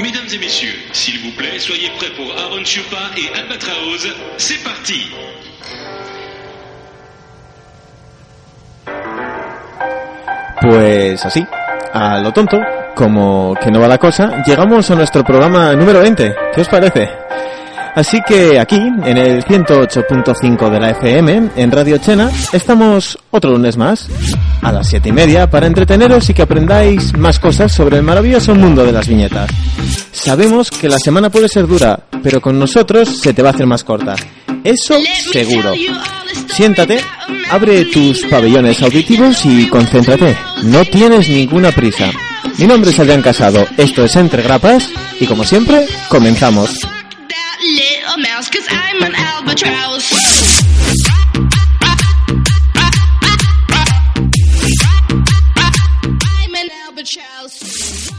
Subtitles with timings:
[0.00, 4.14] Mesdames et messieurs, s'il vous plaît, soyez prêts pour Aaron Chupa et Albatraoz.
[4.36, 5.10] C'est parti
[10.60, 11.44] Pues así,
[11.92, 12.60] a lo tonto,
[12.94, 16.34] como que no va la cosa, llegamos a nuestro programa número 20.
[16.54, 17.08] ¿Qué os parece?
[17.98, 23.76] Así que aquí, en el 108.5 de la FM, en Radio Chena, estamos otro lunes
[23.76, 24.08] más,
[24.62, 28.54] a las 7 y media, para entreteneros y que aprendáis más cosas sobre el maravilloso
[28.54, 29.50] mundo de las viñetas.
[30.12, 33.66] Sabemos que la semana puede ser dura, pero con nosotros se te va a hacer
[33.66, 34.14] más corta.
[34.62, 34.94] Eso
[35.32, 35.72] seguro.
[36.54, 37.00] Siéntate,
[37.50, 40.36] abre tus pabellones auditivos y concéntrate.
[40.62, 42.12] No tienes ninguna prisa.
[42.58, 44.88] Mi nombre es Adrián Casado, esto es Entre Grapas
[45.18, 46.78] y como siempre, comenzamos.
[47.74, 50.58] Little mouse, cause I'm an albatross.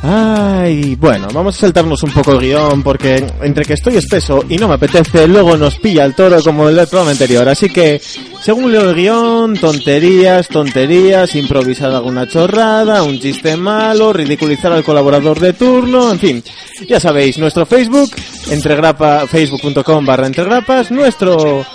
[0.01, 4.57] Ay, bueno, vamos a saltarnos un poco el guion porque entre que estoy espeso y
[4.57, 7.47] no me apetece, luego nos pilla el toro como el programa anterior.
[7.49, 8.01] Así que,
[8.41, 15.39] según leo el guion, tonterías, tonterías, improvisar alguna chorrada, un chiste malo, ridiculizar al colaborador
[15.39, 16.43] de turno, en fin.
[16.87, 18.09] Ya sabéis, nuestro Facebook,
[18.49, 21.65] entregrapa, facebook.com barra entregrapas, nuestro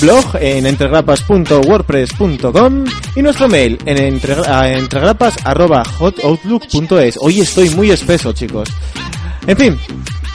[0.00, 2.84] blog en entregrapas.wordpress.com
[3.16, 7.16] y nuestro mail en entregra- a entregrapas arroba hotoutlook.es.
[7.20, 8.68] Hoy estoy muy espeso, chicos.
[9.46, 9.76] En fin,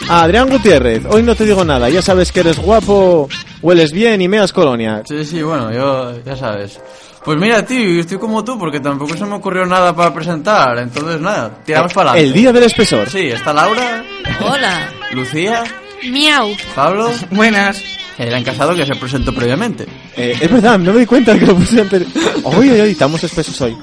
[0.09, 3.29] Adrián Gutiérrez, hoy no te digo nada, ya sabes que eres guapo,
[3.61, 5.03] hueles bien y meas colonia.
[5.07, 6.79] Sí, sí, bueno, yo ya sabes.
[7.23, 10.77] Pues mira, tío, estoy como tú porque tampoco se me ocurrió nada para presentar.
[10.77, 12.27] Entonces, nada, tiramos para adelante.
[12.29, 13.09] El día del espesor.
[13.09, 14.03] Sí, está Laura,
[14.41, 14.89] Hola.
[15.11, 15.63] Lucía,
[16.09, 16.49] Miau.
[16.75, 17.11] Pablo.
[17.31, 17.83] Buenas.
[18.17, 19.85] Eran casado que se presentó previamente.
[20.15, 22.07] Eh, es verdad, no me di cuenta de que lo puse antes.
[22.43, 23.77] Hoy, hoy, hoy, estamos espesos hoy.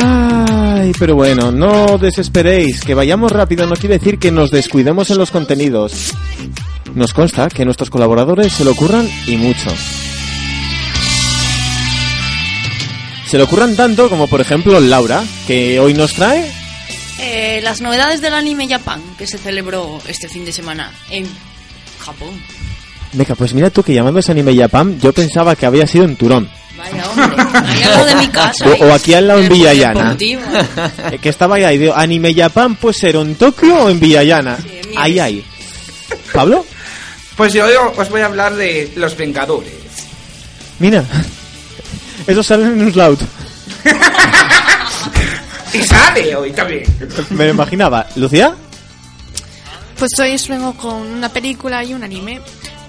[0.00, 5.18] Ay, pero bueno, no desesperéis, que vayamos rápido no quiere decir que nos descuidemos en
[5.18, 6.12] los contenidos.
[6.94, 9.70] Nos consta que nuestros colaboradores se lo ocurran y mucho.
[13.26, 16.50] Se lo ocurran tanto como por ejemplo Laura, que hoy nos trae...
[17.18, 21.26] Eh, las novedades del anime Japan que se celebró este fin de semana en
[22.00, 22.30] Japón.
[23.12, 26.48] Venga, pues mira tú que llamándose Anime Japan, yo pensaba que había sido en Turón.
[26.76, 27.36] Vaya hombre,
[27.66, 28.64] ahí al lado de mi casa.
[28.80, 29.52] O- o aquí al lado en.
[29.52, 34.00] Eh, que estaba ahí, y digo, Anime Japan puede ser o en Tokio o en
[34.00, 34.56] Villayana.
[34.62, 34.86] Miles.
[34.96, 35.44] ahí, ahí.
[36.32, 36.64] ¿Pablo?
[37.36, 39.72] Pues yo os voy a hablar de Los Vengadores.
[40.78, 41.04] Mira.
[42.26, 43.20] Eso sale en un Slout.
[45.74, 46.84] Y sale hoy también.
[47.30, 48.06] Me lo imaginaba.
[48.16, 48.54] ¿Lucía?
[49.98, 52.40] Pues hoy os vengo con una película y un anime.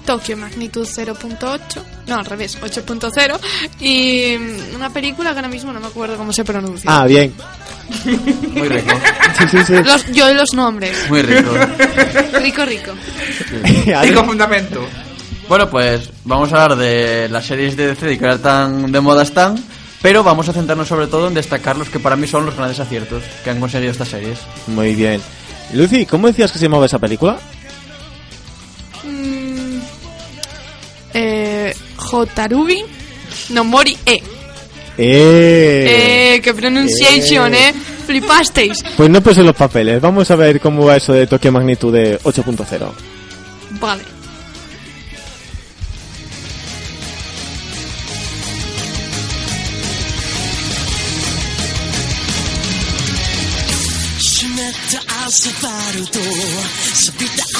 [0.04, 3.38] Tokio Magnitud 0.8, no al revés, 8.0
[3.80, 6.90] y mm, una película que ahora mismo no me acuerdo cómo se pronuncia.
[6.90, 7.32] Ah, bien.
[8.52, 8.90] Muy rico.
[9.34, 9.72] Sí, sí, sí.
[9.82, 11.10] Los, yo y los nombres.
[11.10, 11.50] Muy rico.
[12.40, 12.92] Rico, rico.
[14.02, 14.86] Tengo fundamento.
[15.48, 19.24] Bueno, pues vamos a hablar de las series de DC que ahora tan de moda
[19.24, 19.56] están,
[20.00, 22.78] pero vamos a centrarnos sobre todo en destacar los que para mí son los grandes
[22.78, 24.38] aciertos que han conseguido estas series.
[24.68, 25.20] Muy bien.
[25.72, 27.38] Lucy, ¿cómo decías que se llamaba esa película?
[29.02, 29.33] Mm,
[31.14, 32.84] eh, Jotarubi
[33.50, 34.22] no Mori E.
[34.96, 36.34] Eh.
[36.36, 37.74] Eh, qué pronunciation, eh.
[38.06, 38.84] Flipasteis.
[38.96, 40.00] Pues no puse los papeles.
[40.00, 42.92] Vamos a ver cómo va eso de Tokio Magnitud de 8.0.
[43.80, 44.14] Vale.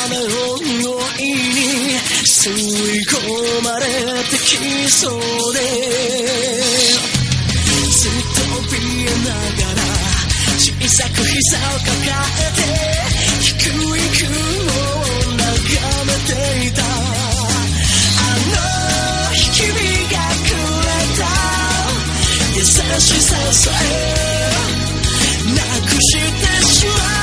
[0.04, 0.28] 湿ったアスファルト錆びた雨の
[0.58, 3.16] 匂いに吸い込
[3.64, 3.86] まれ
[4.24, 5.20] てきそう
[5.54, 5.60] で
[7.92, 9.88] ずっと怯えながら
[10.58, 11.96] 小さく膝を抱
[12.36, 12.68] えて
[13.40, 14.72] 低い雲を
[15.36, 15.48] 眺
[16.04, 16.86] めていたあ
[18.50, 18.60] の
[19.52, 19.64] 君
[20.10, 21.24] がくれた
[22.56, 24.02] 優しささえ
[25.54, 27.13] なくしてしまう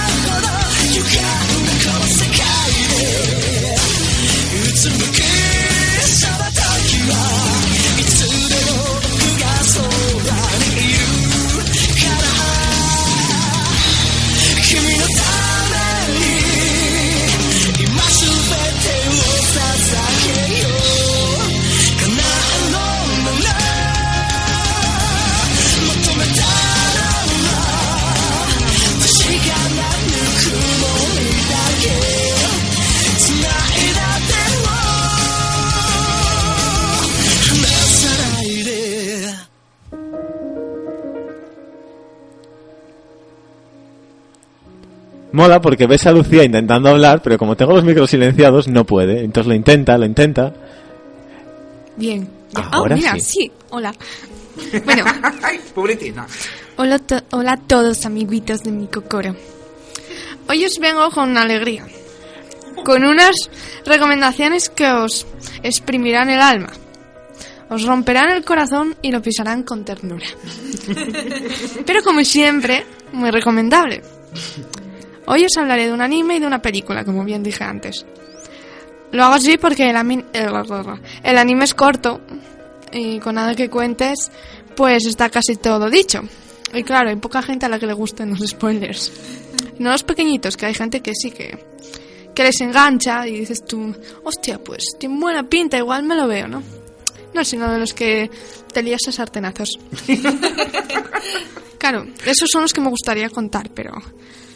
[45.32, 49.24] mola porque ves a Lucía intentando hablar, pero como tengo los micros silenciados, no puede.
[49.24, 50.54] Entonces lo intenta, lo intenta.
[51.96, 52.28] Bien.
[52.56, 52.62] Ya.
[52.72, 53.20] Ahora oh, mira, sí.
[53.22, 53.52] sí.
[53.70, 53.94] Hola.
[54.86, 55.06] Bueno,
[56.78, 59.36] hola, to- hola a todos, amiguitos de mi cocoro.
[60.50, 61.86] Hoy os vengo con una alegría.
[62.84, 63.36] Con unas
[63.86, 65.26] recomendaciones que os
[65.64, 66.70] exprimirán el alma.
[67.70, 70.26] Os romperán el corazón y lo pisarán con ternura.
[71.86, 74.02] Pero como siempre, muy recomendable.
[75.28, 78.06] Hoy os hablaré de un anime y de una película, como bien dije antes.
[79.12, 80.54] Lo hago así porque el, el-
[81.24, 82.22] el anime es corto
[82.92, 84.32] y con nada que cuentes,
[84.76, 86.22] pues está casi todo dicho.
[86.74, 89.12] Y claro, hay poca gente a la que le gusten los spoilers.
[89.80, 91.58] No los pequeñitos, que hay gente que sí que,
[92.34, 93.94] que les engancha y dices tú,
[94.24, 96.64] hostia, pues tiene buena pinta, igual me lo veo, ¿no?
[97.34, 98.30] No, sino de los que
[98.74, 99.78] te lías a sartenazos.
[101.78, 103.92] Claro, esos son los que me gustaría contar, pero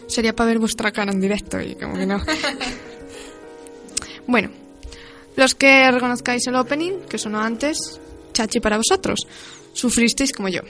[0.07, 2.21] sería para ver vuestra cara en directo y como que no.
[4.27, 4.49] Bueno,
[5.35, 7.77] los que reconozcáis el opening, que sonó antes,
[8.33, 9.19] chachi para vosotros.
[9.73, 10.61] Sufristeis como yo.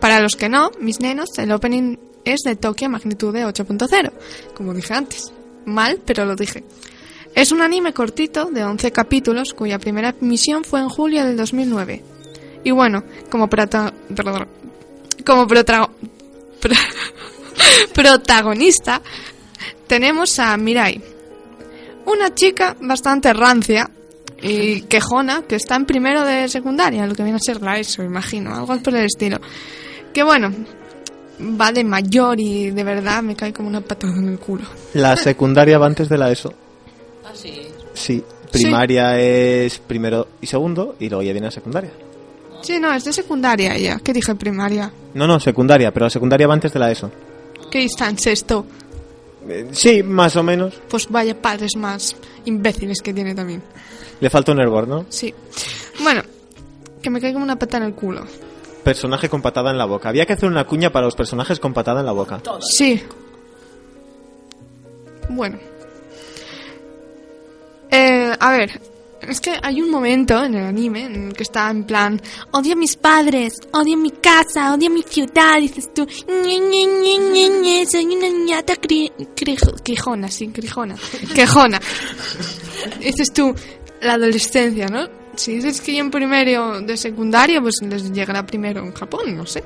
[0.00, 4.10] Para los que no, mis nenos, el opening es de Tokio magnitude 8.0,
[4.54, 5.32] como dije antes.
[5.64, 6.64] Mal, pero lo dije.
[7.34, 12.02] Es un anime cortito de 11 capítulos cuya primera emisión fue en julio del 2009.
[12.64, 14.48] Y bueno, como prota- perdón,
[15.26, 15.90] como protra-
[16.60, 16.74] pro-
[17.94, 19.00] protagonista
[19.86, 21.00] tenemos a Mirai,
[22.06, 23.90] una chica bastante rancia
[24.42, 28.02] y quejona que está en primero de secundaria, lo que viene a ser la ESO,
[28.02, 29.38] imagino, algo por el estilo.
[30.12, 30.52] Que bueno,
[31.40, 34.64] va de mayor y de verdad me cae como una patada en el culo.
[34.94, 36.52] La secundaria va antes de la ESO.
[37.24, 37.62] Ah, sí.
[37.94, 38.22] Sí,
[38.52, 41.90] primaria es primero y segundo y luego ya viene la secundaria.
[42.62, 44.00] Sí, no, es de secundaria ella.
[44.02, 44.90] ¿Qué dije primaria?
[45.14, 47.10] No, no, secundaria, pero la secundaria va antes de la ESO.
[47.70, 48.66] ¿Qué está en sexto?
[49.48, 50.74] Eh, sí, más o menos.
[50.88, 53.62] Pues vaya padres más imbéciles que tiene también.
[54.20, 55.06] Le falta un hervor, ¿no?
[55.08, 55.34] Sí.
[56.02, 56.22] Bueno,
[57.02, 58.24] que me cae como una patada en el culo.
[58.82, 60.08] Personaje con patada en la boca.
[60.08, 62.40] Había que hacer una cuña para los personajes con patada en la boca.
[62.60, 63.02] Sí.
[65.28, 65.58] Bueno.
[67.90, 68.80] Eh, a ver,
[69.28, 72.20] es que hay un momento en el anime en el que está en plan,
[72.52, 77.18] odio a mis padres, odio mi casa, odio mi ciudad, dices tú, "Ñe, Ñe, Ñe,
[77.18, 80.96] Ñe, Ñe, soy una ñata cri, cri- quijona, sí, quijona,
[81.34, 81.80] quejona.
[83.00, 83.54] dices tú,
[84.00, 85.08] la adolescencia, ¿no?
[85.36, 89.44] Si dices que yo en primero de secundaria, pues les llegará primero en Japón, no
[89.46, 89.62] sé.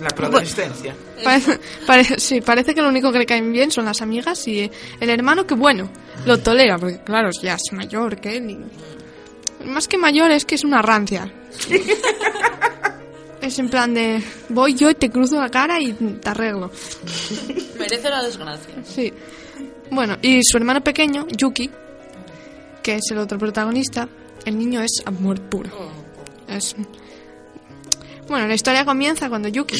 [0.00, 0.94] La preadolescencia.
[1.24, 4.70] Parece, parece- sí, parece que lo único que le caen bien son las amigas y
[5.00, 5.90] el hermano que bueno,
[6.24, 8.50] lo tolera, porque claro, ya es mayor que él.
[8.50, 11.32] y- Más que mayor es que es una rancia.
[13.40, 16.70] es en plan de, voy yo y te cruzo la cara y te arreglo.
[17.78, 18.74] Merece la desgracia.
[18.84, 19.12] Sí.
[19.90, 21.70] Bueno, y su hermano pequeño, Yuki,
[22.82, 24.08] que es el otro protagonista,
[24.44, 25.70] el niño es amor puro.
[26.48, 26.74] Es...
[28.28, 29.76] Bueno, la historia comienza cuando Yuki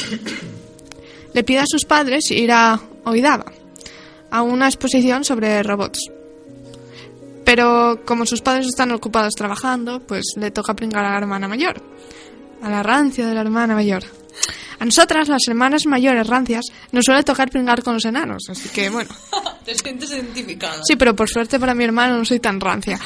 [1.33, 3.51] le pide a sus padres ir a Oidaba,
[4.31, 5.99] a una exposición sobre robots.
[7.45, 11.81] Pero como sus padres están ocupados trabajando, pues le toca pringar a la hermana mayor,
[12.61, 14.03] a la rancia de la hermana mayor.
[14.79, 18.89] A nosotras, las hermanas mayores rancias, nos suele tocar pringar con los enanos, así que
[18.89, 19.09] bueno.
[19.65, 20.81] Te sientes identificada.
[20.85, 22.99] Sí, pero por suerte para mi hermano no soy tan rancia.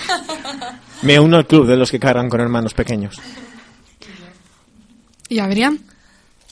[1.01, 3.19] Me uno al club de los que cargan con hermanos pequeños.
[5.29, 5.79] ¿Y Adrián?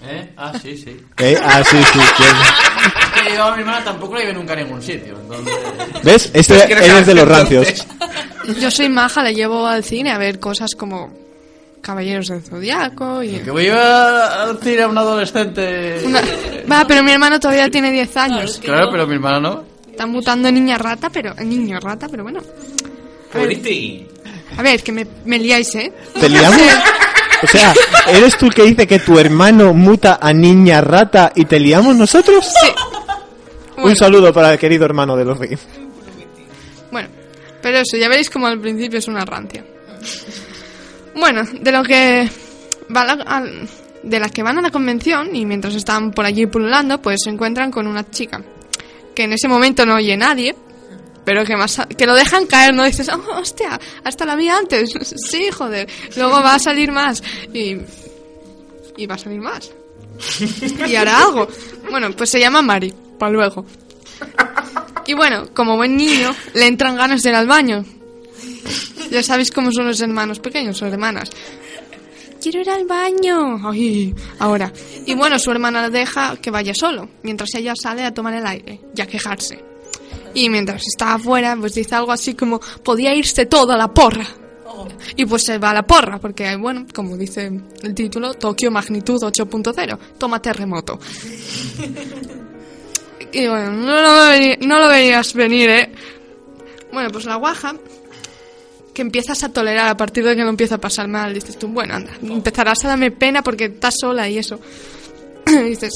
[0.03, 0.31] ¿Eh?
[0.37, 0.97] Ah, sí, sí.
[1.19, 1.37] ¿Eh?
[1.43, 1.99] Ah, sí, sí.
[3.21, 5.15] Es que yo a mi hermana tampoco la llevé nunca a ningún sitio.
[5.21, 5.53] Entonces...
[6.03, 6.31] ¿Ves?
[6.33, 7.85] Este Es que eres eres de los rancios.
[8.59, 11.13] Yo soy maja, le llevo al cine a ver cosas como
[11.81, 13.37] Caballeros del Zodiaco y...
[13.39, 16.01] Que voy a decir a un adolescente.
[16.05, 16.21] Una-
[16.71, 18.59] Va, pero mi hermano todavía tiene 10 años.
[18.63, 19.63] Claro, pero mi hermana no.
[19.91, 21.35] Está mutando niña rata, pero...
[21.37, 22.39] En niño rata, pero bueno.
[23.31, 24.07] Puriti.
[24.57, 25.93] A ver, que me, me liáis, ¿eh?
[26.19, 26.59] ¿Te liamos?
[27.43, 27.73] O sea,
[28.07, 31.95] ¿eres tú el que dice que tu hermano muta a niña rata y te liamos
[31.95, 32.45] nosotros?
[32.45, 32.71] Sí.
[33.77, 35.59] Un saludo para el querido hermano de los reyes.
[36.91, 37.09] bueno,
[37.61, 39.63] pero eso, ya veréis como al principio es una rancia.
[41.15, 42.29] Bueno, de lo que
[42.95, 43.67] va la- al-
[44.03, 47.29] de las que van a la convención y mientras están por allí pululando, pues se
[47.29, 48.41] encuentran con una chica
[49.13, 50.55] que en ese momento no oye nadie,
[51.25, 54.91] pero que más que lo dejan caer, no dices, "Oh, hostia, hasta la vi antes,
[55.29, 57.21] sí, joder, luego va a salir más
[57.53, 57.77] y
[58.97, 59.71] y va a salir más
[60.87, 61.47] y hará algo.
[61.89, 63.65] Bueno, pues se llama Mari, para luego.
[65.07, 67.83] Y bueno, como buen niño, le entran ganas de ir al baño.
[69.09, 71.29] Ya sabéis cómo son los hermanos pequeños o hermanas.
[72.41, 73.59] quiero ir al baño.
[73.67, 74.71] Ay, ahora.
[75.05, 78.79] Y bueno, su hermana deja que vaya solo, mientras ella sale a tomar el aire
[78.95, 79.70] y a quejarse.
[80.33, 84.27] Y mientras está afuera, pues dice algo así como, podía irse todo a la porra.
[85.15, 87.51] Y pues se va a la porra, porque, bueno, como dice
[87.83, 90.99] el título, Tokio magnitud 8.0, toma terremoto.
[93.33, 95.91] Y bueno, no lo, no lo veías venir, ¿eh?
[96.91, 97.75] Bueno, pues la guaja,
[98.93, 101.69] que empiezas a tolerar a partir de que no empieza a pasar mal, dices tú,
[101.69, 104.59] bueno, anda, empezarás a darme pena porque estás sola y eso.
[105.45, 105.93] dices,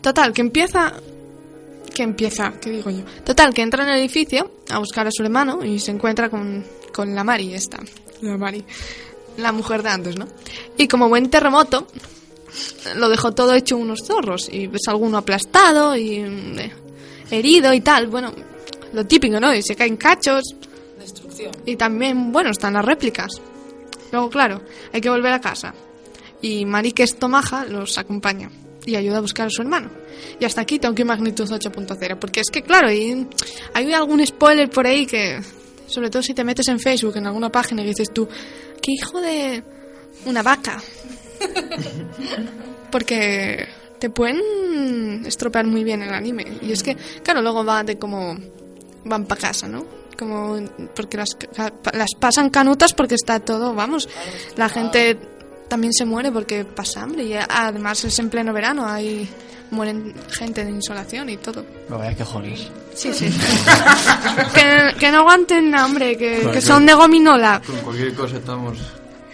[0.00, 0.94] total, que empieza...
[1.96, 3.04] Que empieza, ¿qué digo yo?
[3.24, 6.62] Total, que entra en el edificio a buscar a su hermano y se encuentra con,
[6.92, 7.78] con la Mari, esta.
[8.20, 8.62] La Mari.
[9.38, 10.28] La mujer de antes, ¿no?
[10.76, 11.86] Y como buen terremoto,
[12.96, 16.72] lo dejó todo hecho unos zorros y ves alguno aplastado y mm, eh,
[17.30, 18.08] herido y tal.
[18.08, 18.30] Bueno,
[18.92, 19.54] lo típico, ¿no?
[19.54, 20.42] Y se caen cachos.
[20.98, 21.52] Destrucción.
[21.64, 23.40] Y también, bueno, están las réplicas.
[24.12, 24.60] Luego, claro,
[24.92, 25.72] hay que volver a casa.
[26.42, 28.50] Y Mari, que es Tomaja, los acompaña
[28.86, 29.90] y ayuda a buscar a su hermano.
[30.40, 32.18] Y hasta aquí Tokyo Magnitud 8.0.
[32.18, 33.26] Porque es que, claro, y
[33.74, 35.40] hay algún spoiler por ahí que,
[35.86, 38.28] sobre todo si te metes en Facebook, en alguna página, y dices tú,
[38.80, 39.62] ¿qué hijo de
[40.24, 40.80] una vaca?
[42.90, 46.58] Porque te pueden estropear muy bien el anime.
[46.62, 48.36] Y es que, claro, luego va de cómo
[49.04, 49.84] van para casa, ¿no?
[50.18, 50.56] Como,
[50.94, 51.36] porque las,
[51.92, 54.08] las pasan canutas porque está todo, vamos,
[54.56, 55.18] la gente
[55.68, 59.28] también se muere porque pasa hambre y además es en pleno verano, hay
[59.70, 61.64] mueren gente de insolación y todo.
[61.88, 62.68] No vaya quejones.
[62.94, 63.28] Sí, sí.
[64.54, 66.66] que, que no aguanten hambre, que, Claro, que claro.
[66.74, 67.60] son de gominola.
[67.66, 68.78] Con cualquier cosa estamos...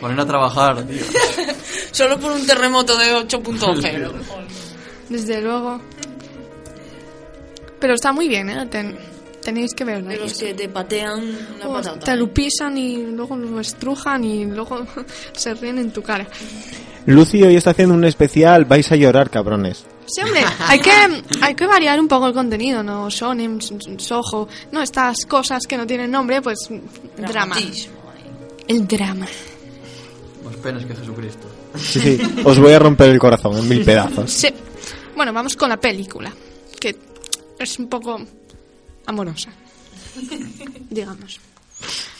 [0.01, 1.01] Ponen a trabajar, tío.
[1.93, 4.11] Solo por un terremoto de 8.0.
[5.09, 5.81] Desde luego.
[7.79, 8.67] Pero está muy bien, ¿eh?
[8.67, 8.99] Ten-
[9.43, 10.09] tenéis que verlo.
[10.09, 11.99] De los que te patean la Oh, patata.
[12.01, 14.87] te lo pisan y luego lo estrujan y luego
[15.33, 16.27] se ríen en tu cara.
[17.07, 19.85] Lucy hoy está haciendo un especial, vais a llorar, cabrones.
[20.07, 20.91] Sí, hombre, hay que,
[21.41, 23.09] hay que variar un poco el contenido, ¿no?
[23.11, 23.59] Shonen,
[23.99, 26.59] sojo, no, estas cosas que no tienen nombre, pues
[27.17, 27.57] drama.
[28.69, 29.27] El drama.
[30.45, 31.49] Más penas que Jesucristo.
[31.77, 34.31] Sí, sí, os voy a romper el corazón en mil pedazos.
[34.31, 34.49] Sí.
[35.17, 36.33] Bueno, vamos con la película,
[36.81, 36.97] que
[37.59, 38.21] es un poco
[39.07, 39.51] amorosa,
[40.91, 41.41] digamos.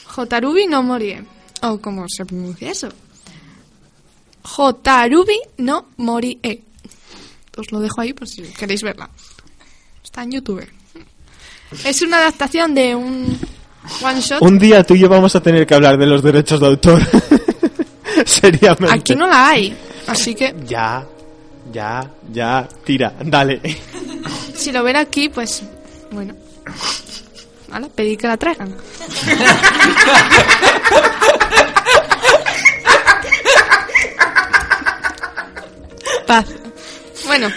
[0.05, 1.23] Jotarubi no morie.
[1.61, 2.89] O cómo se pronuncia eso.
[4.43, 6.63] Jotarubi no morie.
[7.57, 9.09] Os lo dejo ahí por si queréis verla.
[10.03, 10.67] Está en YouTube.
[11.85, 13.37] Es una adaptación de un
[14.03, 14.41] one shot.
[14.41, 17.01] Un día tú y yo vamos a tener que hablar de los derechos de autor.
[18.25, 18.93] Seriamente.
[18.93, 19.75] Aquí no la hay,
[20.07, 21.05] así que Ya,
[21.71, 23.59] ya, ya, tira, dale.
[24.55, 25.63] si lo ven aquí, pues
[26.11, 26.35] bueno.
[27.67, 28.75] Vale, pedí que la traigan.
[36.27, 36.45] Paz.
[37.25, 37.49] Bueno.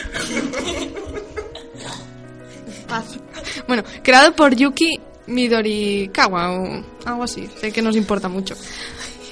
[2.89, 3.19] Paz.
[3.67, 7.49] Bueno, creado por Yuki Midorikawa o algo así.
[7.61, 8.55] Sé que nos importa mucho.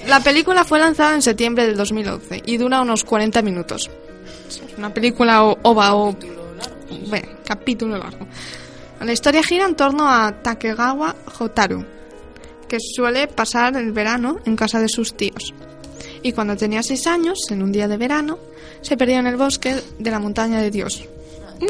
[0.07, 3.91] La película fue lanzada en septiembre del 2011 y dura unos 40 minutos.
[4.77, 6.17] Una película o- ova o
[7.09, 8.27] bueno, capítulo largo.
[9.05, 11.85] La historia gira en torno a Takegawa Hotaru,
[12.67, 15.53] que suele pasar el verano en casa de sus tíos.
[16.23, 18.39] Y cuando tenía seis años, en un día de verano,
[18.81, 21.07] se perdió en el bosque de la montaña de Dios.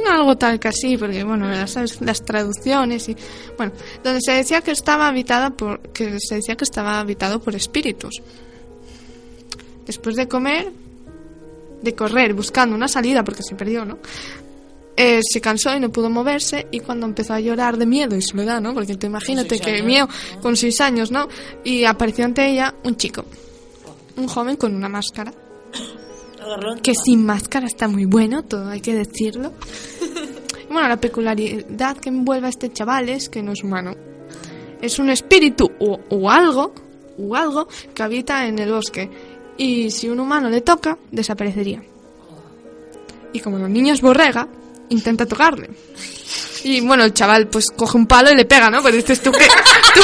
[0.08, 3.16] Algo tal que así, porque bueno, sabes, las traducciones y
[3.56, 3.72] bueno,
[4.04, 8.22] donde se decía que estaba habitada por que se decía que estaba habitado por espíritus.
[9.86, 10.72] Después de comer,
[11.82, 13.98] de correr buscando una salida porque se perdió, ¿no?
[14.96, 18.22] Eh, se cansó y no pudo moverse y cuando empezó a llorar de miedo y
[18.22, 18.74] soledad, ¿no?
[18.74, 19.86] Porque te imagínate que años.
[19.86, 20.08] miedo
[20.40, 21.28] con seis años, ¿no?
[21.64, 23.24] Y apareció ante ella un chico,
[24.16, 25.34] un joven con una máscara,
[26.82, 29.52] que sin máscara está muy bueno, todo hay que decirlo.
[30.68, 33.94] Y Bueno, la peculiaridad que envuelve a este chaval es que no es humano.
[34.80, 36.72] Es un espíritu o, o algo,
[37.18, 39.10] o algo que habita en el bosque.
[39.56, 41.82] Y si un humano le toca, desaparecería.
[43.32, 44.48] Y como los niños borrega,
[44.94, 45.70] intenta tocarle.
[46.64, 48.80] Y bueno, el chaval pues coge un palo y le pega, ¿no?
[48.80, 49.46] Pues dices tú que...
[49.46, 50.00] ¿Tú,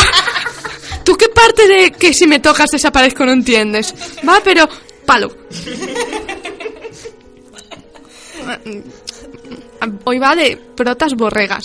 [1.05, 3.95] tú qué parte de que si me tocas desaparezco no entiendes?
[4.29, 4.69] Va, pero...
[5.07, 5.35] Palo.
[10.05, 11.65] Hoy va de protas borregas.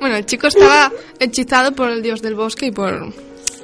[0.00, 3.12] Bueno, el chico estaba hechizado por el dios del bosque y por...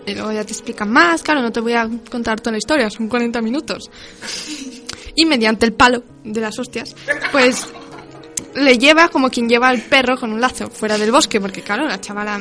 [0.07, 2.91] Y luego ya te explican más, claro, no te voy a contar toda la historia,
[2.91, 3.91] son 40 minutos.
[5.15, 6.95] Y mediante el palo de las hostias,
[7.31, 7.67] pues
[8.55, 11.87] le lleva como quien lleva al perro con un lazo fuera del bosque, porque claro,
[11.87, 12.41] la chavala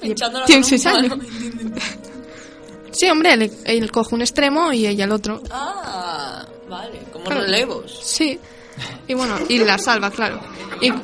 [0.00, 1.08] tiene con un seis años.
[1.10, 1.22] palo.
[2.92, 5.40] Sí, hombre, él, él coge un extremo y ella el otro.
[5.50, 7.40] Ah, vale, como Claro.
[7.42, 8.00] los levos.
[8.04, 8.38] Sí.
[9.06, 10.40] Y bueno, y la salva, claro.
[10.80, 10.90] Y...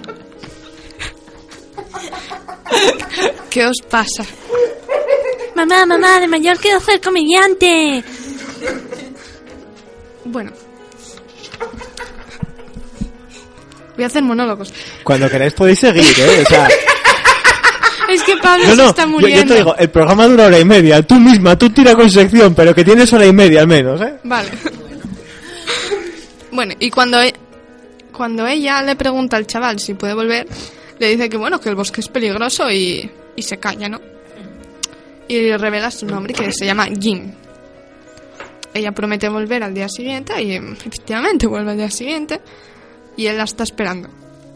[3.50, 4.24] ¿Qué os pasa?
[5.56, 8.04] Mamá, mamá, de mayor quiero ser comediante.
[10.24, 10.52] Bueno.
[13.94, 14.72] Voy a hacer monólogos.
[15.02, 16.42] Cuando queráis podéis seguir, ¿eh?
[16.44, 16.68] O sea,
[18.10, 19.52] Es que Pablo no, se no, está yo, yo muriendo.
[19.54, 21.02] te digo, el programa dura hora y media.
[21.02, 24.14] Tú misma, tú tira con sección, pero que tienes hora y media al menos, ¿eh?
[24.24, 24.50] Vale.
[26.52, 27.34] Bueno, y cuando, e-
[28.12, 30.46] cuando ella le pregunta al chaval si puede volver,
[30.98, 34.00] le dice que bueno, que el bosque es peligroso y, y se calla, ¿no?
[35.28, 37.32] Y le revela su nombre, que se llama Jim.
[38.74, 42.40] Ella promete volver al día siguiente y efectivamente vuelve al día siguiente
[43.16, 44.08] y él la está esperando.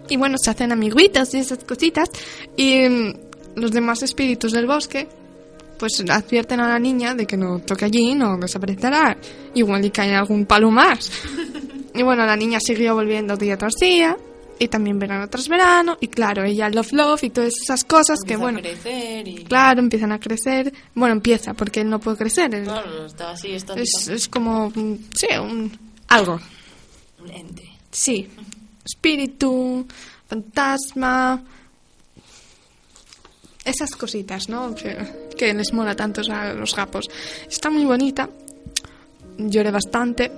[0.09, 2.11] Y bueno, se hacen amiguitos y esas cositas
[2.57, 3.15] y em,
[3.55, 5.09] los demás espíritus del bosque
[5.79, 9.17] pues advierten a la niña de que no toque allí, no desaparecerá.
[9.55, 11.11] Igual y cae algún palo más.
[11.93, 14.17] Y bueno, la niña siguió volviendo día tras día.
[14.63, 15.97] Y también verano tras verano.
[16.01, 18.59] Y claro, ella love love y todas esas cosas que bueno.
[18.59, 19.45] a crecer y...
[19.45, 20.71] Claro, empiezan a crecer.
[20.95, 22.55] Bueno, empieza porque él no puede crecer.
[22.55, 25.73] él- Claro, está así, está es, es como, mm, sí, un,
[26.09, 26.39] algo.
[27.23, 27.67] un ente.
[27.91, 28.29] Sí.
[28.85, 29.87] Espíritu,
[30.29, 31.43] fantasma.
[33.65, 34.75] Esas cositas, ¿no?
[34.75, 37.09] Que, que les mola tanto a los gapos.
[37.49, 38.29] Está muy bonita.
[39.39, 40.31] Lloré bastante.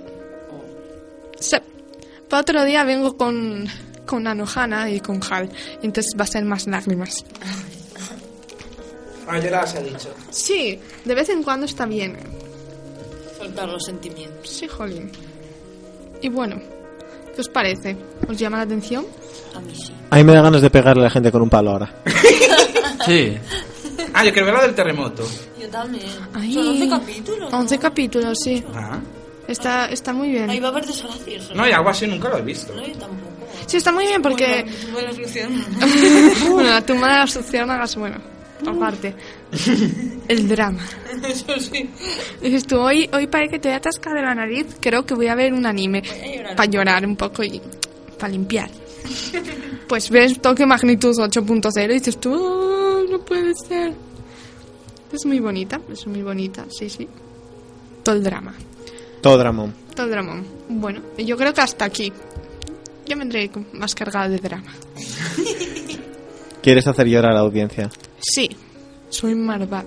[1.39, 1.57] Sí.
[2.29, 3.67] Para otro día vengo con,
[4.05, 5.49] con Anohana y con Hal.
[5.81, 7.23] Entonces va a ser más lágrimas.
[9.27, 10.13] Ah, ya las ha dicho.
[10.29, 12.17] Sí, de vez en cuando está bien.
[13.37, 14.49] Soltar los sentimientos.
[14.49, 15.11] Sí, jolín.
[16.21, 16.57] Y bueno,
[17.33, 17.97] ¿qué os parece?
[18.27, 19.05] ¿Os llama la atención?
[19.55, 19.93] A mí sí.
[20.09, 21.93] A mí me da ganas de pegarle a la gente con un palo ahora.
[23.05, 23.37] Sí.
[24.13, 25.27] Ah, yo quiero ver la del terremoto.
[25.59, 26.05] Yo también.
[26.33, 26.53] Ay.
[26.53, 27.51] Son 11 capítulos.
[27.51, 27.59] ¿no?
[27.59, 28.63] 11 capítulos, sí.
[28.73, 28.99] Ah.
[29.45, 30.49] Está, está muy bien.
[30.49, 31.53] Ahí va a haber desgracias.
[31.53, 32.73] No, y algo así nunca lo he visto.
[32.73, 33.32] No, yo tampoco.
[33.67, 34.65] Sí, está muy bien porque...
[34.91, 35.65] Bueno, buena solución.
[36.51, 38.17] bueno, la tumba de las luciérnagas, bueno,
[38.67, 39.15] aparte.
[40.27, 40.79] El drama.
[41.27, 41.89] Eso sí.
[42.41, 45.13] Dices tú, hoy, hoy para que te voy a atascar de la nariz, creo que
[45.13, 46.01] voy a ver un anime.
[46.01, 46.55] llorar.
[46.55, 47.61] Para llorar un poco y
[48.19, 48.69] para limpiar.
[49.87, 53.93] Pues ves toque magnitud 8.0 y dices tú, "Oh, no puede ser.
[55.11, 57.07] Es muy bonita, es muy bonita, sí, sí.
[58.01, 58.53] Todo el drama.
[59.21, 59.73] Todo dramón.
[59.95, 60.45] Todo el dramón.
[60.69, 62.11] Bueno, yo creo que hasta aquí.
[63.05, 64.71] Ya vendré más cargada de drama.
[66.61, 67.89] ¿Quieres hacer llorar a la audiencia?
[68.19, 68.49] Sí,
[69.09, 69.85] soy malvada.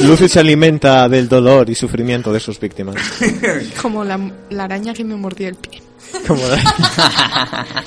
[0.00, 2.96] Lu- Lucy se alimenta del dolor y sufrimiento de sus víctimas.
[3.82, 4.18] Como la,
[4.50, 5.80] la araña que me mordió el pie.
[6.26, 7.64] Como la-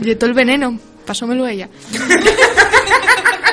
[0.00, 1.68] Y todo el veneno, pasómelo ella.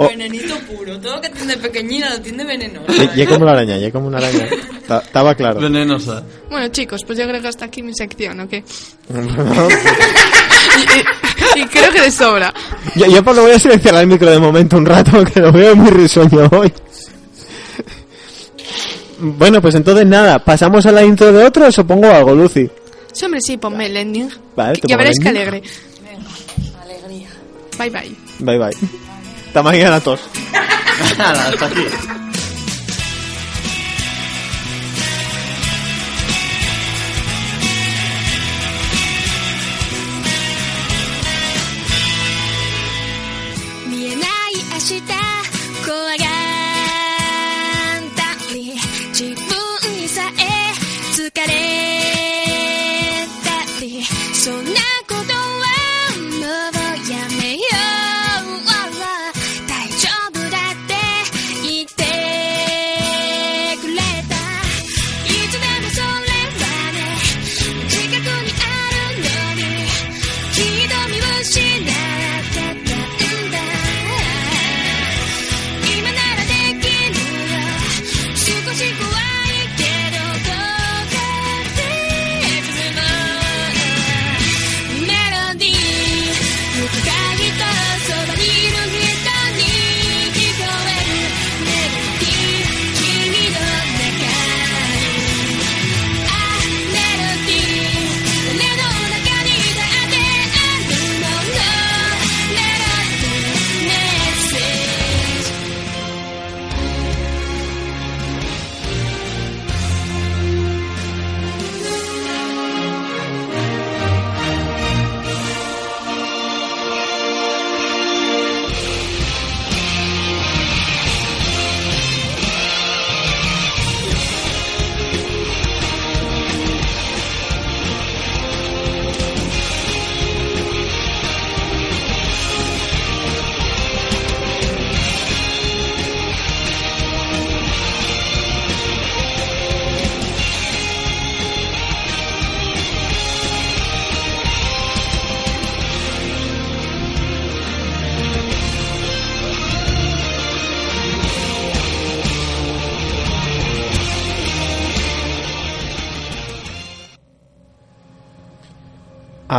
[0.00, 0.06] Oh.
[0.08, 0.98] Venenito puro.
[1.00, 2.86] Todo lo que tiene de pequeñina lo tiene venenoso.
[2.92, 4.46] Ye- ye como una araña, ye como una araña.
[4.86, 5.60] Ta- Estaba claro.
[5.60, 6.22] Venenosa.
[6.48, 8.52] Bueno, chicos, pues yo creo que hasta aquí mi sección, ¿ok?
[11.56, 12.52] Y, y creo que de sobra.
[12.94, 15.50] yo, yo por lo voy a silenciar el micro de momento un rato, que lo
[15.50, 16.72] veo muy risueño hoy.
[19.18, 22.70] Bueno, pues entonces nada, ¿pasamos a la intro de otros o pongo algo, Lucy?
[23.12, 24.30] Sí, hombre, sí, ponme el ending.
[24.54, 25.62] Vale, te ya pongo veréis que alegre.
[26.84, 27.28] Alegría.
[27.78, 28.16] Bye, bye.
[28.38, 28.88] Bye bye.
[29.58, 30.20] Hasta mañana todos.
[31.18, 32.27] Hasta aquí.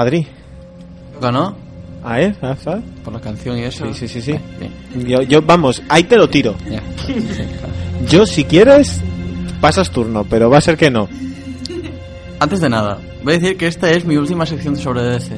[0.01, 0.27] Adri.
[1.21, 1.55] ¿Ganó?
[2.03, 2.33] ¿Ah, eh?
[2.41, 2.79] ¿Ah, ah?
[3.03, 3.85] Por la canción y eso.
[3.93, 4.39] Sí, sí, sí, sí.
[4.59, 5.07] Bien.
[5.07, 6.55] Yo, yo, vamos, ahí te lo tiro.
[6.69, 6.81] Ya.
[8.07, 9.01] Yo, si quieres,
[9.59, 11.09] pasas turno, pero va a ser que no.
[12.39, 15.35] Antes de nada, voy a decir que esta es mi última sección sobre DC.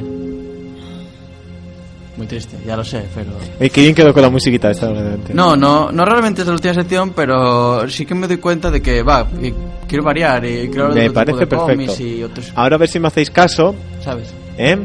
[2.17, 3.31] Muy triste, ya lo sé, pero...
[3.59, 4.91] Eh, qué bien quedó con la musiquita esta.
[4.91, 5.33] realmente.
[5.33, 8.81] No, no, no realmente es la última sección, pero sí que me doy cuenta de
[8.81, 9.51] que, va, y
[9.87, 12.03] quiero variar y de Me parece perfecto.
[12.03, 14.31] y otros, Ahora a ver si me hacéis caso, ¿sabes?
[14.69, 14.77] ¿Eh?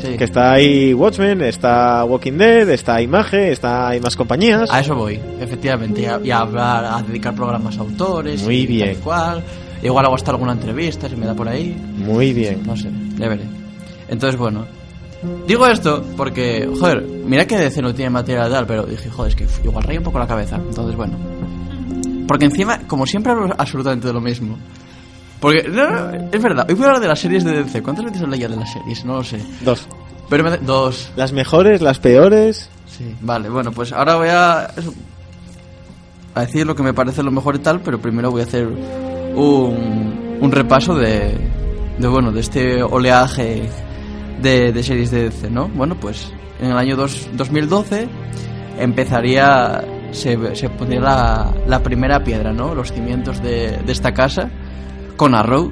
[0.00, 0.16] Sí.
[0.16, 4.70] Que está ahí Watchmen, está Walking Dead, está Image, está hay más compañías.
[4.70, 8.58] A eso voy, efectivamente, y a, y a hablar, a dedicar programas a autores Muy
[8.58, 8.92] y bien.
[8.94, 9.42] tal cual.
[9.82, 11.76] Igual hago hasta alguna entrevista, si me da por ahí.
[11.96, 12.62] Muy bien.
[12.64, 13.44] No sé, ya veré.
[14.08, 14.66] Entonces, bueno.
[15.48, 19.36] Digo esto porque, joder, mira que DC no tiene material tal, pero dije, joder, es
[19.36, 20.56] que igual raya un poco la cabeza.
[20.56, 21.16] Entonces, bueno.
[22.28, 24.56] Porque encima, como siempre hablo absolutamente de lo mismo.
[25.40, 27.82] Porque, no, no, es verdad, hoy voy a hablar de las series de DC.
[27.82, 29.04] ¿Cuántas veces he leído de las series?
[29.04, 29.40] No lo sé.
[29.60, 29.86] Dos.
[30.28, 30.56] Pero me...
[30.58, 31.10] Dos.
[31.16, 32.68] Las mejores, las peores.
[32.86, 34.70] Sí, vale, bueno, pues ahora voy a,
[36.34, 38.66] a decir lo que me parece lo mejor y tal, pero primero voy a hacer
[38.66, 41.36] un, un repaso de,
[41.98, 43.68] de, bueno, de este oleaje
[44.42, 45.68] de, de series de DC, ¿no?
[45.68, 48.08] Bueno, pues en el año dos- 2012
[48.78, 52.74] empezaría, se, se pondría la, la primera piedra, ¿no?
[52.74, 54.50] Los cimientos de, de esta casa
[55.18, 55.70] con Arrow.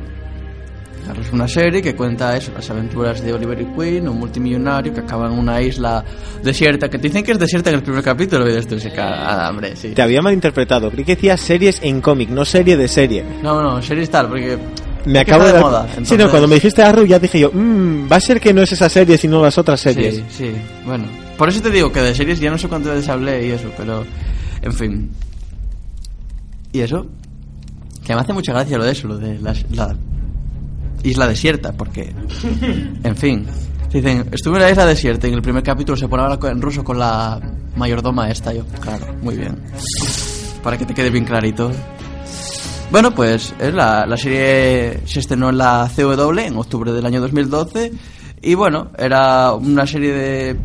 [1.08, 4.92] Arrow es una serie que cuenta eso, las aventuras de Oliver y Queen, un multimillonario
[4.92, 6.04] que acaba en una isla
[6.42, 9.48] desierta, que te dicen que es desierta en el primer capítulo y después se caga,
[9.48, 9.90] hombre, sí.
[9.94, 10.90] Te había malinterpretado.
[10.90, 13.24] Creí que decía series en cómic, no serie de serie.
[13.40, 14.58] No, no, series tal, porque
[15.04, 15.86] Me acabo de moda.
[16.02, 18.62] Sí, no, cuando me dijiste Arrow ya dije yo, "Mm, va a ser que no
[18.62, 20.16] es esa serie sino las otras series.
[20.16, 20.50] Sí, sí,
[20.84, 21.04] bueno.
[21.38, 23.70] Por eso te digo que de series ya no sé cuántas veces hablé y eso,
[23.76, 24.04] pero.
[24.62, 25.10] En fin.
[26.72, 27.06] ¿Y eso?
[28.06, 29.96] Que me hace mucha gracia lo de eso, lo de la, la
[31.02, 32.14] isla desierta, porque.
[33.02, 33.46] En fin.
[33.92, 36.84] Dicen, estuve en la isla desierta y en el primer capítulo se pone en ruso
[36.84, 37.40] con la
[37.76, 38.52] mayordoma esta.
[38.52, 39.58] Yo, claro, muy bien.
[40.62, 41.72] Para que te quede bien clarito.
[42.90, 47.20] Bueno, pues es la, la serie se estrenó en la CW en octubre del año
[47.20, 47.92] 2012
[48.42, 50.56] y bueno, era una serie de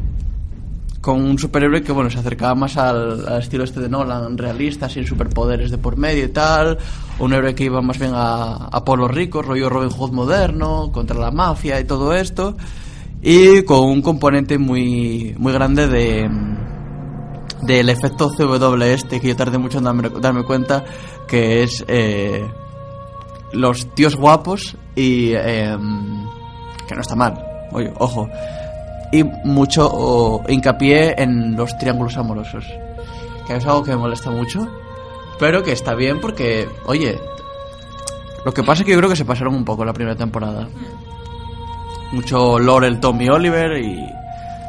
[1.02, 5.06] con un superhéroe que bueno se acercaba más al, estilo este de Nolan, realista, sin
[5.06, 6.78] superpoderes de por medio y tal,
[7.20, 11.18] un héroe que iba más bien a, a pueblos ricos, rollo Robin Hood moderno, contra
[11.18, 12.56] la mafia y todo esto,
[13.22, 16.30] y con un componente muy muy grande de
[17.64, 20.84] del efecto CW este que yo tardé mucho en darme, darme cuenta
[21.28, 22.48] que es eh,
[23.54, 25.76] los tíos guapos y eh,
[26.88, 27.40] que no está mal.
[27.72, 28.28] Oye, ojo
[29.12, 32.66] y mucho hincapié en los triángulos amorosos
[33.48, 34.68] que es algo que me molesta mucho
[35.40, 37.20] pero que está bien porque oye
[38.46, 40.68] lo que pasa es que yo creo que se pasaron un poco la primera temporada
[42.12, 44.06] mucho Laurel, Tommy Oliver y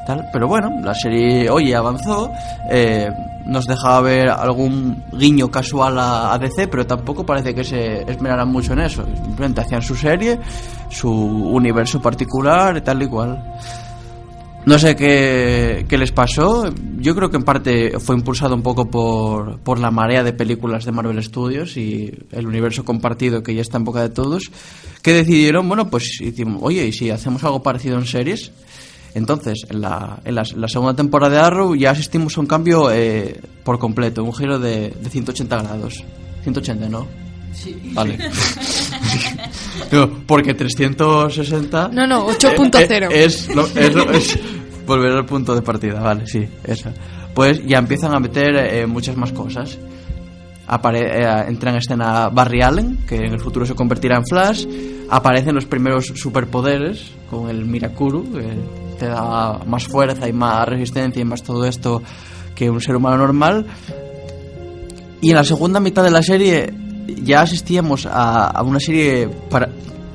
[0.07, 0.29] tal.
[0.33, 2.31] Pero bueno, la serie, oye, avanzó.
[2.71, 3.11] eh,
[3.45, 8.49] nos dejaba ver algún guiño casual a, a DC, pero tampoco parece que se esmeraran
[8.49, 9.05] mucho en eso.
[9.05, 10.39] Simplemente hacían su serie,
[10.89, 13.43] su universo particular y tal y cual.
[14.65, 16.73] No sé qué, qué les pasó.
[16.99, 20.85] Yo creo que en parte fue impulsado un poco por, por la marea de películas
[20.85, 24.53] de Marvel Studios y el universo compartido que ya está en boca de todos,
[25.03, 28.53] que decidieron, bueno, pues, hicimos, oye, ¿y si hacemos algo parecido en series?
[29.15, 32.91] Entonces, en la, en la, la segunda temporada de Arrow ya asistimos a un cambio
[32.93, 36.05] eh, por completo, un giro de, de 180 grados.
[36.45, 37.07] 180, ¿no?
[37.53, 37.77] Sí.
[37.93, 38.19] Vale.
[39.91, 41.89] Digo, porque 360...
[41.93, 43.09] No, no, 8.0.
[43.11, 44.39] Eh, Es, lo- es, lo- es
[44.87, 46.93] volver al punto de partida, vale, sí, esa.
[47.35, 49.79] Pues ya empiezan a meter eh, muchas más cosas.
[50.67, 54.67] Apare eh, entra en escena Barry Allen, que en el futuro se convertirá en Flash.
[55.11, 58.53] Aparecen los primeros superpoderes con el Mirakuru, que
[58.99, 62.03] te da más fuerza y más resistencia y más todo esto
[62.55, 63.67] que un ser humano normal.
[65.21, 66.73] Y en la segunda mitad de la serie
[67.23, 69.69] ya asistíamos a, a una serie, para,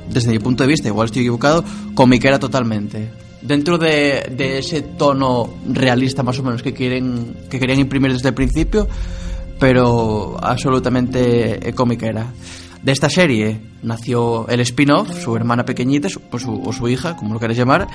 [0.10, 3.10] desde mi punto de vista, igual estoy equivocado, comiquera totalmente.
[3.42, 8.30] Dentro de, de ese tono realista más o menos que quieren que querían imprimir desde
[8.30, 8.88] el principio,
[9.60, 12.32] pero absolutamente eh, comiquera.
[12.82, 17.16] De esta serie nació el spin-off, su hermana pequeñita, su- o, su, o su hija,
[17.16, 17.88] como lo queréis llamar,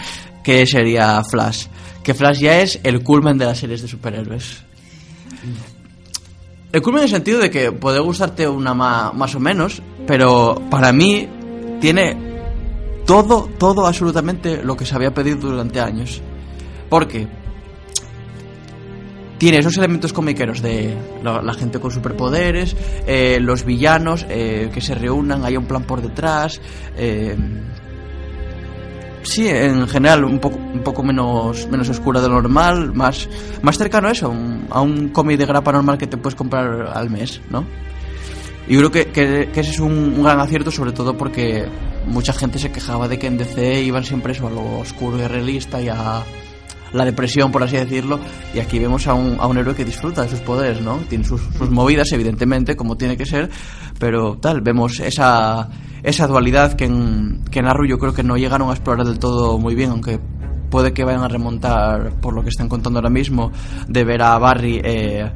[0.44, 1.66] que sería Flash.
[2.02, 4.62] Que Flash ya es el culmen de las series de superhéroes.
[6.72, 10.54] El culmen en el sentido de que puede gustarte una ma- más o menos, pero
[10.70, 11.28] para mí
[11.80, 12.16] tiene
[13.04, 16.22] todo, todo absolutamente lo que se había pedido durante años.
[16.88, 17.28] Porque
[19.38, 22.74] tiene esos elementos comiqueros de la, la gente con superpoderes,
[23.06, 26.60] eh, los villanos eh, que se reúnan, hay un plan por detrás.
[26.96, 27.36] eh,
[29.22, 33.28] Sí, en general un poco, un poco menos, menos oscura de lo normal, más,
[33.62, 36.90] más cercano a eso, un- a un cómic de grapa normal que te puedes comprar
[36.92, 37.64] al mes, ¿no?
[38.68, 41.66] Y creo que, que- ese es un, un gran acierto, sobre todo porque
[42.06, 45.26] mucha gente se quejaba de que en DC iban siempre eso, a lo oscuro y
[45.26, 46.22] realista y a
[46.92, 48.18] la depresión, por así decirlo,
[48.54, 50.96] y aquí vemos a un, a un héroe que disfruta de sus poderes, ¿no?
[51.08, 53.48] Tiene sus, sus movidas, evidentemente, como tiene que ser,
[53.98, 55.68] pero tal, vemos esa,
[56.02, 59.18] esa dualidad que en, que en Arrow yo creo que no llegaron a explorar del
[59.18, 60.18] todo muy bien, aunque
[60.70, 63.52] puede que vayan a remontar, por lo que están contando ahora mismo,
[63.88, 64.80] de ver a Barry...
[64.82, 65.30] eh,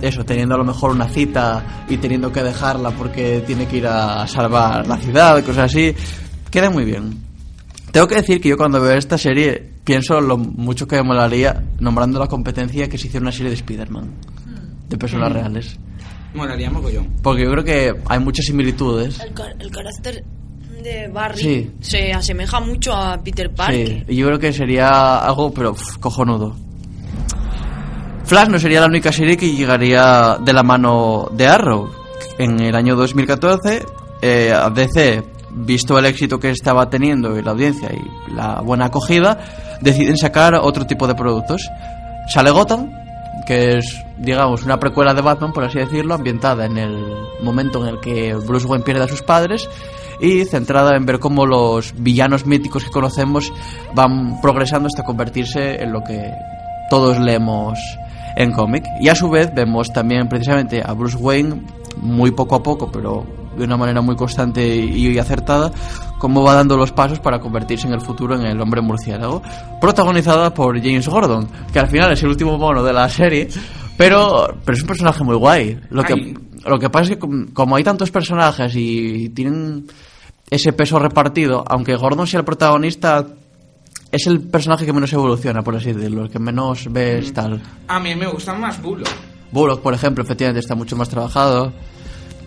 [0.00, 3.86] eso, teniendo a lo mejor una cita y teniendo que dejarla porque tiene que ir
[3.86, 5.94] a salvar la ciudad, cosas así,
[6.50, 7.18] queda muy bien.
[7.92, 11.64] Tengo que decir que yo cuando veo esta serie pienso lo mucho que me molaría
[11.80, 14.10] nombrando la competencia que se hiciera una serie de Spider-Man,
[14.88, 15.78] de personas reales.
[16.36, 17.12] Molaría mogollón.
[17.22, 19.18] Porque yo creo que hay muchas similitudes.
[19.20, 20.24] El, car- el carácter
[20.82, 21.70] de Barry Sí.
[21.80, 23.88] se asemeja mucho a Peter Parker.
[23.88, 26.54] Sí, y yo creo que sería algo, pero uf, cojonudo.
[28.24, 31.88] Flash no sería la única serie que llegaría de la mano de Arrow.
[32.38, 33.84] En el año 2014,
[34.20, 35.22] eh, a DC,
[35.52, 39.38] visto el éxito que estaba teniendo y la audiencia y la buena acogida,
[39.80, 41.68] deciden sacar otro tipo de productos.
[42.28, 42.90] Sale Gotham,
[43.46, 47.94] que es, digamos, una precuela de Batman, por así decirlo, ambientada en el momento en
[47.94, 49.68] el que Bruce Wayne pierde a sus padres
[50.20, 53.52] y centrada en ver cómo los villanos míticos que conocemos
[53.94, 56.30] van progresando hasta convertirse en lo que
[56.90, 57.78] todos leemos
[58.36, 58.84] en cómic.
[59.00, 61.62] Y a su vez vemos también precisamente a Bruce Wayne
[61.96, 63.24] muy poco a poco, pero
[63.56, 65.72] de una manera muy constante y acertada,
[66.18, 69.42] cómo va dando los pasos para convertirse en el futuro en el hombre murciélago,
[69.80, 73.48] protagonizada por James Gordon, que al final es el último mono de la serie,
[73.96, 75.78] pero, pero es un personaje muy guay.
[75.90, 79.86] Lo que, lo que pasa es que com- como hay tantos personajes y tienen
[80.50, 83.26] ese peso repartido, aunque Gordon sea el protagonista,
[84.12, 87.60] es el personaje que menos evoluciona, por así decirlo, el que menos ves tal.
[87.88, 89.08] A mí me gusta más Bullock.
[89.50, 91.72] Bullock, por ejemplo, efectivamente está mucho más trabajado.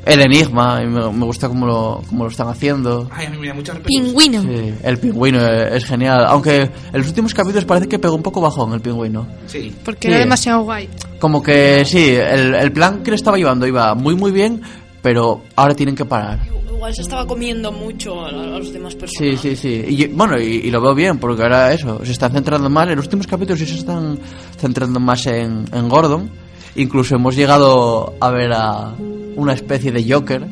[0.10, 3.08] El Enigma, y me, me gusta cómo lo, cómo lo están haciendo.
[3.12, 4.06] Ay, a mí me da mucha repetición.
[4.06, 4.42] Pingüino.
[4.42, 6.26] Sí, el pingüino es, es genial.
[6.28, 9.28] Aunque en los últimos capítulos parece que pegó un poco bajón el pingüino.
[9.48, 9.74] Sí.
[9.86, 10.14] Porque Sí.
[10.14, 10.90] era demasiado guay.
[11.20, 14.62] Como que sí, el, el plan que le estaba llevando iba muy muy bien,
[15.02, 16.40] pero ahora tienen que parar.
[16.74, 19.42] Igual se estaba comiendo mucho a, a los demás Sí, personajes.
[19.42, 19.84] sí, sí.
[19.90, 22.96] Y bueno, y, y lo veo bien, porque ahora eso, se están centrando más, en
[22.96, 24.18] los últimos capítulos sí se están
[24.58, 26.30] centrando más en, en Gordon.
[26.76, 28.94] Incluso hemos llegado a ver a
[29.40, 30.46] una especie de Joker,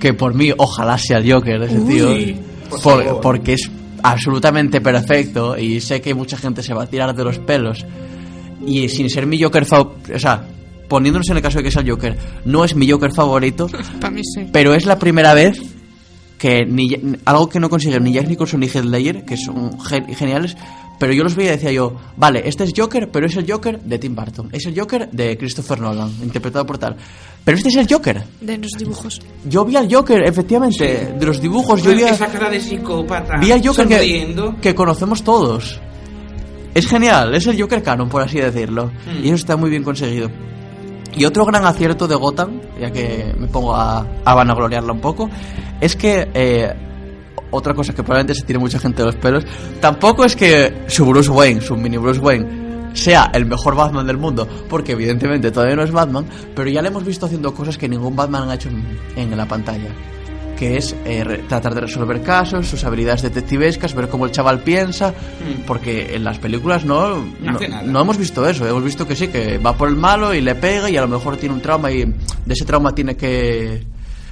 [0.00, 2.36] que por mí ojalá sea el Joker ese Uy, tío.
[2.70, 3.20] por Por- favor.
[3.22, 3.70] porque es
[4.02, 7.84] absolutamente perfecto y sé que mucha gente se va a tirar de los pelos.
[8.66, 10.42] Y sin ser mi Joker favorito, o sea,
[10.88, 13.68] poniéndonos en el caso de que sea el Joker, no es mi Joker favorito,
[14.34, 14.46] sí.
[14.52, 15.60] pero es la primera vez
[16.38, 16.90] que ni,
[17.24, 20.56] algo que no consiguen ni Jack Nicholson ni Heath Ledger, que son gen- geniales,
[20.98, 23.80] pero yo los veía y decía yo, vale, este es Joker, pero es el Joker
[23.80, 26.96] de Tim Burton, es el Joker de Christopher Nolan, interpretado por tal.
[27.44, 28.22] Pero este es el Joker.
[28.40, 29.20] De los dibujos.
[29.48, 33.34] Yo vi al Joker, efectivamente, de los dibujos, yo vi, a- Esa cara de psicópata.
[33.40, 33.86] vi al Joker
[34.60, 35.78] que, conocemos todos.
[36.74, 38.86] Es genial, es el Joker canon, por así decirlo.
[38.86, 39.24] Mm.
[39.24, 40.28] Y eso está muy bien conseguido.
[41.16, 45.30] Y otro gran acierto de Gotham, ya que me pongo a, a vanagloriarla un poco,
[45.80, 46.74] es que eh,
[47.50, 49.44] otra cosa que probablemente se tire mucha gente de los pelos,
[49.80, 54.18] tampoco es que su Bruce Wayne, su mini Bruce Wayne, sea el mejor Batman del
[54.18, 57.88] mundo, porque evidentemente todavía no es Batman, pero ya le hemos visto haciendo cosas que
[57.88, 58.68] ningún Batman ha hecho
[59.16, 59.90] en la pantalla.
[60.56, 65.12] Que es eh, tratar de resolver casos, sus habilidades detectivescas, ver cómo el chaval piensa,
[65.66, 68.66] porque en las películas no, No no, hemos visto eso.
[68.66, 71.08] Hemos visto que sí, que va por el malo y le pega y a lo
[71.08, 73.84] mejor tiene un trauma y de ese trauma tiene que,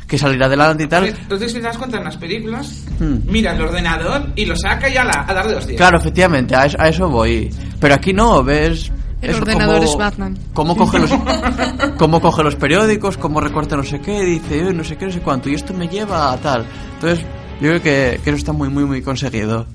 [0.06, 1.06] que salir adelante y tal.
[1.06, 3.18] Entonces, si te das cuenta en las películas, Hmm.
[3.26, 5.76] mira el ordenador y lo saca y a, la, a dar de hostias.
[5.76, 7.50] Claro, efectivamente, a eso, a eso voy.
[7.80, 8.92] Pero aquí no, ves.
[9.22, 10.38] El eso, ordenador cómo- es Batman.
[10.52, 11.10] Cómo coge, los,
[11.98, 15.12] cómo coge los periódicos, cómo recorta no sé qué, dice "Eh, no sé qué, no
[15.12, 16.66] sé cuánto, y esto me lleva a tal.
[16.94, 17.24] Entonces,
[17.60, 19.66] yo creo que, que eso está muy, muy, muy conseguido.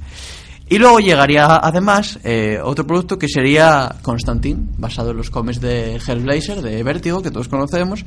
[0.69, 5.95] Y luego llegaría, además, eh, otro producto que sería Constantine, basado en los cómics de
[6.05, 8.03] Hellblazer, de Vértigo, que todos conocemos,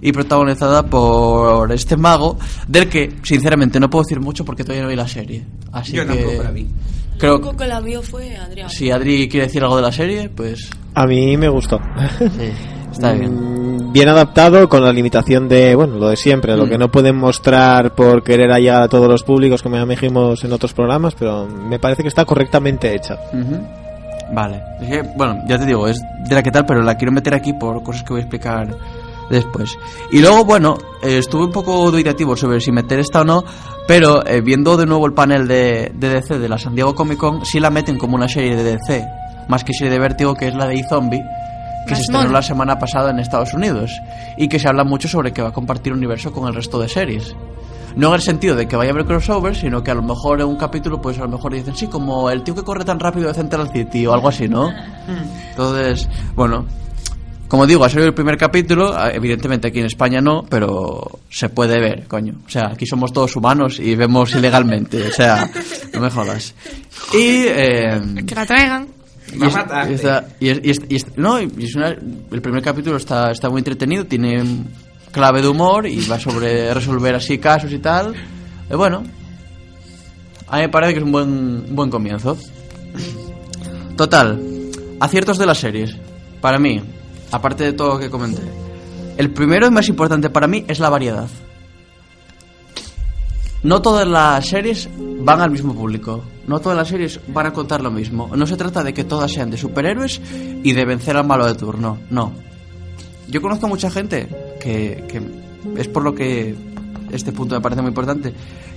[0.00, 4.88] y protagonizada por este mago, del que, sinceramente, no puedo decir mucho porque todavía no
[4.90, 5.44] vi la serie.
[5.72, 6.14] Así Yo que...
[6.14, 6.68] tampoco la vi.
[7.16, 8.68] El Creo único que la vio fue Adrián.
[8.68, 11.78] si Adri quiere decir algo de la serie, pues A mí me gustó.
[12.18, 12.50] sí,
[12.92, 13.34] está bien.
[13.88, 16.68] Mm, Bien adaptado con la limitación de, bueno, lo de siempre, lo Mm.
[16.68, 20.52] que no pueden mostrar por querer llegar a todos los públicos, como ya dijimos en
[20.52, 23.14] otros programas, pero me parece que está correctamente hecha.
[23.32, 23.58] Ujú.
[24.34, 24.60] Vale.
[24.82, 25.98] Es que, bueno, ya te digo, es
[26.28, 28.68] de la que tal, pero la quiero meter aquí por cosas que voy a explicar
[29.30, 29.78] después.
[30.10, 33.44] Y luego, bueno, eh, estuve un poco dubitativo sobre si meter esta o no,
[33.86, 37.18] pero eh, viendo de nuevo el panel de, de DC de la San Diego Comic
[37.18, 39.06] Con, sí la meten como una serie de DC,
[39.48, 41.22] más que serie de Vértigo, que es la de E-Zombie,
[41.86, 43.92] que se estrenó la semana pasada en Estados Unidos,
[44.36, 46.88] y que se habla mucho sobre que va a compartir universo con el resto de
[46.88, 47.36] series.
[47.94, 50.40] No en el sentido de que vaya a haber crossover, sino que a lo mejor
[50.40, 53.00] en un capítulo, pues a lo mejor dicen, sí, como el tío que corre tan
[53.00, 54.70] rápido de Central City o algo así, ¿no?
[55.50, 56.66] Entonces, bueno,
[57.48, 61.48] como digo, ha salido el primer capítulo, ah, evidentemente aquí en España no, pero se
[61.48, 62.34] puede ver, coño.
[62.46, 65.48] O sea, aquí somos todos humanos y vemos ilegalmente, o sea,
[65.94, 66.54] no me jodas.
[67.12, 67.44] Y...
[67.46, 68.88] eh, Que la traigan.
[69.32, 69.54] y es-
[69.90, 72.96] y está- y es- y es- y es- no, y es una- el primer capítulo
[72.96, 74.42] está, está muy entretenido, tiene
[75.12, 78.14] clave de humor y va sobre resolver así casos y tal.
[78.70, 79.02] Y bueno,
[80.48, 82.36] a mí me parece que es un buen, un buen comienzo.
[83.96, 84.38] Total,
[85.00, 85.96] aciertos de las series.
[86.40, 86.80] Para mí,
[87.32, 88.42] aparte de todo lo que comenté.
[89.16, 91.28] El primero y más importante para mí es la variedad.
[93.62, 94.88] No todas las series
[95.20, 96.22] van al mismo público.
[96.46, 98.30] No todas las series van a contar lo mismo.
[98.36, 100.20] No se trata de que todas sean de superhéroes
[100.62, 101.98] y de vencer al malo de turno.
[102.10, 102.32] No.
[103.28, 104.28] Yo conozco a mucha gente
[104.60, 105.04] que,
[105.76, 106.54] es por lo que
[107.10, 108.32] este punto me parece muy importante,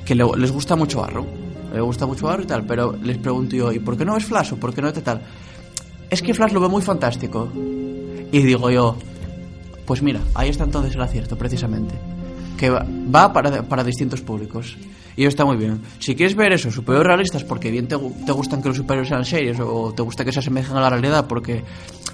[0.06, 1.28] que le- les gusta mucho Arrow.
[1.72, 4.26] Le gusta mucho Arrow y tal, pero les pregunto yo, ¿y por qué no es
[4.26, 5.22] Flash o por qué no es tal?
[6.10, 7.50] Es que Flash lo ve muy fantástico.
[8.32, 8.96] Y digo yo,
[9.86, 11.96] pues mira, ahí está entonces el acierto, precisamente.
[12.58, 14.78] Que va, para, para distintos públicos.
[15.16, 15.82] Y está muy bien.
[16.00, 19.26] Si quieres ver eso, superhéroes realistas, porque bien te, te gustan que los superhéroes sean
[19.26, 21.64] serios, o te gusta que se asemejen a la realidad, porque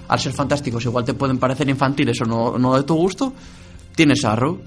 [0.07, 3.33] al ser fantásticos igual te pueden parecer infantiles o no, no de tu gusto,
[3.95, 4.59] tienes Arrow.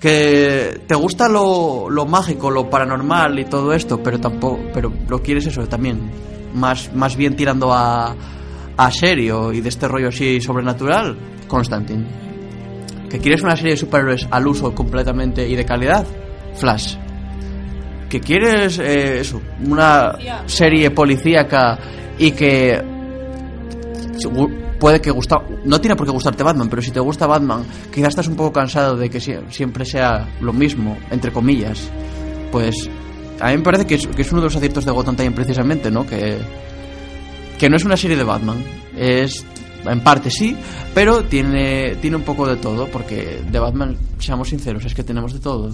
[0.00, 5.22] Que te gusta lo, lo mágico, lo paranormal y todo esto, pero tampoco, pero lo
[5.22, 6.10] quieres eso también,
[6.54, 8.14] más, más bien tirando a,
[8.76, 11.16] a serio y de este rollo así sobrenatural,
[11.48, 12.04] Constantine.
[13.10, 16.06] ¿Que quieres una serie de superhéroes al uso completamente y de calidad?
[16.54, 16.96] Flash.
[18.08, 21.78] ¿Que quieres eh, eso, una serie policíaca
[22.18, 22.80] y que
[24.78, 28.10] puede que gusta no tiene por qué gustarte Batman, pero si te gusta Batman, quizás
[28.10, 31.90] estás un poco cansado de que sie- siempre sea lo mismo, entre comillas,
[32.52, 32.88] pues
[33.40, 35.34] a mí me parece que es, que es uno de los aciertos de Gotham también
[35.34, 36.06] precisamente, ¿no?
[36.06, 36.36] Que,
[37.58, 38.62] que no es una serie de Batman,
[38.96, 39.44] es
[39.84, 40.56] en parte sí,
[40.94, 45.32] pero tiene tiene un poco de todo, porque de Batman, seamos sinceros, es que tenemos
[45.32, 45.70] de todo,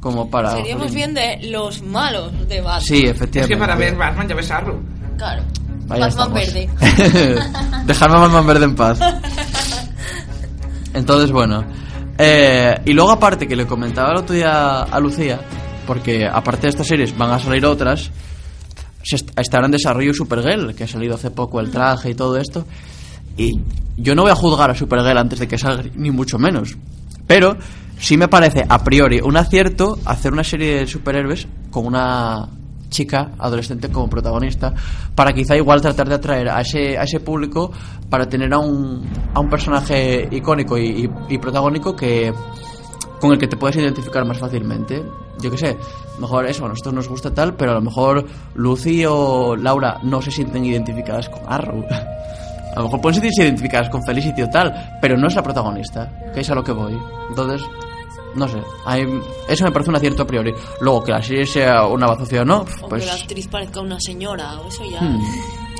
[0.00, 2.80] como para Seríamos bien de los malos de Batman.
[2.82, 3.54] Sí, Es efectivamente.
[3.54, 4.80] que para ver Batman ya ves Arrow.
[5.16, 5.42] Claro.
[5.86, 6.68] Vaya Batman estamos.
[7.14, 7.40] verde.
[7.86, 8.98] Dejarme a Batman verde en paz.
[10.94, 11.64] Entonces, bueno.
[12.18, 15.40] Eh, y luego, aparte, que le comentaba el otro día a Lucía,
[15.86, 18.10] porque aparte de estas series van a salir otras,
[19.06, 22.36] se est- estará en desarrollo Supergirl, que ha salido hace poco el traje y todo
[22.36, 22.64] esto.
[23.36, 23.52] Y
[23.96, 26.76] yo no voy a juzgar a Supergirl antes de que salga, ni mucho menos.
[27.26, 27.56] Pero
[27.98, 32.48] sí me parece a priori un acierto hacer una serie de superhéroes con una
[32.88, 34.72] chica adolescente como protagonista
[35.14, 37.72] para quizá igual tratar de atraer a ese, a ese público
[38.08, 39.04] para tener a un,
[39.34, 42.32] a un personaje icónico y, y- y protagónico que
[43.20, 45.04] con el que te puedes identificar más fácilmente.
[45.40, 45.76] Yo qué sé,
[46.18, 50.20] mejor eso, a nosotros nos gusta tal, pero a lo mejor Lucy o Laura no
[50.22, 51.84] se sienten identificadas con Arrow.
[52.76, 56.12] A lo mejor pueden sentirse identificadas con Felicity o tal, pero no es la protagonista,
[56.34, 56.94] que es a lo que voy.
[57.30, 57.66] Entonces,
[58.34, 60.52] no sé, hay- eso me parece un acierto a priori.
[60.82, 63.10] Luego, que la serie sea una bazofia o no, O que la pues...
[63.22, 65.00] actriz parezca una señora, o eso ya.
[65.00, 65.22] hmm,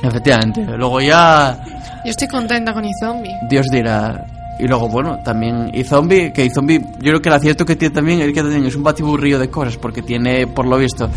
[0.01, 0.65] efectivamente.
[0.75, 1.61] Luego ya
[2.03, 3.35] Yo estoy contenta con iZombie.
[3.47, 4.25] Dios dirá.
[4.59, 7.75] Y luego, bueno, también y Zombie, que y Zombie, yo creo que el acierto que
[7.75, 11.09] tiene también es que también es un batiburrillo de cosas, porque tiene, por lo visto,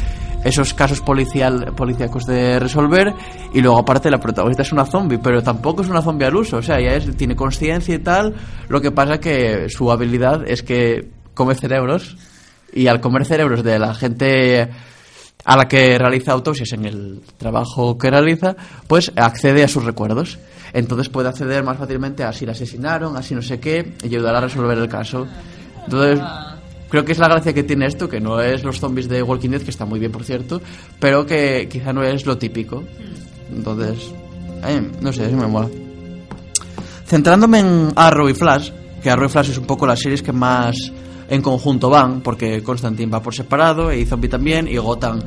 [0.45, 3.15] esos casos policial, policíacos de resolver,
[3.55, 6.59] y luego aparte la protagonista es una zombie, pero tampoco es una zombie al uso,
[6.59, 8.35] o sea, ella es, tiene conciencia y tal,
[8.69, 12.17] lo que pasa que su habilidad es que come cerebros,
[12.73, 14.69] y al comer cerebros de la gente
[15.45, 20.39] a la que realiza autopsias en el trabajo que realiza, pues accede a sus recuerdos.
[20.73, 24.07] Entonces puede acceder más fácilmente a si la asesinaron, a si no sé qué, y
[24.07, 25.27] ayudar a resolver el caso.
[25.85, 26.21] Entonces,
[26.89, 29.51] creo que es la gracia que tiene esto, que no es los zombies de Walking
[29.51, 30.61] Dead, que está muy bien, por cierto,
[30.99, 32.85] pero que quizá no es lo típico.
[33.53, 34.13] Entonces,
[34.65, 35.69] eh, no sé, eso me mola.
[37.07, 38.71] Centrándome en Arrow y Flash,
[39.03, 40.93] que Arrow y Flash es un poco las series que más
[41.29, 45.21] en conjunto van, porque Constantine va por separado, y Zombie también, y Gotham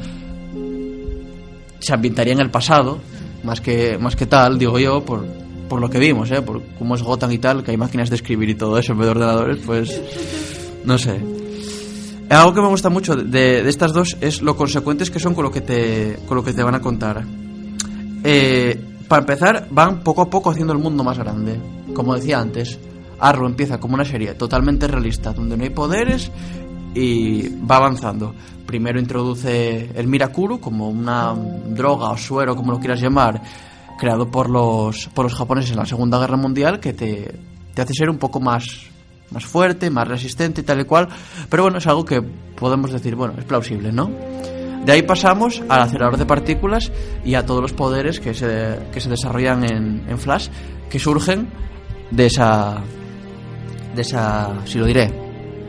[1.80, 3.00] se ambientaría en el pasado,
[3.44, 5.26] más que, más que tal, digo yo, por,
[5.70, 6.42] por lo que vimos, ¿eh?
[6.42, 9.00] por cómo es Gotham y tal, que hay máquinas de escribir y todo eso en
[9.00, 10.02] vez de ordenadores, pues
[10.86, 11.20] no sé.
[12.30, 15.44] Algo que me gusta mucho de, de estas dos es lo consecuentes que son con
[15.44, 17.24] lo que te, con lo que te van a contar.
[18.24, 21.60] Eh, para empezar, van poco a poco haciendo el mundo más grande.
[21.94, 22.80] Como decía antes,
[23.20, 26.32] Arrow empieza como una serie totalmente realista, donde no hay poderes
[26.94, 28.34] y va avanzando.
[28.66, 33.42] Primero introduce el Mirakuru como una droga o suero, como lo quieras llamar,
[34.00, 37.34] creado por los, por los japoneses en la Segunda Guerra Mundial, que te,
[37.74, 38.66] te hace ser un poco más,
[39.32, 41.10] más fuerte, más resistente y tal y cual.
[41.50, 44.10] Pero bueno, es algo que podemos decir, bueno, es plausible, ¿no?
[44.86, 46.92] De ahí pasamos al acelerador de partículas
[47.24, 50.50] y a todos los poderes que se, que se desarrollan en, en Flash,
[50.90, 51.48] que surgen
[52.12, 52.82] de esa,
[53.96, 55.23] de esa, si lo diré,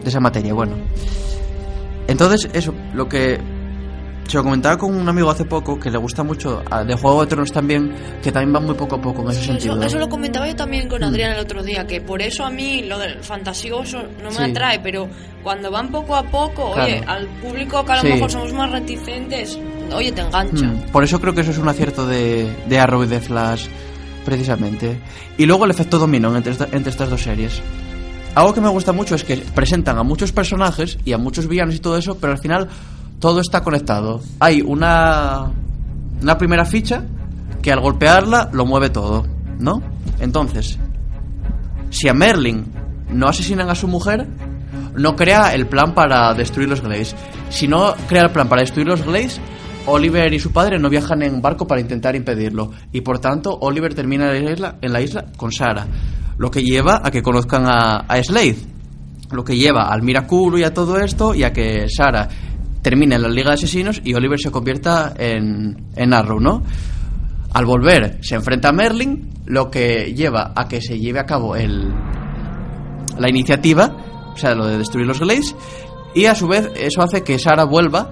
[0.04, 0.54] de esa materia.
[0.54, 0.76] Bueno,
[2.06, 3.38] entonces eso, lo que
[4.28, 7.20] se lo comentaba con un amigo hace poco que le gusta mucho a- de Juego
[7.22, 7.92] de Tronos también,
[8.22, 9.74] que también va muy poco a poco en ese sentido.
[9.76, 12.50] Eso, eso lo comentaba yo también con Adrián el otro día, que por eso a
[12.50, 14.42] mí lo del fantasioso no me Sí.
[14.50, 15.08] atrae, pero
[15.42, 16.84] cuando van poco a poco, Claro.
[16.84, 18.08] oye, al público que a lo Sí.
[18.08, 19.58] mejor somos más reticentes,
[19.94, 20.66] oye, te engancha.
[20.66, 23.66] Mm, Por eso creo que eso es un acierto de, de Arrow y de Flash,
[24.24, 24.98] precisamente.
[25.36, 27.60] Y luego el efecto dominó entre, entre estas dos series.
[28.34, 31.74] Algo que me gusta mucho es que presentan a muchos personajes y a muchos villanos
[31.76, 32.68] y todo eso, pero al final
[33.20, 34.20] todo está conectado.
[34.40, 35.52] Hay una,
[36.20, 37.04] una primera ficha
[37.62, 39.24] que al golpearla lo mueve todo,
[39.58, 39.80] ¿no?
[40.18, 40.78] Entonces,
[41.90, 42.64] si a Merlin
[43.10, 44.26] no asesinan a su mujer,
[44.96, 47.14] no crea el plan para destruir los Glades.
[47.50, 49.40] Si no crea el plan para destruir los Glades,
[49.86, 52.72] Oliver y su padre no viajan en barco para intentar impedirlo.
[52.92, 55.86] Y por tanto, Oliver termina en la isla, en la isla con Sara.
[56.36, 58.56] Lo que lleva a que conozcan a, a Slade.
[59.30, 62.28] Lo que lleva al Mirakuru y a todo esto y a que Sara
[62.82, 66.62] termine en la Liga de Asesinos y Oliver se convierta en, en Arrow, ¿no?
[67.52, 71.56] Al volver se enfrenta a Merlin, lo que lleva a que se lleve a cabo
[71.56, 71.92] el,
[73.18, 73.96] la iniciativa,
[74.34, 75.56] o sea, lo de destruir los Glades,
[76.14, 78.10] y a su vez eso hace que Sara vuelva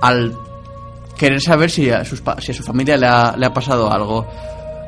[0.00, 0.36] al
[1.18, 4.26] querer saber si a, sus si a su familia le ha, le ha pasado algo,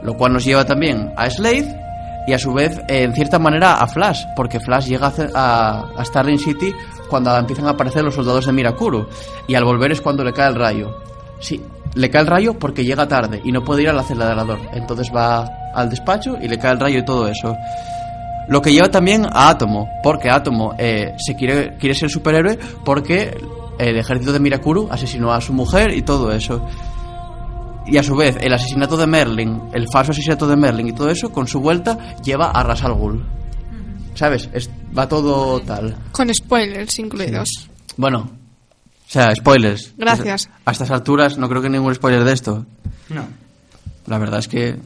[0.02, 1.87] lo cual nos lleva también a Slade
[2.28, 6.38] y a su vez, en cierta manera, a Flash, porque Flash llega a, a, Starling
[6.38, 6.74] City
[7.08, 9.08] cuando empiezan a aparecer los soldados de Mirakuru,
[9.46, 10.94] y al volver es cuando le cae el rayo.
[11.40, 11.58] Sí,
[11.94, 15.48] le cae el rayo porque llega tarde y no puede ir al acelerador, entonces va
[15.72, 17.56] al despacho y le cae el rayo y todo eso.
[18.48, 23.38] Lo que lleva también a Atomo, porque Atomo eh, se quiere, quiere ser superhéroe porque
[23.78, 26.62] el ejército de Mirakuru asesinó a su mujer y todo eso.
[27.90, 31.08] Y a su vez, el asesinato de Merlin, el falso asesinato de Merlin y todo
[31.10, 33.24] eso, con su vuelta, lleva a Ras al Ghul.
[34.14, 34.48] ¿Sabes?
[34.52, 35.96] Es- va todo tal.
[36.12, 37.48] Con spoilers incluidos.
[37.96, 39.94] Bueno, o sea, spoilers.
[39.96, 40.50] Gracias.
[40.64, 42.66] A estas alturas no creo que ningún spoiler de esto.
[43.08, 43.24] No.
[44.06, 44.76] La verdad es que...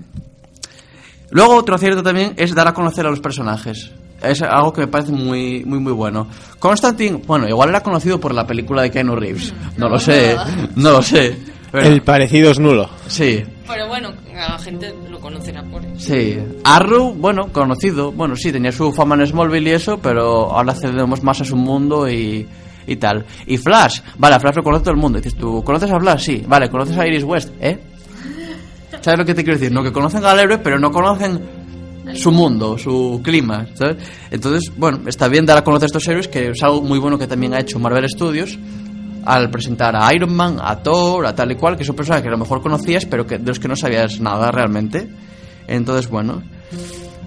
[1.30, 3.90] Luego otro acierto también es dar a conocer a los personajes.
[4.22, 6.28] Es algo que me parece muy, muy, muy bueno.
[6.58, 9.52] Constantine, bueno, igual era conocido por la película de Keanu Reeves.
[9.78, 10.36] No lo sé,
[10.76, 11.36] no lo sé.
[11.72, 12.88] Pero- El parecido es nulo.
[13.08, 15.94] Sí, Pero bueno, la gente lo conocerá por eso.
[15.96, 16.38] sí.
[16.64, 18.12] Arrow, bueno, conocido.
[18.12, 21.56] Bueno, sí, tenía su fama en Smallville y eso, pero ahora accedemos más a su
[21.56, 22.46] mundo y,
[22.86, 23.24] y tal.
[23.46, 25.18] Y Flash, vale, a Flash lo conoce todo el mundo.
[25.18, 26.20] Dices tú, ¿conoces a Flash?
[26.22, 26.44] Sí.
[26.46, 27.50] Vale, ¿conoces a Iris West?
[27.60, 27.78] ¿Eh?
[29.00, 29.72] ¿Sabes lo que te quiero decir?
[29.72, 31.40] No, que conocen al héroe, pero no conocen
[32.14, 33.96] su mundo, su clima, ¿sabes?
[34.30, 37.26] Entonces, bueno, está bien dar a conocer estos héroes, que es algo muy bueno que
[37.26, 38.58] también ha hecho Marvel Studios
[39.24, 42.28] al presentar a Iron Man, a Thor, a tal y cual, que son personajes que
[42.28, 45.08] a lo mejor conocías, pero que, de los que no sabías nada realmente.
[45.66, 46.42] Entonces, bueno.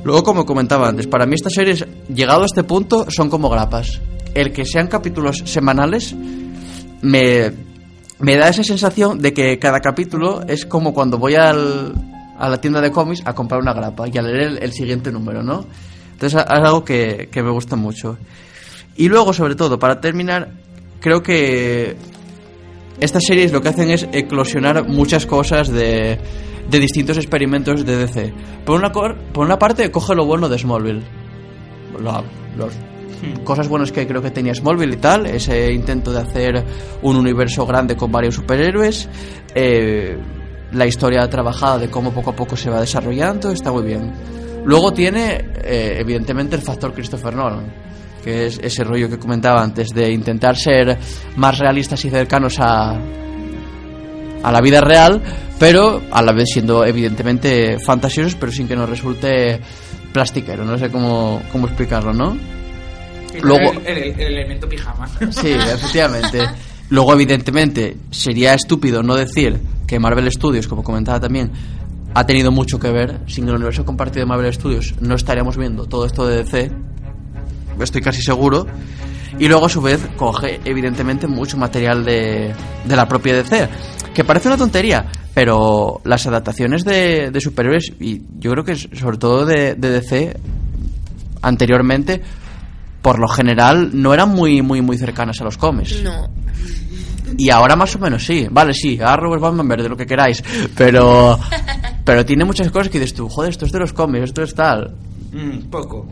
[0.03, 4.01] Luego, como comentaba antes, para mí estas series, llegado a este punto, son como grapas.
[4.33, 6.15] El que sean capítulos semanales
[7.01, 7.51] me,
[8.19, 11.93] da esa sensación de que cada capítulo es como cuando voy al,
[12.37, 15.41] a la tienda de cómics a comprar una grapa y a leer el, siguiente número,
[15.41, 15.65] ¿no?
[16.13, 18.17] Entonces es algo que me gusta mucho.
[18.97, 20.51] Y luego, sobre todo, para terminar,
[21.05, 21.95] creo que
[22.99, 26.17] estas series lo que hacen es eclosionar muchas cosas de,
[26.67, 28.33] de distintos experimentos de DC.
[28.65, 31.03] Por una, por una parte, coge lo bueno de Smallville.
[31.99, 32.23] Lo-
[32.57, 32.73] los
[33.43, 36.63] cosas buenas que creo que tenía Smallville y tal, ese intento de hacer
[37.03, 39.07] un universo grande con varios superhéroes,
[39.53, 40.17] eh,
[40.71, 44.11] la historia trabajada de cómo poco a poco se va desarrollando, está muy bien.
[44.65, 47.71] Luego tiene, eh, evidentemente, el factor Christopher Nolan,
[48.25, 50.97] que es ese rollo que comentaba antes, de intentar ser
[51.37, 52.99] más realistas y cercanos a,
[54.43, 55.21] a la vida real,
[55.59, 59.61] pero a la vez siendo evidentemente fantasiosos, pero sin que nos resulte
[60.11, 62.35] plastiquero, no sé cómo, cómo explicarlo, ¿no?
[63.41, 65.07] Luego- El, el- el elemento pijama.
[65.31, 66.39] Sí, efectivamente.
[66.89, 71.51] Luego, evidentemente, sería estúpido no decir que Marvel Studios, como comentaba también,
[72.13, 73.19] ha tenido mucho que ver.
[73.27, 76.71] Sin el universo compartido de Marvel Studios no estaríamos viendo todo esto de DC.
[77.79, 78.65] Estoy casi seguro.
[79.37, 82.53] Y luego, a su vez, coge, evidentemente, mucho material de,
[82.85, 83.69] de la propia DC.
[84.13, 89.17] Que parece una tontería, pero las adaptaciones de, de superhéroes, y yo creo que sobre
[89.17, 90.37] todo de, de DC,
[91.41, 92.21] anteriormente,
[93.01, 96.01] por lo general no eran muy, muy, muy cercanas a los cómics.
[96.01, 96.29] No.
[97.37, 98.47] Y ahora más o menos sí.
[98.49, 100.43] Vale, sí, Arrow es Batman verde, lo que queráis.
[100.75, 101.37] Pero,
[102.05, 104.55] pero tiene muchas cosas que dices tú, joder, esto es de los cómics, esto es
[104.55, 104.95] tal.
[105.31, 106.07] Mm, poco.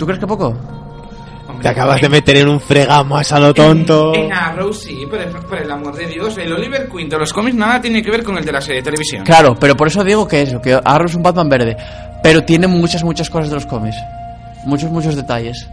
[0.00, 0.56] ¿Tú crees que poco?
[1.60, 4.14] Te acabas de meter en un fregamo a lo tonto.
[4.14, 6.38] En Arrow sí, por el, por el amor de Dios.
[6.38, 8.76] El Oliver Queen de los cómics nada tiene que ver con el de la serie
[8.76, 9.24] de televisión.
[9.26, 11.76] Claro, pero por eso digo que eso, que Arrow es un Batman verde.
[12.22, 13.96] Pero tiene muchas, muchas cosas de los cómics.
[14.64, 15.68] Muchos, muchos detalles.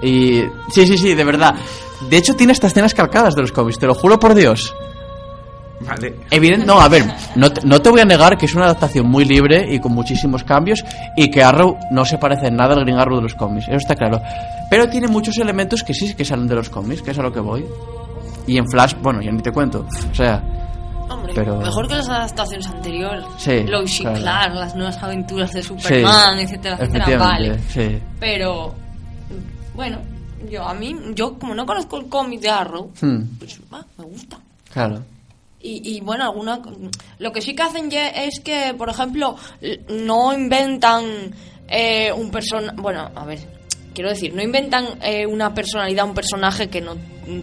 [0.00, 0.42] Y.
[0.72, 1.56] Sí, sí, sí, de verdad.
[2.08, 4.72] De hecho, tiene estas escenas calcadas de los cómics, te lo juro por Dios.
[5.80, 6.14] Vale.
[6.30, 7.04] Evidente, no, a ver,
[7.34, 9.92] no te, no te voy a negar que es una adaptación muy libre y con
[9.92, 10.82] muchísimos cambios
[11.16, 13.76] y que Arrow no se parece en nada al Green Arrow de los cómics, eso
[13.76, 14.20] está claro.
[14.70, 17.30] Pero tiene muchos elementos que sí que salen de los cómics, que es a lo
[17.32, 17.64] que voy.
[18.46, 19.86] Y en Flash, bueno, ya ni te cuento.
[20.10, 20.42] O sea,
[21.08, 23.24] Hombre, Pero- mejor que las adaptaciones anteriores.
[23.38, 24.18] Sí, Lois y claro.
[24.18, 27.18] Clark, las nuevas aventuras de Superman, sí, etcétera, etcétera.
[27.18, 27.58] Vale.
[27.68, 27.98] sí.
[28.18, 28.74] Pero,
[29.74, 29.98] bueno,
[30.50, 34.04] yo a mí, yo como no conozco el cómic de Arrow, Hmm, pues ah, me
[34.04, 34.36] gusta.
[34.72, 35.00] claro.
[35.66, 36.60] Y, y bueno, alguna,
[37.18, 39.36] lo que sí que hacen ya es que, por ejemplo,
[39.88, 41.34] no inventan
[41.68, 43.40] eh, un person bueno, a ver,
[43.92, 46.96] quiero decir, no inventan eh, una personalidad, un personaje que no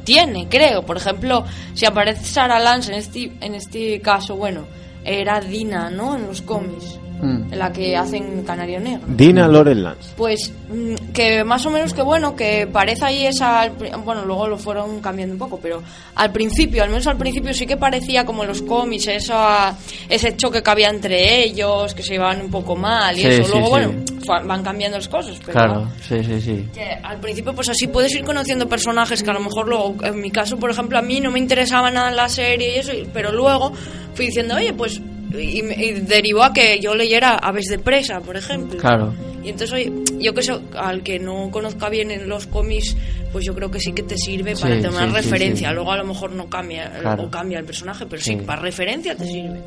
[0.04, 0.84] tiene, creo.
[0.84, 1.44] Por ejemplo,
[1.74, 4.68] si aparece Sarah Lance en este, en este caso, bueno,
[5.04, 6.16] era Dina, ¿no?
[6.16, 7.54] En los cómics, Hmm.
[7.54, 9.02] la que hacen Canario Negro.
[9.08, 10.14] Dina Laurel Lance.
[10.18, 13.70] Pues mm, que más o menos que bueno, que parece ahí esa...
[14.04, 15.82] Bueno, luego lo fueron cambiando un poco, pero
[16.16, 19.76] al principio, al menos al principio sí que parecía como los cómics, esa,
[20.10, 23.52] ese choque que había entre ellos, que se llevaban un poco mal y Sí, eso.
[23.54, 23.86] luego, sí.
[24.28, 25.54] bueno, van cambiando las cosas, pero...
[25.54, 26.66] Claro, sí, sí, sí.
[26.74, 30.20] Que al principio pues así puedes ir conociendo personajes que a lo mejor luego, en
[30.20, 32.92] mi caso por ejemplo a mí no me interesaba nada en la serie y eso,
[33.14, 33.72] pero luego
[34.14, 35.02] fui diciendo, oye pues,
[35.40, 38.80] y, me- y derivó a que yo leyera Aves de Presa, por ejemplo.
[38.80, 39.14] Claro.
[39.44, 42.96] Y entonces, oye, yo que sé, al que no conozca bien en los cómics,
[43.32, 45.70] pues yo creo que sí que te sirve para Sí, tener una sí, referencia.
[45.70, 45.76] sí.
[45.76, 47.24] Luego a lo mejor no cambia, Claro.
[47.24, 49.62] o cambia el personaje, pero sí, para referencia te sirve.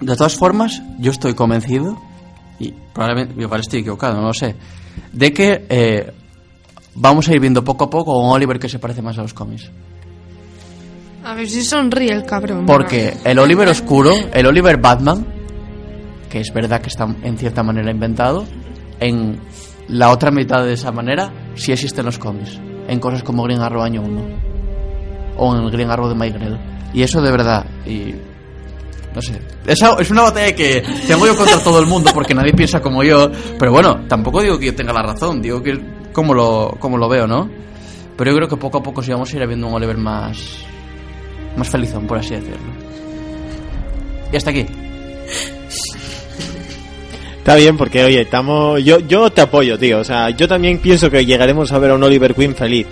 [0.00, 2.00] De todas formas, yo estoy convencido,
[2.58, 4.54] y probablemente, igual estoy equivocado, no lo sé,
[5.12, 6.12] de que eh,
[6.94, 9.34] vamos a ir viendo poco a poco un Oliver que se parece más a los
[9.34, 9.70] cómics.
[11.28, 12.64] A ver si sonríe el cabrón.
[12.64, 15.26] Porque el Oliver oscuro, el Oliver Batman,
[16.30, 18.46] que es verdad que está en cierta manera inventado,
[18.98, 19.38] en
[19.88, 22.58] la otra mitad de esa manera sí existen los cómics,
[22.88, 24.22] en cosas como Green Arrow año 1
[25.36, 26.58] o en el Green Arrow de Mike Grell.
[26.94, 28.14] Y eso de verdad, y
[29.14, 32.54] no sé, esa es una batalla que tengo yo contra todo el mundo porque nadie
[32.54, 35.78] piensa como yo, pero bueno, tampoco digo que yo tenga la razón, digo que
[36.10, 37.50] como lo, como lo veo, ¿no?
[38.16, 40.64] Pero yo creo que poco a poco sí vamos a ir viendo un Oliver más
[41.58, 42.56] más felizón, por así decirlo.
[44.32, 44.66] Y hasta aquí.
[47.38, 48.82] Está bien, porque oye, estamos.
[48.84, 50.00] Yo, yo te apoyo, tío.
[50.00, 52.86] O sea, yo también pienso que llegaremos a ver a un Oliver Queen feliz.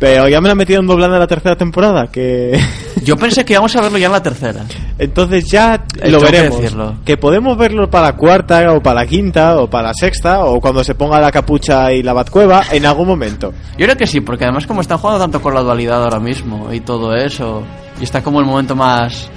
[0.00, 2.58] Pero ya me la han metido en doblada la tercera temporada, que.
[3.04, 4.62] Yo pensé que íbamos a verlo ya en la tercera.
[4.98, 6.60] Entonces ya Eh, lo tengo que veremos.
[6.60, 6.94] decirlo.
[7.04, 10.60] Que podemos verlo para la cuarta, o para la quinta, o para la sexta, o
[10.60, 13.52] cuando se ponga la capucha y la batcueva, en algún momento.
[13.78, 16.72] Yo creo que sí, porque además como están jugando tanto con la dualidad ahora mismo
[16.72, 17.62] y todo eso,
[18.00, 19.30] y está como el momento más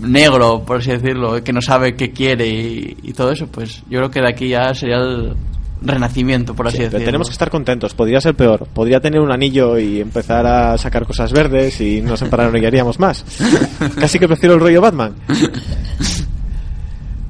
[0.00, 3.98] negro, por así decirlo, que no sabe qué quiere y, y todo eso, pues yo
[3.98, 5.34] creo que de aquí ya sería el
[5.82, 7.06] renacimiento, por así Sí, pero decirlo.
[7.06, 7.94] tenemos que estar contentos.
[7.94, 8.66] Podría ser peor.
[8.74, 13.24] Podría tener un anillo y empezar a sacar cosas verdes y nos emparanoiaríamos más.
[14.00, 15.14] Casi que prefiero el rollo Batman.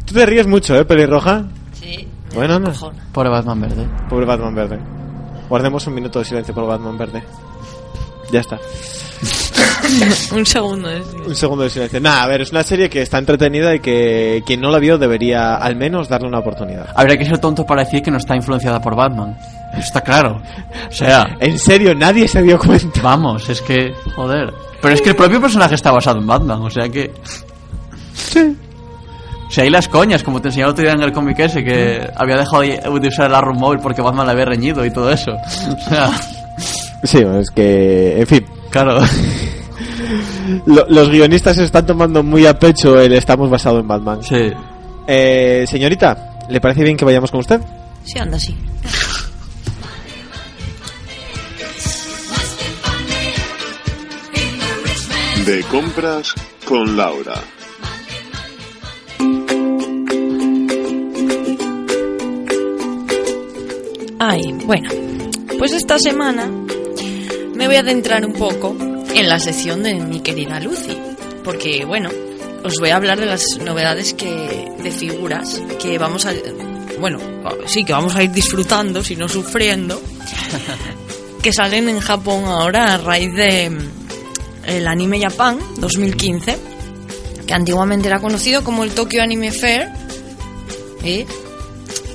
[0.06, 1.44] Tú te ríes mucho, ¿eh, pelirroja?
[1.74, 2.06] Sí.
[2.34, 2.72] Bueno, no.
[3.12, 3.86] Pobre Batman verde.
[4.08, 4.78] Pobre Batman verde.
[5.48, 7.22] Guardemos un minuto de silencio por Batman verde.
[8.32, 8.58] Ya está.
[10.34, 11.02] Un segundo, ¿eh?
[11.26, 12.00] Un segundo de silencio.
[12.00, 14.98] Nada, a ver, es una serie que está entretenida y que quien no la vio
[14.98, 16.88] debería al menos darle una oportunidad.
[16.94, 19.36] Habría que ser tonto para decir que no está influenciada por Batman.
[19.72, 20.42] Eso está claro.
[20.88, 23.00] O sea, En serio, nadie se dio cuenta.
[23.02, 24.52] vamos, es que, joder.
[24.80, 27.12] Pero es que el propio personaje está basado en Batman, o sea que...
[28.14, 28.56] Sí.
[29.48, 31.64] O sea, hay las coñas, como te enseñé el otro día en el cómic ese,
[31.64, 35.10] que había dejado de usar el Arrow móvil porque Batman le había reñido y todo
[35.10, 35.32] eso.
[35.32, 36.10] O sea,
[37.04, 38.44] Sí, es que, en fin.
[38.70, 38.98] claro.
[40.66, 44.22] Lo- los guionistas se están tomando muy a pecho el estamos basado en Batman.
[44.22, 44.50] Sí.
[45.06, 47.60] Eh, señorita, ¿le parece bien que vayamos con usted?
[48.04, 48.56] Sí, anda así.
[55.46, 56.34] De compras
[56.66, 57.40] con Laura.
[64.18, 64.88] Ay, bueno,
[65.58, 66.50] pues esta semana
[67.58, 68.76] me voy a adentrar un poco
[69.12, 70.96] en la sección de mi querida Lucy,
[71.42, 72.08] porque bueno,
[72.62, 76.32] os voy a hablar de las novedades que de figuras que vamos a
[77.00, 77.18] bueno,
[77.66, 80.00] sí, que vamos a ir disfrutando, si no sufriendo,
[81.42, 83.78] que salen en Japón ahora a raíz de mm,
[84.66, 86.58] el Anime Japan 2015,
[87.44, 89.88] que antiguamente era conocido como el Tokyo Anime Fair,
[91.02, 91.26] ¿eh?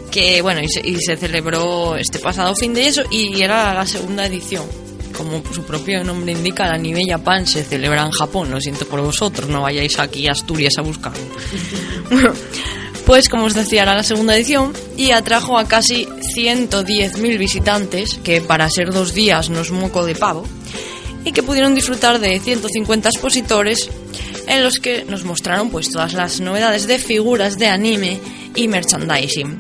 [0.10, 3.86] que bueno, y se, y se celebró este pasado fin de eso y era la
[3.86, 4.83] segunda edición.
[5.16, 8.52] Como su propio nombre indica, el Anime Japan se celebra en Japón.
[8.52, 11.24] Lo siento por vosotros, no vayáis aquí a Asturias a buscarlo.
[12.10, 12.34] Bueno,
[13.06, 18.40] pues como os decía, era la segunda edición y atrajo a casi 110.000 visitantes, que
[18.40, 20.46] para ser dos días no es moco de pavo,
[21.26, 23.90] y que pudieron disfrutar de 150 expositores
[24.48, 28.20] en los que nos mostraron pues todas las novedades de figuras de anime
[28.56, 29.60] y merchandising.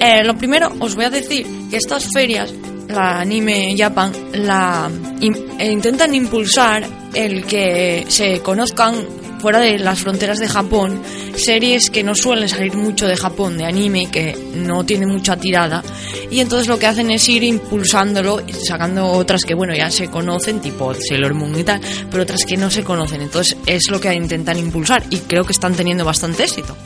[0.00, 2.52] Eh, lo primero, os voy a decir que estas ferias,
[2.92, 4.88] la Anime Japan, la
[5.20, 8.94] im- eh, intentan impulsar el que se conozcan
[9.40, 11.02] fuera de las fronteras de Japón
[11.34, 15.82] series que no suelen salir mucho de Japón, de anime, que no tiene mucha tirada.
[16.30, 20.60] Y entonces lo que hacen es ir impulsándolo, sacando otras que, bueno, ya se conocen,
[20.60, 21.80] tipo Sailor Moon y tal,
[22.10, 23.20] pero otras que no se conocen.
[23.22, 26.76] Entonces es lo que intentan impulsar y creo que están teniendo bastante éxito.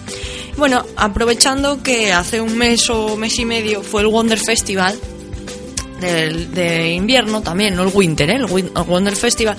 [0.56, 4.96] Bueno, aprovechando que hace un mes o mes y medio fue el Wonder Festival
[6.00, 8.34] de invierno también, no el Winter, ¿eh?
[8.36, 9.56] el, Win- el Wonder Festival,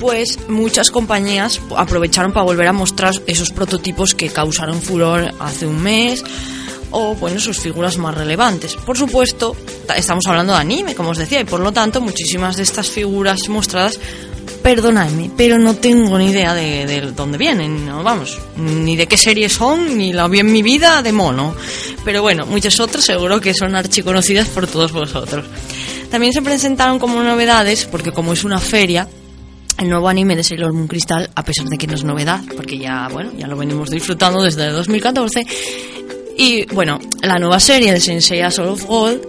[0.00, 5.82] pues muchas compañías aprovecharon para volver a mostrar esos prototipos que causaron furor hace un
[5.82, 6.22] mes
[6.90, 8.76] o bueno, sus figuras más relevantes.
[8.76, 9.56] Por supuesto,
[9.86, 12.88] ta- estamos hablando de anime, como os decía, y por lo tanto muchísimas de estas
[12.90, 13.98] figuras mostradas,
[14.66, 19.16] perdonadme, pero no tengo ni idea de, de dónde vienen, no, vamos, ni de qué
[19.16, 21.54] series son, ni la vi en mi vida de mono.
[22.04, 25.46] Pero bueno, muchas otras seguro que son archiconocidas por todos vosotros.
[26.10, 29.06] También se presentaron como novedades, porque como es una feria,
[29.78, 32.76] el nuevo anime de Sailor Moon Crystal, a pesar de que no es novedad, porque
[32.76, 35.46] ya, bueno, ya lo venimos disfrutando desde el 2014.
[36.38, 39.22] Y bueno, la nueva serie de Sensei Soul of Gold,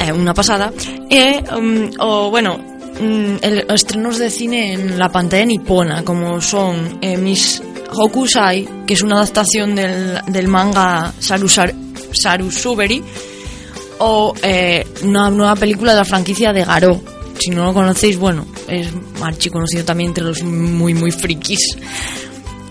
[0.00, 0.72] eh, una pasada.
[1.10, 7.16] eh, um, o bueno, el- estrenos de cine en la pantalla nipona, como son eh,
[7.16, 7.62] Miss
[7.94, 11.74] Hokusai, que es una adaptación del, del manga Sarusar,
[12.12, 13.02] Sarusuberi,
[13.98, 17.02] o eh, una nueva película de la franquicia de Garou.
[17.38, 18.88] Si no lo conocéis, bueno, es
[19.20, 21.76] archi conocido también entre los muy, muy frikis.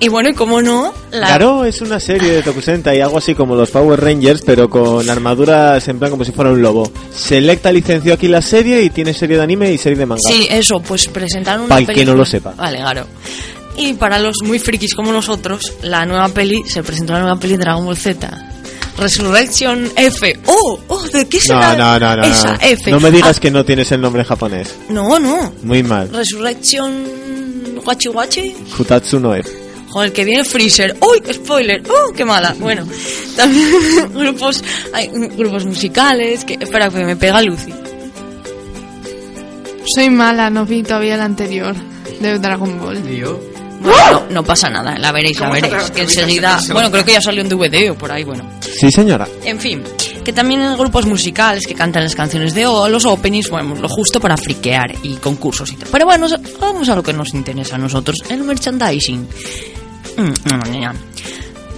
[0.04, 1.28] Y bueno, y como no, la...
[1.28, 5.08] Claro, es una serie de Tokusenta y algo así como los Power Rangers, pero con
[5.08, 6.92] armaduras en plan como si fuera un lobo.
[7.16, 10.22] Selecta licenció aquí la serie y tiene serie de anime y serie de manga.
[10.28, 12.14] Sí, eso, pues presentaron una Para el que película.
[12.14, 12.54] no lo sepa.
[12.58, 13.06] Vale, claro.
[13.78, 17.54] Y para los muy frikis como nosotros, la nueva peli, se presentó la nueva peli
[17.54, 18.28] de Dragon Ball Z.
[18.98, 20.40] Resurrection F.
[20.48, 20.80] ¡Oh!
[20.88, 21.02] ¡Oh!
[21.10, 22.24] ¿De qué No, será no, no, no.
[22.24, 22.60] esa no.
[22.60, 22.92] F?
[22.92, 24.76] No me digas Ah, que no tienes el nombre japonés.
[24.90, 25.54] No, no.
[25.64, 26.10] Muy mal.
[26.12, 27.22] Resurrection...
[27.84, 28.56] Guachi Guachi.
[28.76, 29.50] Futatsu no F.
[29.92, 30.96] Joder, que viene Freezer.
[31.02, 31.34] ¡Uy!
[31.34, 31.84] Spoiler.
[31.90, 32.14] ¡Oh!
[32.14, 32.56] ¡Qué mala!
[32.60, 32.88] Bueno,
[33.36, 34.64] también grupos,
[34.94, 36.46] hay grupos musicales.
[36.46, 37.74] Que, espera, que me pega Lucy.
[39.94, 41.76] Soy mala, no vi todavía el anterior
[42.22, 43.00] de Dragon Ball.
[43.82, 45.92] Bueno, no, no pasa nada, la veréis, la ¿Cómo se veréis.
[45.92, 46.60] Que enseguida.
[46.72, 48.48] Bueno, creo que ya salió en DVD o por ahí, bueno.
[48.62, 49.28] Sí, señora.
[49.44, 49.84] En fin,
[50.24, 53.90] que también hay grupos musicales que cantan las canciones de O, los openings, bueno, lo
[53.90, 55.90] justo para friquear y concursos y tal.
[55.92, 56.28] Pero bueno,
[56.60, 59.28] vamos a lo que nos interesa a nosotros, el merchandising.
[60.18, 60.94] Mm, mm.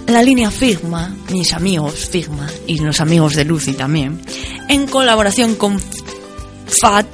[0.06, 4.20] La línea Figma, mis amigos Figma y los amigos de Lucy también,
[4.68, 7.06] en colaboración con FAT,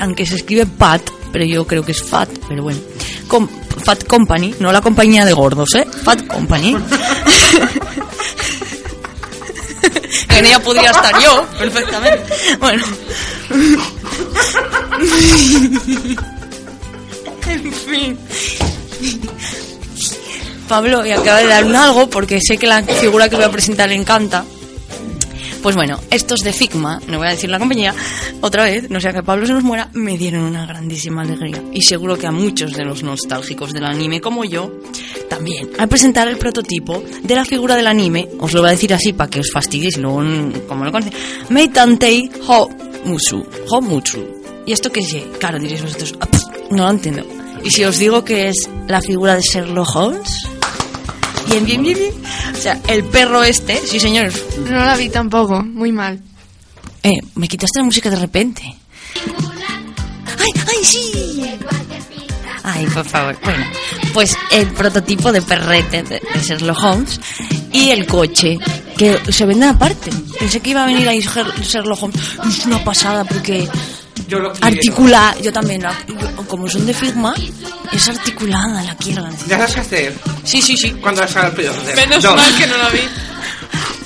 [0.00, 1.02] aunque se escribe PAT,
[1.32, 2.80] pero yo creo que es FAT, pero bueno,
[3.26, 3.48] con
[3.84, 5.84] Fat Company, no la compañía de gordos, ¿eh?
[6.04, 6.70] Fat Company.
[10.30, 12.32] en ella podría estar yo, perfectamente.
[12.58, 12.84] Bueno.
[17.46, 18.18] en fin.
[20.68, 23.50] Pablo y acaba de dar un algo porque sé que la figura que voy a
[23.50, 24.44] presentar le encanta.
[25.62, 27.92] Pues bueno, estos de Figma, no voy a decir la compañía,
[28.40, 31.60] otra vez, no sea que Pablo se nos muera, me dieron una grandísima alegría.
[31.74, 34.70] Y seguro que a muchos de los nostálgicos del anime como yo,
[35.28, 35.70] también.
[35.78, 39.12] Al presentar el prototipo de la figura del anime, os lo voy a decir así
[39.12, 40.22] para que os fastidiéis, luego,
[40.68, 41.16] como lo conocéis,
[41.48, 43.44] Meitantei Homutsu.
[43.68, 44.24] Homutsu.
[44.64, 45.16] ¿Y esto qué es?
[45.40, 47.24] Claro, diréis vosotros, "Ah, pf, no lo entiendo.
[47.64, 48.56] ¿Y si os digo que es
[48.86, 50.30] la figura de Sherlock Holmes?
[51.48, 52.12] Bien, bien, bien, bien.
[52.54, 54.42] O sea, el perro este, sí señores.
[54.68, 56.20] No la vi tampoco, muy mal.
[57.02, 58.62] Eh, me quitaste la música de repente.
[60.38, 61.44] ¡Ay, ay, sí!
[62.62, 63.36] Ay, por favor.
[63.42, 63.64] Bueno,
[64.12, 67.20] pues el prototipo de perrete de, Sherlock Holmes
[67.72, 68.58] y el coche,
[68.96, 70.10] que se vende aparte.
[70.38, 72.20] Pensé que iba a venir ahí Her- Sherlock Holmes.
[72.46, 73.66] Es una pasada porque
[74.26, 74.66] Yo lo quiero.
[74.66, 77.34] articula, yo también, la- yo- como son de Figma,
[77.92, 79.30] es articulada, la quiero, la.
[79.46, 80.14] ¿Ya sabes qué hacer?
[80.44, 80.90] Sí, sí, sí.
[81.00, 82.34] Cuando salga el peor de Menos Dos.
[82.36, 83.00] mal que no la vi.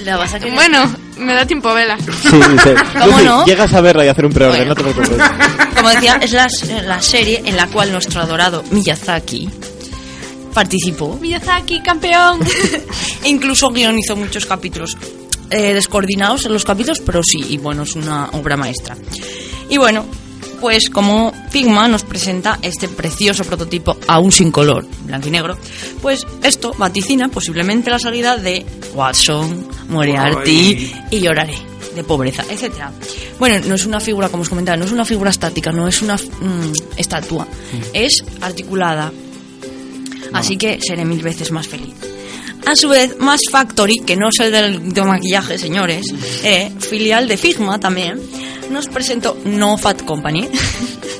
[0.04, 0.54] La vas a querer.
[0.54, 1.96] Bueno, me da tiempo a verla.
[1.96, 3.44] Sí, dice, ¿Cómo Lucy, no?
[3.46, 5.10] llegas a verla y hacer un preorden, no te preocupes.
[5.76, 6.48] Como decía, es la,
[6.84, 9.48] la serie en la cual nuestro adorado Miyazaki
[10.52, 11.16] participó.
[11.20, 12.40] Miyazaki, campeón.
[13.24, 14.96] Incluso guionizó muchos capítulos
[15.52, 18.96] eh, descoordinados en los capítulos, pero sí, y bueno, es una obra maestra.
[19.68, 20.04] Y bueno,
[20.60, 25.56] pues como Figma nos presenta este precioso prototipo aún sin color, blanco y negro,
[26.00, 31.56] pues esto vaticina posiblemente la salida de Watson, Moriarty y Lloraré
[31.94, 32.90] de pobreza, etcétera.
[33.38, 36.00] Bueno, no es una figura, como os comentaba, no es una figura estática, no es
[36.00, 37.46] una mm, estatua,
[37.92, 39.12] es articulada,
[40.32, 41.94] Así que seré mil veces más feliz.
[42.66, 46.06] A su vez, Mass Factory, que no es el de maquillaje, señores,
[46.44, 48.20] eh, filial de Figma también,
[48.70, 50.48] nos presentó, no Fat Company,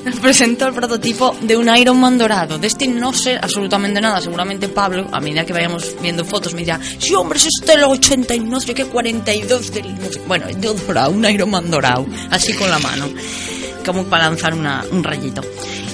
[0.05, 2.59] nos presentó el prototipo de un Iron Man dorado.
[2.59, 4.21] De este no sé absolutamente nada.
[4.21, 7.85] Seguramente Pablo, a medida que vayamos viendo fotos, me dirá, sí, hombre, es este el
[7.85, 9.95] 80 y no sé qué, 42 del...
[10.01, 10.21] no sé".
[10.27, 13.11] Bueno, yo dorado, un Iron Man dorado, así con la mano,
[13.85, 15.43] como para lanzar una- un rayito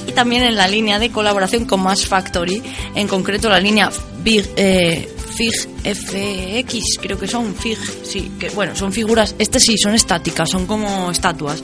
[0.06, 2.62] y también en la línea de colaboración con Mass Factory,
[2.94, 3.90] en concreto la línea
[4.22, 9.78] Big, eh, Fig FX, creo que son Fig, sí, que bueno, son figuras, este sí,
[9.78, 11.62] son estáticas, son como estatuas,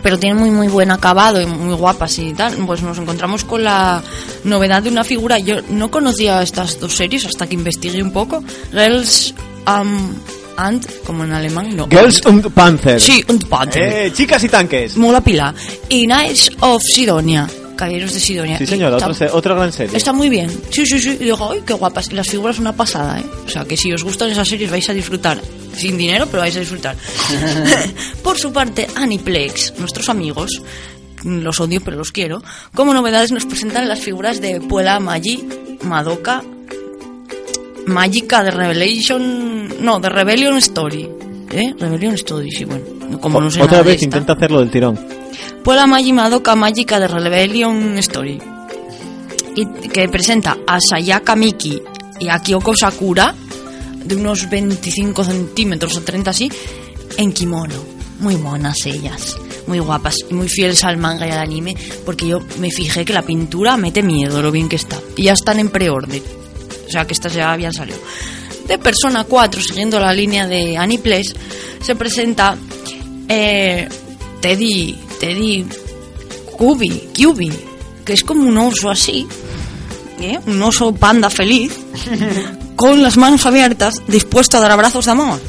[0.00, 2.54] pero tienen muy muy buen acabado y muy guapas y tal.
[2.66, 4.00] Pues nos encontramos con la
[4.44, 8.44] novedad de una figura, yo no conocía estas dos series hasta que investigué un poco,
[8.70, 9.34] Girls
[9.66, 10.14] um,
[10.56, 11.88] and, como en alemán, no.
[11.88, 13.00] Girls und Panzer.
[13.00, 13.92] Sí, und Panzer.
[13.92, 14.96] Eh, chicas y tanques.
[14.96, 15.52] Mola pila.
[15.88, 17.48] Y Knights of Sidonia.
[17.78, 18.58] Caballeros de Sidonia.
[18.58, 19.96] Sí, señora, está- otra, gran serie.
[19.96, 20.50] Está muy bien.
[20.70, 21.10] Sí, sí, sí.
[21.20, 22.12] Y digo, ¡ay, qué guapas!
[22.12, 23.24] Las figuras una pasada, ¿eh?
[23.46, 25.40] O sea, que si os gustan esas series vais a disfrutar.
[25.76, 26.96] Sin dinero, pero vais a disfrutar.
[28.24, 30.60] Por su parte, Aniplex, nuestros amigos,
[31.24, 32.42] los odio pero los quiero,
[32.74, 35.46] como novedades nos presentan las figuras de Puela Magi,
[35.82, 36.42] Madoka,
[37.86, 39.84] Magica de Revelation...
[39.84, 41.08] No, de Rebellion Story.
[41.50, 41.74] ¿Eh?
[41.78, 43.18] Rebellion Story, sí, bueno.
[43.20, 44.04] Como no sé Otra nada de vez esta.
[44.04, 44.98] intenta hacerlo del tirón.
[45.62, 48.40] Puela Magi Madoka Magica de Rebellion Story.
[49.56, 51.82] Y que presenta a Sayaka Miki
[52.20, 53.34] y a Kyoko Sakura,
[54.04, 56.50] de unos 25 centímetros o 30 así,
[57.16, 57.98] en kimono.
[58.20, 59.36] Muy monas ellas,
[59.66, 63.12] muy guapas y muy fieles al manga y al anime, porque yo me fijé que
[63.12, 64.98] la pintura mete miedo lo bien que está.
[65.16, 66.22] Y ya están en preorden.
[66.86, 67.98] O sea que estas ya habían salido.
[68.66, 71.34] De Persona 4, siguiendo la línea de Aniplex,
[71.80, 72.56] se presenta
[73.28, 73.88] eh,
[74.40, 75.66] Teddy, Teddy
[76.56, 77.52] Cubi, Cubi,
[78.04, 79.26] que es como un oso así,
[80.20, 80.38] ¿eh?
[80.46, 81.78] un oso panda feliz,
[82.76, 85.40] con las manos abiertas, dispuesto a dar abrazos de amor.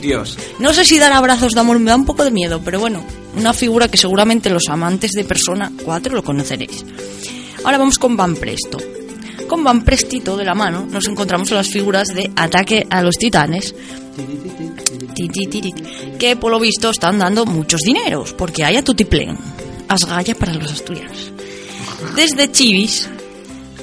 [0.00, 0.36] Dios.
[0.58, 3.04] No sé si dar abrazos de amor me da un poco de miedo, pero bueno,
[3.36, 6.84] una figura que seguramente los amantes de Persona 4 lo conoceréis.
[7.64, 8.78] Ahora vamos con Van Presto.
[9.48, 13.74] Con Van Prestito de la mano nos encontramos las figuras de Ataque a los Titanes,
[13.74, 14.05] Ti, ti, ti, ti,
[16.18, 19.36] que por lo visto están dando muchos dineros, porque hay a tutiplén,
[19.88, 21.32] asgaya para los asturianos.
[22.14, 23.08] Desde chivis,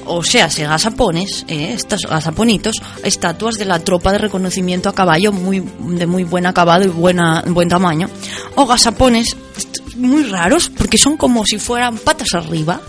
[0.06, 5.32] o sea, se gasapones, eh, estos gasaponitos, estatuas de la tropa de reconocimiento a caballo
[5.32, 8.08] muy, de muy buen acabado y buena, buen tamaño,
[8.56, 9.36] o gasapones
[9.96, 12.80] muy raros, porque son como si fueran patas arriba,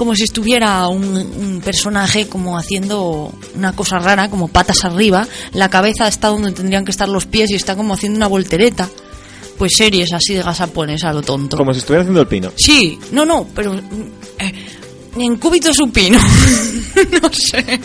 [0.00, 5.68] como si estuviera un, un personaje como haciendo una cosa rara, como patas arriba, la
[5.68, 8.88] cabeza está donde tendrían que estar los pies y está como haciendo una voltereta.
[9.58, 11.58] Pues series así de gasapones a lo tonto.
[11.58, 12.50] Como si estuviera haciendo el pino.
[12.56, 14.52] Sí, no, no, pero eh,
[15.18, 16.18] en cúbito supino.
[17.22, 17.78] no sé.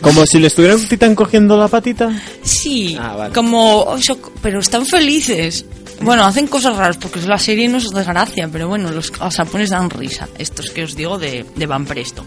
[0.00, 2.10] Como si le estuviera un titán cogiendo la patita.
[2.42, 3.34] Sí, Ah, vale.
[3.34, 3.96] como
[4.40, 5.66] pero están felices.
[6.00, 9.70] Bueno, hacen cosas raras porque la serie no es de gracia, pero bueno, los gasapones
[9.70, 10.28] dan risa.
[10.38, 12.24] Estos que os digo de, Van Presto.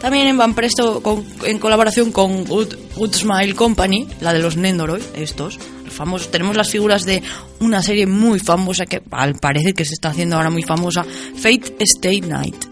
[0.00, 4.56] También en Van Presto, con- en colaboración con Good, Good Smile Company, la de los
[4.56, 6.30] Nendoroid, estos, los famosos.
[6.30, 7.22] Tenemos las figuras de
[7.60, 11.04] una serie muy famosa que al parecer que se está haciendo ahora muy famosa,
[11.36, 12.64] Fate State Night.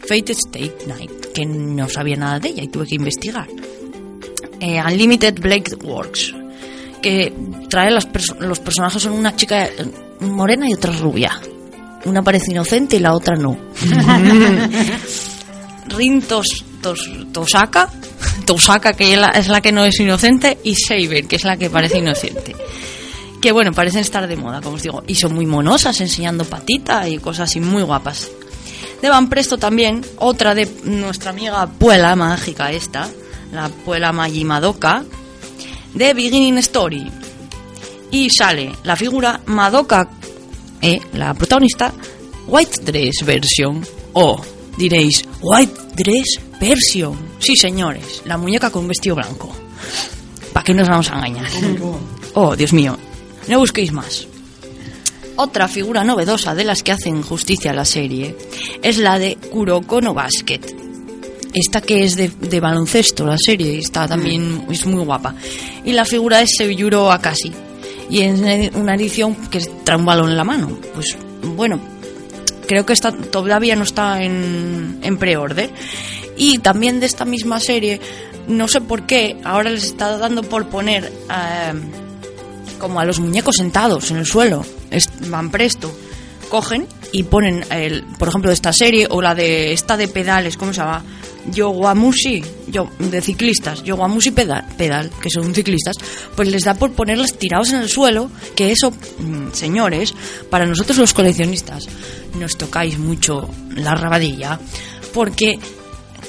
[0.00, 3.46] Fate State Night, que no sabía nada de ella y tuve que investigar.
[4.60, 6.34] Eh, Unlimited Blade Works,
[7.02, 7.32] que
[7.68, 8.08] trae las
[8.40, 9.72] los personajes son una chica eh,
[10.20, 11.38] morena y otra rubia.
[12.04, 13.56] Una parece inocente y la otra no.
[15.88, 17.88] Rin Tos- Tos- Tosaka,
[18.46, 21.56] Tosaka que es la, es la que no es inocente, y Saber, que es la
[21.56, 22.54] que parece inocente.
[23.40, 27.08] Que bueno, parecen estar de moda, como os digo, y son muy monosas, enseñando patita
[27.08, 28.28] y cosas así muy guapas.
[29.02, 33.08] De Van Presto también, otra de nuestra amiga Puela mágica esta,
[33.52, 34.44] la Puela Magi
[35.94, 37.10] De Beginning Story.
[38.10, 40.08] Y sale la figura Madoka,
[40.80, 41.92] eh, la protagonista,
[42.46, 43.84] White Dress Version.
[44.14, 44.40] O
[44.76, 47.16] diréis, White Dress Version.
[47.38, 49.54] Sí, señores, la muñeca con un vestido blanco.
[50.52, 51.50] ¿Para qué nos vamos a engañar?
[52.34, 52.96] Oh, Dios mío,
[53.48, 54.26] no busquéis más.
[55.36, 58.36] Otra figura novedosa de las que hacen justicia a la serie
[58.82, 60.87] es la de Kuroko no Basket.
[61.54, 65.34] Esta que es de, de baloncesto, la serie, está también es muy guapa.
[65.84, 67.52] Y la figura es Seiyuro Akashi.
[68.10, 68.40] Y es
[68.74, 70.78] una edición que trae un balón en la mano.
[70.94, 71.80] Pues bueno,
[72.66, 75.70] creo que está, todavía no está en, en pre-order.
[76.36, 78.00] Y también de esta misma serie,
[78.46, 81.72] no sé por qué, ahora les está dando por poner eh,
[82.78, 84.64] como a los muñecos sentados en el suelo.
[84.90, 85.90] Es- van presto.
[86.48, 90.56] Cogen y ponen, el, por ejemplo, de esta serie o la de esta de pedales,
[90.56, 91.04] ¿cómo se llama?
[91.52, 95.96] Yoguamushi, yo, de ciclistas, Yoguamushi pedal, pedal, que son ciclistas,
[96.36, 100.14] pues les da por ponerlas tirados en el suelo, que eso, mm, señores,
[100.50, 101.86] para nosotros los coleccionistas,
[102.38, 104.58] nos tocáis mucho la rabadilla,
[105.12, 105.58] porque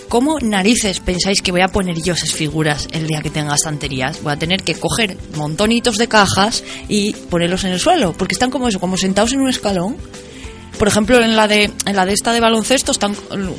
[0.09, 4.23] ¿Cómo narices pensáis que voy a poner yo esas figuras el día que tenga estanterías?
[4.23, 8.49] Voy a tener que coger montonitos de cajas y ponerlos en el suelo, porque están
[8.49, 9.97] como eso, como sentados en un escalón.
[10.79, 13.13] Por ejemplo, en la de en la de esta de baloncesto están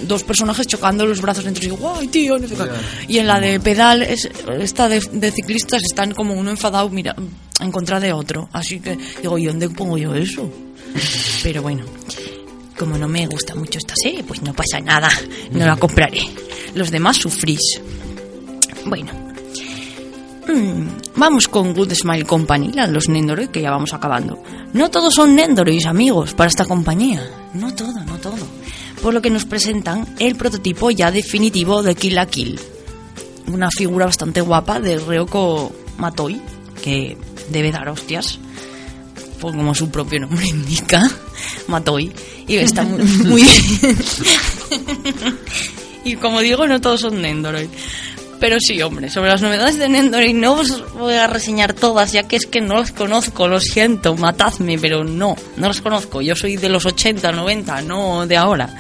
[0.04, 2.62] dos personajes chocando los brazos entre sí, guay, tío, no sé qué".
[3.08, 7.14] Y en la de pedal es, esta de, de ciclistas están como uno enfadado, mira,
[7.60, 8.48] en contra de otro.
[8.52, 10.50] Así que digo, ¿y dónde pongo yo eso?
[11.42, 11.84] Pero bueno,
[12.78, 15.10] como no me gusta mucho esta serie, pues no pasa nada,
[15.52, 16.22] no la compraré.
[16.74, 17.80] Los demás sufrís.
[18.86, 19.30] Bueno,
[21.16, 24.42] vamos con Good Smile Company, la de los Nendoroid, que ya vamos acabando.
[24.72, 27.28] No todos son Nendoroids, amigos, para esta compañía.
[27.55, 28.46] No todo, no todo.
[29.03, 32.61] Por lo que nos presentan el prototipo ya definitivo de Kill la Kill.
[33.48, 36.40] Una figura bastante guapa de Ryoko Matoi,
[36.82, 37.16] que
[37.51, 38.38] debe dar hostias
[39.40, 41.03] pues como su propio nombre indica,
[41.66, 42.12] Matoi,
[42.46, 43.42] y está muy, muy
[46.05, 47.68] y como digo, no todos son Nendoroid.
[48.41, 52.26] Pero sí, hombre, sobre las novedades de Nendoroid no os voy a reseñar todas, ya
[52.26, 56.22] que es que no las conozco, lo siento, matadme, pero no, no las conozco.
[56.22, 58.74] Yo soy de los 80, 90, no de ahora.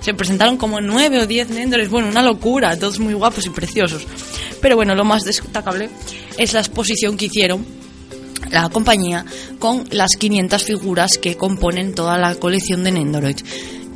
[0.00, 4.04] Se presentaron como nueve o diez Nendoroids, bueno, una locura, todos muy guapos y preciosos.
[4.60, 5.90] Pero bueno, lo más destacable
[6.36, 7.64] es la exposición que hicieron
[8.50, 9.24] la compañía
[9.60, 13.38] con las 500 figuras que componen toda la colección de Nendoroid.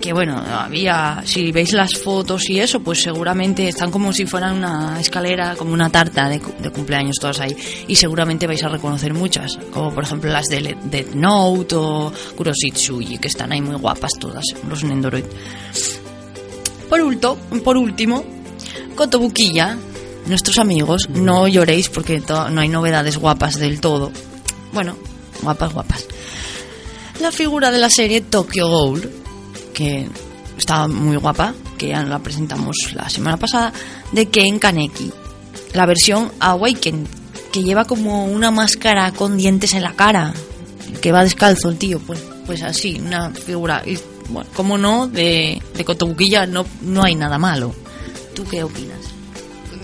[0.00, 4.56] Que bueno, había, si veis las fotos y eso, pues seguramente están como si fueran
[4.58, 7.56] una escalera, como una tarta de, cu- de cumpleaños todas ahí.
[7.88, 13.18] Y seguramente vais a reconocer muchas, como por ejemplo las de Death Note o Kuroshitsuji,
[13.18, 15.24] que están ahí muy guapas todas, los Nendoroid.
[16.88, 18.24] Por, ulto, por último,
[18.94, 19.76] Kotobukiya,
[20.26, 24.12] nuestros amigos, no lloréis porque no hay novedades guapas del todo.
[24.72, 24.96] Bueno,
[25.42, 26.06] guapas, guapas.
[27.20, 29.10] La figura de la serie Tokyo Ghoul,
[29.78, 30.08] que
[30.58, 33.72] está muy guapa, que ya la presentamos la semana pasada,
[34.10, 35.12] de Ken Kaneki.
[35.72, 37.06] La versión Awaken,
[37.52, 40.34] que lleva como una máscara con dientes en la cara,
[41.00, 43.84] que va descalzo el tío, pues, pues así, una figura.
[43.86, 43.96] Y,
[44.30, 47.72] bueno, como no, de, de Kotobukiya no, no hay nada malo.
[48.34, 48.98] ¿Tú qué opinas?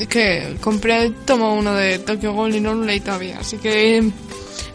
[0.08, 4.10] que compré tomo uno de Tokyo Ghoul y no lo leí todavía, así que...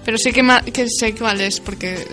[0.05, 0.41] Pero sí que,
[0.71, 2.07] que sé cuál es, porque...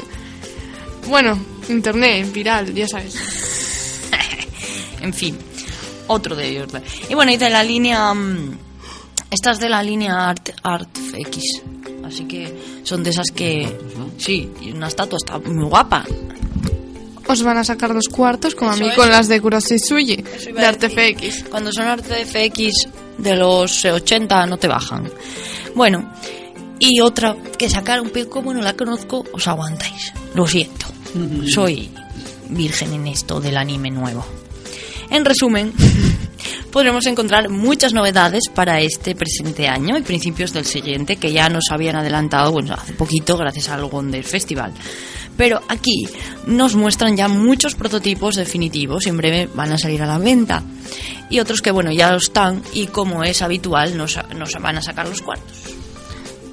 [1.08, 1.38] Bueno,
[1.68, 3.16] internet, viral, ya sabes.
[5.00, 5.36] en fin,
[6.06, 6.68] otro de ellos.
[7.08, 8.12] Y bueno, y de la línea.
[8.14, 8.58] mm,
[9.30, 11.62] Esta es de la línea Art, Art X.
[12.04, 13.76] Así que son de esas que.
[14.18, 16.04] Sí, y una estatua está muy guapa.
[17.28, 18.94] Os van a sacar dos cuartos, como a mí es.
[18.94, 21.44] con las de Kuroshitsuji, iba de a Artefx.
[21.50, 22.88] Cuando son Arte FX
[23.18, 25.10] de los eh, 80 no te bajan.
[25.74, 26.12] Bueno,
[26.78, 30.12] y otra que sacaron, pero como no la conozco, os aguantáis.
[30.34, 30.86] Lo siento.
[31.52, 31.90] Soy
[32.48, 34.24] virgen en esto del anime nuevo.
[35.10, 35.72] En resumen,
[36.72, 41.70] podremos encontrar muchas novedades para este presente año y principios del siguiente que ya nos
[41.70, 44.72] habían adelantado bueno, hace poquito gracias al Wonder Festival.
[45.36, 46.08] Pero aquí
[46.46, 50.62] nos muestran ya muchos prototipos definitivos y en breve van a salir a la venta.
[51.28, 54.82] Y otros que, bueno, ya lo están y como es habitual nos, nos van a
[54.82, 55.56] sacar los cuartos.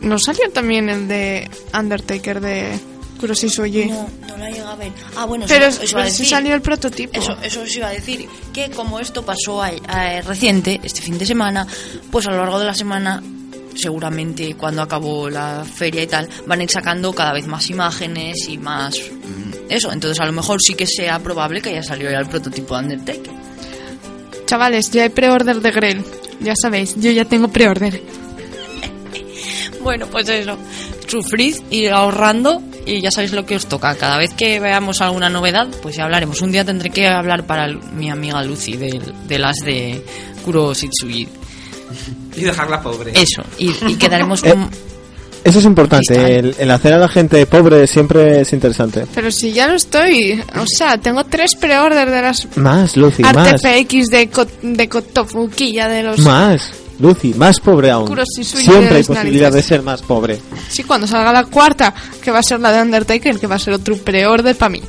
[0.01, 2.78] ¿No salió también el de Undertaker de
[3.24, 3.86] Kuroshitsuji?
[3.86, 4.91] No, no la llega a ver.
[5.15, 7.17] Ah, bueno, Pero, eso, eso pero sí salió el prototipo.
[7.17, 11.17] Eso, eso os iba a decir, que como esto pasó a- a- reciente, este fin
[11.17, 11.65] de semana,
[12.11, 13.24] pues a lo largo de la semana,
[13.76, 18.49] seguramente cuando acabó la feria y tal, van a ir sacando cada vez más imágenes
[18.49, 18.95] y más...
[18.99, 22.28] mm, Eso, entonces a lo mejor sí que sea probable que haya salido ya el
[22.28, 23.34] prototipo de Undertaker.
[24.47, 26.03] Chavales, ya hay pre-order de Grell.
[26.41, 28.01] Ya sabéis, yo ya tengo pre-order.
[29.82, 30.57] Bueno, pues eso,
[31.14, 33.95] sufrid, ir ahorrando y ya sabéis lo que os toca.
[33.95, 36.41] Cada vez que veamos alguna novedad, pues ya hablaremos.
[36.41, 40.03] Un día tendré que hablar para mi amiga Lucy de, de las de
[40.43, 41.28] Kuro Shitsuji.
[42.36, 43.11] Y dejarla pobre.
[43.16, 44.70] Eso, y, y quedaremos Eh, con...
[45.43, 49.05] Eso es importante, el, el hacer a la gente pobre siempre es interesante.
[49.14, 50.41] Pero si ya lo estoy.
[50.55, 53.55] O sea, tengo tres pre-order de las Más, Lucy, más.
[53.61, 56.20] RTPX de, Ko- de Kotofuki, ya de los...
[56.20, 58.16] Más, Lucy, más pobre aún.
[58.41, 60.39] Siempre hay posibilidad de ser más pobre.
[60.70, 63.60] Sí, cuando salga la cuarta, que va a ser la de Undertaker, que va a
[63.60, 64.82] ser otro pre-order para mí.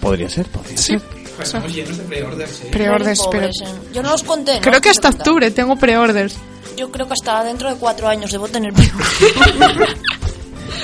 [0.00, 0.96] Podría ser, podría Sí.
[1.36, 2.68] Pues estamos llenos de pre-orders, ¿eh?
[2.72, 3.48] Pre-orders, pero...
[3.92, 4.60] Yo no los conté, ¿no?
[4.62, 6.36] Creo que hasta octubre tengo pre-orders.
[6.78, 9.96] Yo creo que hasta dentro de cuatro años debo tener pre-orders.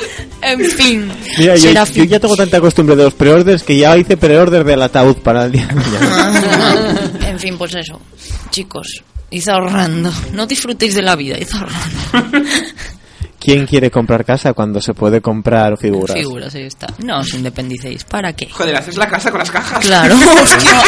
[0.43, 1.13] en fin.
[1.39, 5.17] Mira, yo, ya tengo tanta costumbre de los preorders que ya hice preorder del ataúd
[5.17, 7.11] para el día de mañana.
[7.29, 8.01] en fin, pues eso.
[8.51, 9.03] Chicos,
[9.33, 10.13] id ahorrando.
[10.33, 12.31] No disfrutéis de la vida, id ahorrando.
[13.41, 16.17] ¿Quién quiere comprar casa cuando se puede comprar figuras?
[16.17, 16.87] Figuras, ahí está.
[17.03, 18.05] No os independicéis.
[18.05, 18.49] ¿Para qué?
[18.49, 19.85] Joder, haces la casa con las cajas.
[19.85, 20.81] Claro, hostia.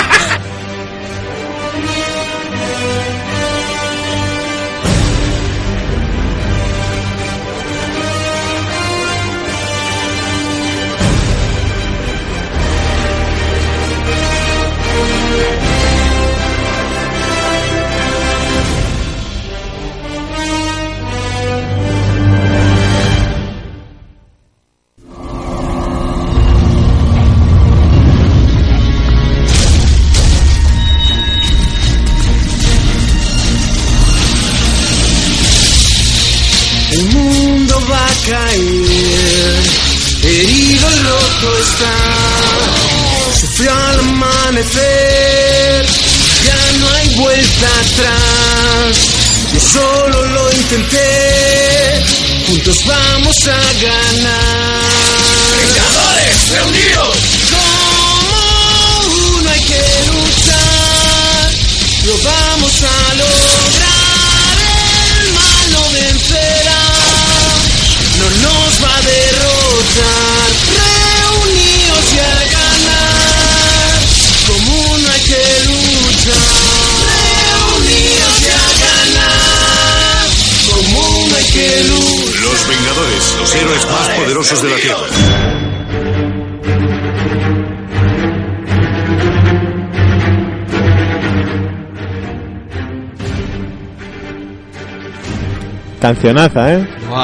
[96.33, 96.89] Cancionaza, ¿eh?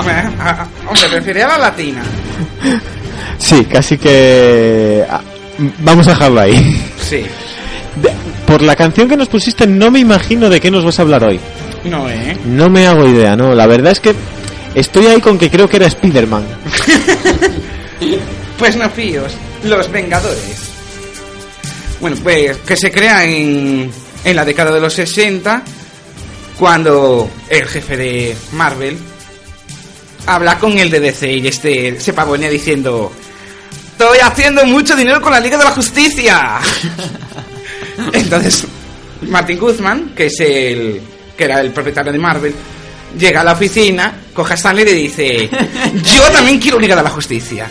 [0.89, 2.03] Hombre, prefería la latina.
[3.39, 5.05] Sí, casi que...
[5.09, 5.21] ah,
[5.79, 6.83] Vamos a dejarlo ahí.
[7.01, 7.25] Sí.
[7.97, 8.13] De-
[8.47, 11.25] Por la canción que nos pusiste no me imagino de qué nos vas a hablar
[11.25, 11.41] hoy.
[11.85, 12.37] No, ¿eh?
[12.45, 13.55] No me hago idea, ¿no?
[13.55, 14.15] La verdad es que
[14.75, 16.45] estoy ahí con que creo que era Spider-Man.
[18.59, 19.33] Pues no fíos,
[19.65, 20.71] los Vengadores.
[22.01, 23.91] Bueno, pues que se crea en,
[24.23, 25.63] en la década de los 60,
[26.61, 28.99] cuando el jefe de Marvel
[30.27, 33.11] habla con el de DC y este se pavonea diciendo:
[33.93, 36.59] Estoy haciendo mucho dinero con la Liga de la Justicia.
[38.13, 38.67] Entonces,
[39.23, 41.01] Martin Guzman, que es el
[41.35, 42.55] que era el propietario de Marvel,
[43.19, 45.51] llega a la oficina, coge a Stanley y le dice:
[46.05, 47.71] Yo también quiero Liga de la Justicia.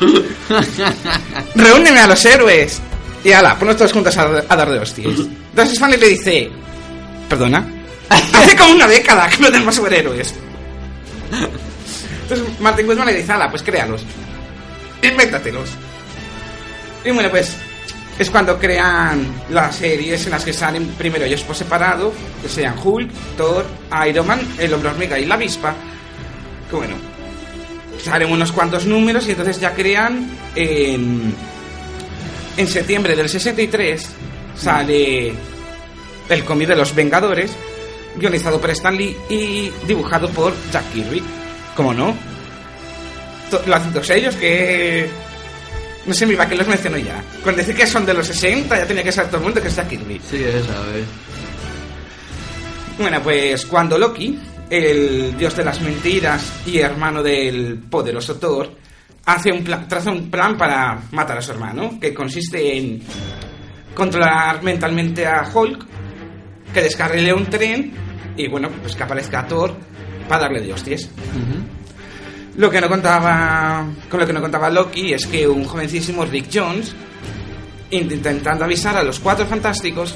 [1.54, 2.80] Reúneme a los héroes.
[3.22, 5.14] Y ala, ponnos todos juntos a, a dar de hostias.
[5.16, 6.50] Entonces Stanley le dice:
[7.28, 7.75] Perdona.
[8.32, 10.34] Hace como una década que no tenemos superhéroes.
[12.22, 14.04] Entonces Martin Guzman le dice: Ala, pues créalos.
[15.02, 15.70] Invéntatelos.
[17.04, 17.56] Y bueno, pues
[18.18, 22.74] es cuando crean las series en las que salen primero ellos por separado, que sean
[22.82, 23.66] Hulk, Thor,
[24.08, 25.74] Iron Man, el Hombre Hormiga y la Avispa.
[26.70, 26.94] Que bueno,
[28.02, 31.34] salen unos cuantos números y entonces ya crean en,
[32.56, 34.08] en septiembre del 63
[34.56, 35.34] sale
[36.28, 37.52] el cómic de los Vengadores,
[38.18, 41.22] guionizado por Stan Lee y dibujado por Jack Kirby.
[41.74, 42.16] ¿Cómo no?
[43.66, 45.08] Lo hacen todos ellos que...
[46.06, 47.22] No sé, mi que los menciono ya.
[47.42, 49.68] Con decir que son de los 60 ya tenía que saber todo el mundo que
[49.68, 50.20] es Jack Kirby.
[50.28, 51.04] Sí, esa, ¿ves?
[52.98, 54.38] Bueno, pues cuando Loki,
[54.70, 58.70] el dios de las mentiras y hermano del poderoso Thor,
[59.26, 63.02] hace un plan, traza un plan para matar a su hermano, que consiste en
[63.94, 65.86] controlar mentalmente a Hulk,
[66.72, 68.05] que descarrile un tren
[68.36, 69.74] y bueno, pues que aparezca Thor
[70.28, 71.08] para darle de hostias.
[72.56, 76.46] Lo que no contaba, con lo que no contaba Loki es que un jovencísimo Rick
[76.52, 76.94] Jones,
[77.90, 80.14] int- intentando avisar a los cuatro fantásticos,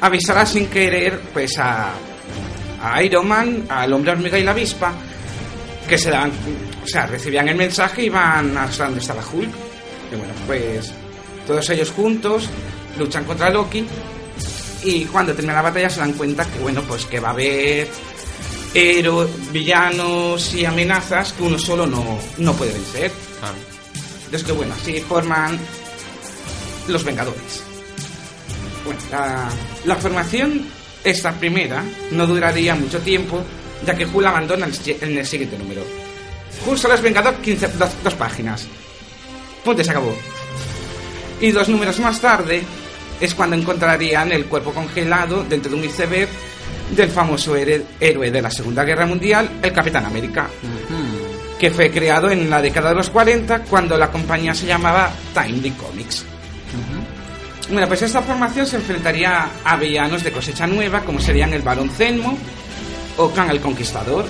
[0.00, 1.90] avisará sin querer pues a,
[2.82, 4.92] a Iron Man, al hombre hormiga y la avispa,
[5.86, 6.30] que se dan,
[6.82, 9.50] o sea, recibían el mensaje y van hasta donde estaba Hulk.
[10.12, 10.92] Y bueno, pues
[11.46, 12.48] todos ellos juntos
[12.98, 13.84] luchan contra Loki
[14.82, 17.88] y cuando termina la batalla se dan cuenta que, bueno, pues que va a haber
[18.72, 23.10] héroes, villanos y amenazas que uno solo no, no puede vencer.
[24.24, 25.58] Entonces que, bueno, así forman
[26.88, 27.62] los Vengadores.
[28.84, 29.48] Bueno, la,
[29.84, 30.66] la formación,
[31.04, 33.42] esta primera, no duraría mucho tiempo,
[33.84, 35.82] ya que Hulk abandona el en el siguiente número.
[36.66, 38.66] Hulk solo es Vengador 15, dos, dos páginas.
[39.64, 40.16] Punto, se acabó.
[41.40, 42.62] Y dos números más tarde
[43.20, 46.28] es cuando encontrarían el cuerpo congelado dentro de un iceberg
[46.96, 50.48] del famoso héroe de la Segunda Guerra Mundial, el Capitán América,
[51.58, 55.70] que fue creado en la década de los 40 cuando la compañía se llamaba Timely
[55.72, 56.24] Comics.
[57.70, 61.88] Bueno, pues esta formación se enfrentaría a villanos de cosecha nueva, como serían el Barón
[61.90, 62.36] Zenmo
[63.16, 64.24] o Khan el Conquistador,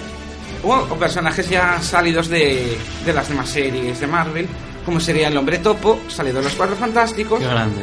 [0.62, 2.76] o, o personajes ya salidos de,
[3.07, 4.47] de las demás series de Marvel,
[4.84, 7.38] como sería el Hombre Topo, salido de los Cuatro Fantásticos.
[7.38, 7.80] Qué grande.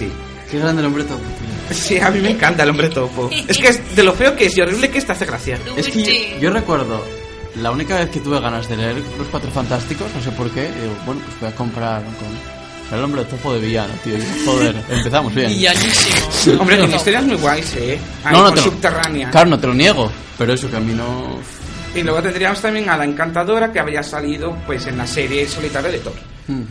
[0.00, 0.12] Sí.
[0.50, 1.76] Qué grande el hombre topo, tío.
[1.76, 3.30] Sí, a mí me encanta el Hombre Topo.
[3.46, 5.56] Es que es de lo feo que es y horrible que es, te hace gracia.
[5.76, 7.04] Es que yo, yo recuerdo
[7.54, 10.62] la única vez que tuve ganas de leer Los Cuatro Fantásticos, no sé por qué,
[10.62, 14.16] digo, bueno, pues voy a comprar con el hombre topo de villano, tío.
[14.16, 15.50] Y, joder, empezamos bien.
[15.50, 16.60] Villanísimo.
[16.60, 17.98] Hombre, con historias muy guays, ¿eh?
[18.24, 19.30] Ahí No, no te lo- subterránea.
[19.30, 21.38] Claro, no te lo niego, pero eso que a mí no...
[21.94, 25.90] Y luego tendríamos también a la Encantadora que había salido pues en la serie solitaria
[25.92, 26.14] de Thor.
[26.48, 26.62] Hmm.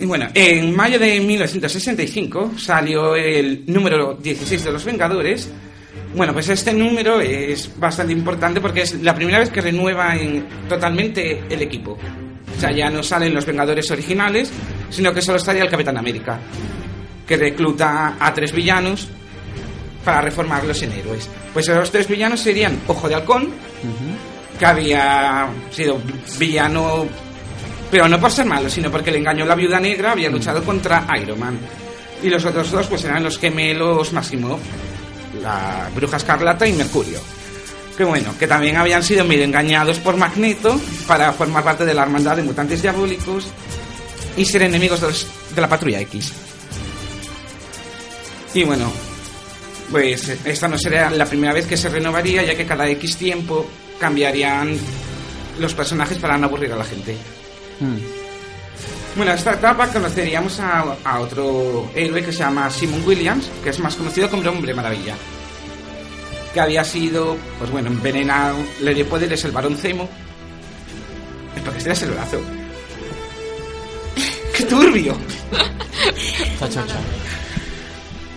[0.00, 5.50] Y bueno, en mayo de 1965 salió el número 16 de Los Vengadores.
[6.14, 10.46] Bueno, pues este número es bastante importante porque es la primera vez que renueva en-
[10.68, 11.98] totalmente el equipo.
[12.56, 14.50] O sea, ya no salen los Vengadores originales,
[14.90, 16.40] sino que solo estaría el Capitán América,
[17.26, 19.06] que recluta a tres villanos
[20.04, 21.28] para reformarlos en héroes.
[21.52, 23.50] Pues esos tres villanos serían Ojo de Halcón,
[24.58, 25.98] que había sido
[26.38, 27.06] villano,
[27.90, 31.06] pero no por ser malo, sino porque le engañó la viuda negra, había luchado contra
[31.20, 31.58] Iron Man.
[32.22, 34.60] Y los otros dos pues eran los gemelos Maximoff,
[35.42, 37.18] la bruja escarlata y Mercurio.
[37.96, 42.02] Que bueno, que también habían sido medio engañados por Magneto para formar parte de la
[42.02, 43.46] hermandad de mutantes diabólicos
[44.36, 46.32] y ser enemigos de, los- de la patrulla X.
[48.54, 48.90] Y bueno,
[49.90, 53.66] pues esta no sería la primera vez que se renovaría, ya que cada X tiempo
[53.98, 54.76] cambiarían
[55.58, 57.16] los personajes para no aburrir a la gente.
[59.16, 63.70] Bueno, en esta etapa conoceríamos a, a otro héroe que se llama Simon Williams, que
[63.70, 65.16] es más conocido como el Hombre Maravilla.
[66.54, 70.08] Que había sido, pues bueno, envenenado, le dio poderes el Barón Zemo.
[71.64, 72.40] Porque este es el brazo.
[74.56, 75.16] ¡Qué turbio!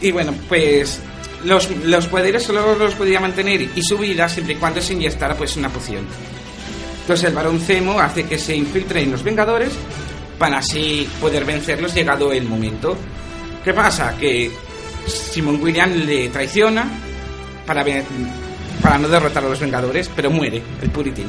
[0.02, 1.00] Y bueno, pues
[1.46, 5.36] los, los poderes solo los podía mantener y su vida siempre y cuando se inyectara
[5.36, 6.06] pues una poción.
[7.04, 9.74] Entonces el varón Zemo hace que se infiltre en los Vengadores
[10.40, 12.96] para así poder vencerlos llegado el momento.
[13.62, 14.16] ¿Qué pasa?
[14.18, 14.50] Que
[15.06, 16.88] Simon William le traiciona
[17.66, 17.84] para,
[18.82, 21.28] para no derrotar a los Vengadores, pero muere el Puritín.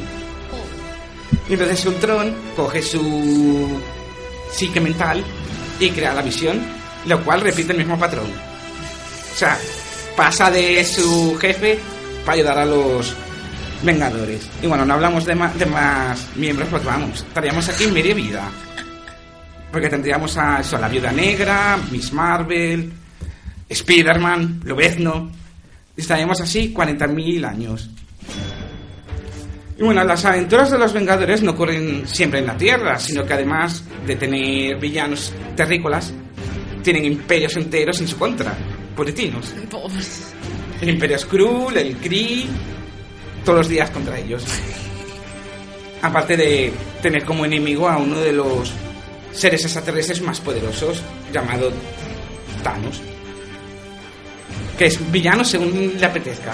[1.48, 3.80] Y entonces Ultron coge su
[4.52, 5.24] psique mental
[5.80, 6.62] y crea la visión,
[7.06, 8.26] lo cual repite el mismo patrón.
[8.26, 9.58] O sea,
[10.16, 11.80] pasa de su jefe
[12.24, 13.16] para ayudar a los
[13.84, 14.48] Vengadores.
[14.62, 18.50] Y bueno, no hablamos de, de más miembros porque vamos, estaríamos aquí media vida.
[19.70, 22.92] Porque tendríamos a, eso, a la Viuda Negra, Miss Marvel,
[23.68, 25.30] Spider-Man, Lobezno.
[25.96, 27.90] Estaríamos así 40.000 años.
[29.76, 33.32] Y bueno, las aventuras de los Vengadores no ocurren siempre en la Tierra, sino que
[33.32, 36.12] además de tener villanos terrícolas,
[36.82, 38.54] tienen imperios enteros en su contra,
[38.94, 39.52] puritinos.
[40.80, 42.46] El Imperio Skrull, el Kree,
[43.44, 44.44] todos los días contra ellos.
[46.02, 46.72] Aparte de
[47.02, 48.72] tener como enemigo a uno de los
[49.32, 51.02] seres extraterrestres más poderosos,
[51.32, 51.72] llamado
[52.62, 53.00] Thanos.
[54.78, 56.52] Que es villano según le apetezca.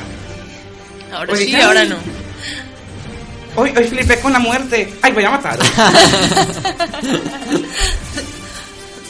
[1.13, 1.97] Ahora Oye, sí, ahora no.
[3.57, 4.93] Hoy, hoy flipé con la muerte.
[5.03, 5.59] ¡Ay, voy a matar!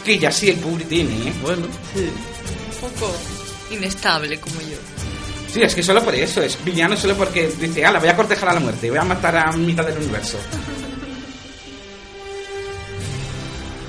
[0.05, 1.33] que ya sí, el pobre tiene, ¿eh?
[1.43, 2.09] Bueno, sí.
[2.71, 3.15] Un poco
[3.71, 4.79] inestable como yo.
[5.53, 6.43] Sí, es que solo por eso.
[6.43, 8.89] Es villano solo porque dice, ala, voy a cortejar a la muerte.
[8.89, 10.39] Voy a matar a mitad del universo.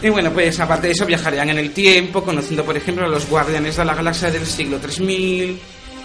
[0.04, 3.30] Y bueno, pues aparte de eso viajarían en el tiempo, conociendo por ejemplo a los
[3.30, 5.60] guardianes de la galaxia del siglo 3000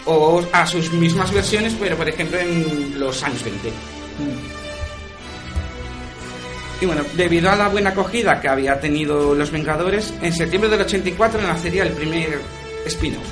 [0.05, 3.73] o a sus mismas versiones, pero por ejemplo en los años 20.
[6.83, 10.83] Y bueno, debido a la buena acogida que había tenido Los Vengadores, en septiembre del
[10.83, 12.39] 84 nacería el primer
[12.85, 13.25] spin-off,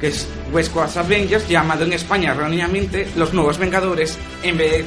[0.00, 4.84] que es West Coast Avengers, llamado en España erróneamente Los Nuevos Vengadores, en vez de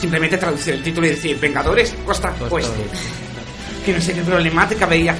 [0.00, 2.72] simplemente traducir el título y decir Vengadores Costa Oeste.
[3.84, 5.14] Que no sé qué problemática veía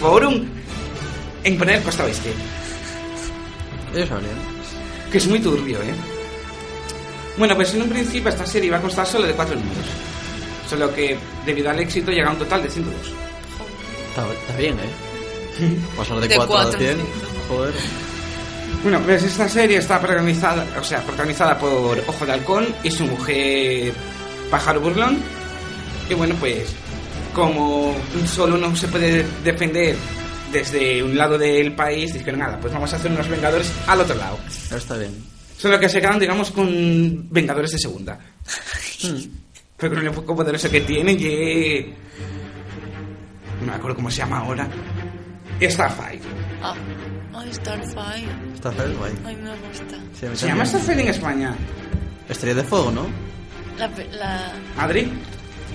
[0.00, 0.44] Forum.
[1.44, 2.32] en poner costa oeste.
[3.94, 4.32] Ellos sabrían.
[5.10, 5.94] Que es muy turbio, ¿eh?
[7.36, 9.84] Bueno, pues en un principio esta serie iba a costar solo de cuatro números.
[10.70, 12.96] Solo que debido al éxito llega a un total de 102.
[14.08, 15.76] Está, está bien, ¿eh?
[15.96, 16.96] Pasar de De 4 a cuatro, 100.
[16.96, 17.02] sí.
[17.48, 17.74] Joder.
[18.82, 23.06] Bueno, pues esta serie está protagonizada, o sea, protagonizada por Ojo de Halcón y su
[23.06, 23.92] mujer
[24.50, 25.18] Pájaro Burlón.
[26.10, 26.74] Y bueno, pues
[27.32, 27.94] como
[28.26, 29.96] solo no se puede defender
[30.50, 34.16] desde un lado del país, dijeron nada, pues vamos a hacer unos Vengadores al otro
[34.16, 34.38] lado.
[34.68, 35.14] Pero está bien.
[35.56, 38.18] Solo que se quedan, digamos, con Vengadores de segunda.
[39.76, 41.94] Pero con el poco poderoso que tienen y...
[43.60, 44.68] No me acuerdo cómo se llama ahora.
[45.60, 46.20] Starfire.
[46.60, 46.74] Ah,
[47.34, 48.28] ay, Starfire.
[48.54, 49.12] Está feo, guay.
[49.26, 49.96] Ay, me gusta.
[50.18, 51.54] Sí, Se llama Starfire en España.
[52.28, 53.06] Estrella de fuego, ¿no?
[53.78, 55.12] La, pe- la, ¿Adri?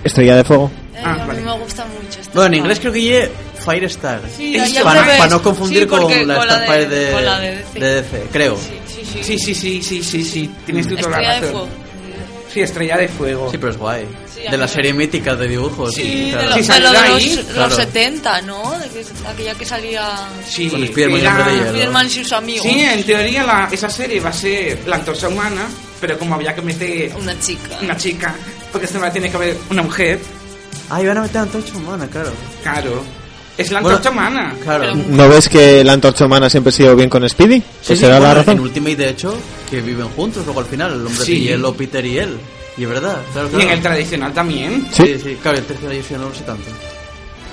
[0.04, 0.72] Estrella de fuego.
[0.94, 1.42] eh, Ah, a mí vale.
[1.42, 2.12] me gusta mucho.
[2.12, 2.32] Starfire.
[2.34, 3.32] Bueno, en inglés creo que ye
[3.66, 4.22] Firestar.
[4.36, 7.40] Sí, Es para, para no confundir Sí, con la con Starfire de- de, con la
[7.40, 7.80] de DC.
[7.80, 8.58] de DC, creo.
[8.58, 9.24] Sí, sí, sí.
[9.24, 10.52] Sí, sí, sí, sí, sí, sí.
[10.66, 11.52] Tienes tú toda la Estrella de razón.
[11.70, 11.88] fuego.
[12.54, 13.52] Sí, Estrella de Fuego.
[13.52, 14.06] Sí, pero es guay.
[14.38, 15.94] Sí, de la serie mítica de dibujos.
[15.96, 16.44] Sí, claro.
[16.44, 17.68] de, lo, Sí, de salió lo de ahí, los, claro.
[17.70, 18.80] los 70, ¿no?
[18.80, 20.10] De que, aquella que salía
[20.48, 21.22] Sí, Con Spiderman y
[21.80, 22.64] era- sus amigos.
[22.64, 25.68] Sí, en teoría la- esa serie va a ser la antorcha humana,
[26.00, 27.78] pero como había que meter Una chica.
[27.82, 28.36] una chica,
[28.72, 30.20] porque siempre tiene que haber una mujer,
[30.90, 32.32] Ah, iban a meter a Antorcha Humana, claro.
[32.64, 33.04] claro.
[33.58, 34.56] Es la Bueno, antorcha humana.
[34.64, 34.96] Claro.
[34.96, 37.56] ¿No ves que la antorcha humana siempre ha sido bien con Speedy?
[37.58, 38.54] Sí, Pues sí, será la razón.
[38.54, 39.36] En Ultimate, de hecho,
[39.70, 41.34] que viven juntos luego al final, el hombre Sí.
[41.34, 42.38] de hielo, Peter y él.
[42.78, 44.88] Y es verdad, claro, Y en el tradicional también.
[44.92, 45.18] Sí.
[45.22, 46.70] Sí, claro, el sí no lo sé tanto.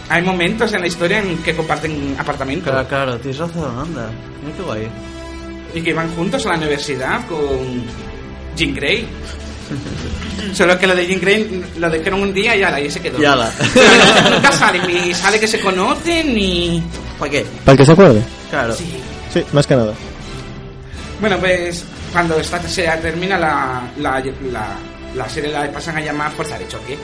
[0.09, 4.11] Hay momentos en la historia en que comparten apartamento Claro, claro, tienes razón, anda.
[4.45, 4.89] Mira qué guay.
[5.75, 7.85] y que van juntos a la universidad con
[8.55, 9.07] Jean Grey.
[10.53, 13.21] Solo que lo de Jean Grey lo dijeron un día y ala, y se quedó.
[13.21, 13.51] Y ala.
[13.75, 16.83] Pero nunca sale, ni sale que se conocen, ni...
[17.19, 17.47] ¿Para qué?
[17.65, 18.23] Para el que se acuerde.
[18.51, 18.75] Claro.
[18.75, 18.85] Sí.
[19.33, 19.95] Sí, más que nada.
[21.21, 21.83] Bueno, pues
[22.13, 24.23] cuando esta serie termina, la, la,
[24.53, 24.77] la,
[25.17, 26.99] la serie la pasan a llamar Fuerza de Choque.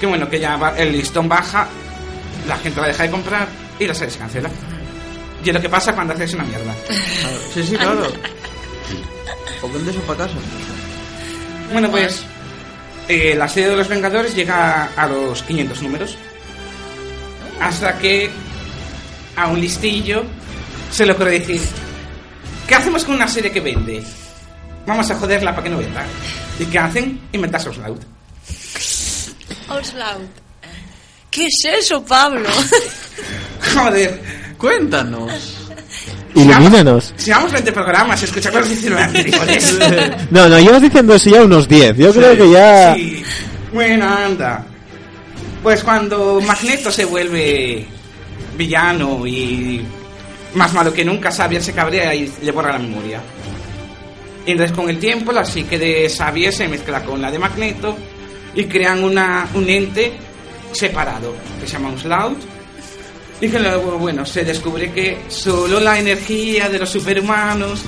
[0.00, 1.66] Que bueno, que ya va- el listón baja,
[2.46, 3.48] la gente la deja de comprar
[3.78, 4.50] y la serie se cancela.
[5.44, 6.74] Y es lo que pasa cuando haces una mierda.
[7.20, 7.36] Claro.
[7.54, 8.06] Sí, sí, claro.
[9.62, 10.34] O vende eso para casa.
[11.72, 12.22] Bueno, pues
[13.08, 16.16] eh, la serie de los Vengadores llega a los 500 números.
[17.60, 18.30] Hasta que
[19.36, 20.24] a un listillo
[20.90, 21.60] se le ocurre decir,
[22.68, 24.02] ¿qué hacemos con una serie que vende?
[24.86, 26.04] Vamos a joderla para que no venda.
[26.58, 27.20] ¿Y qué hacen?
[27.32, 27.98] Inventarse Loud.
[29.68, 30.26] Oxloud.
[31.30, 32.48] ¿Qué es eso, Pablo?
[33.74, 34.20] Joder.
[34.56, 35.58] Cuéntanos.
[36.34, 37.12] Ilumínanos.
[37.16, 39.78] Si vamos 20 programas, escuchamos los 19 anteriores.
[40.30, 41.96] No, no, llevas diciendo eso ya unos 10.
[41.96, 42.94] Yo creo que ya...
[42.94, 43.24] Sí.
[43.72, 44.64] Bueno, anda.
[45.62, 47.86] Pues cuando Magneto se vuelve
[48.56, 49.84] villano y
[50.54, 53.20] más malo que nunca, Xavier se cabrea y le borra la memoria.
[54.46, 57.96] Y entonces con el tiempo la psique de Xavier se mezcla con la de Magneto
[58.54, 60.12] y crean una, un ente
[60.72, 62.38] separado que se llama Unslaut.
[63.40, 67.82] Y que luego, bueno, se descubre que solo la energía de los superhumanos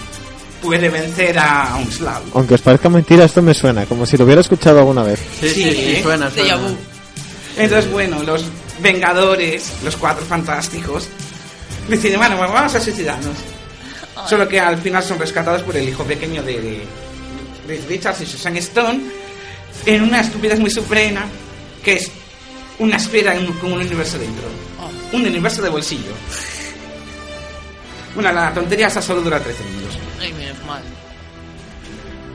[0.60, 2.26] puede vencer a Unslaut.
[2.34, 5.20] Aunque os parezca mentira, esto me suena, como si lo hubiera escuchado alguna vez.
[5.40, 6.58] Sí, sí, Sí, sí, suena, suena.
[7.56, 8.44] Entonces, bueno, los
[8.80, 11.08] Vengadores, los cuatro fantásticos,
[11.88, 13.34] deciden, bueno, pues vamos a suicidarnos.
[14.26, 16.82] Solo que al final son rescatados por el hijo pequeño de
[17.66, 19.00] Reed Richards y Susan Stone
[19.86, 21.24] en una estupidez muy suprema
[21.82, 22.10] que es
[22.78, 24.44] una esfera en- con un universo dentro.
[25.12, 26.12] Un universo de bolsillo.
[28.14, 29.98] Bueno, la tontería esa solo dura 13 minutos.
[30.20, 30.82] Ay, menos mal.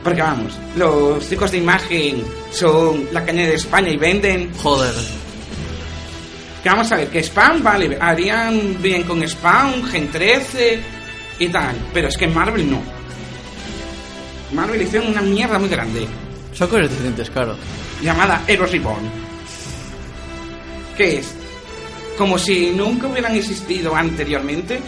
[0.02, 4.94] Porque vamos, los chicos de imagen son la caña de España y venden Joder.
[6.62, 10.80] Que vamos a ver, que Spawn, vale, harían bien con Spawn, Gen 13
[11.38, 12.80] y tal, pero es que Marvel no.
[14.52, 16.06] Marvel hicieron una mierda muy grande,
[16.52, 17.56] Son cosas diferentes, claro.
[18.02, 19.10] llamada Heroes Reborn.
[20.96, 21.34] ¿Qué es?
[22.16, 24.80] Como si nunca hubieran existido anteriormente.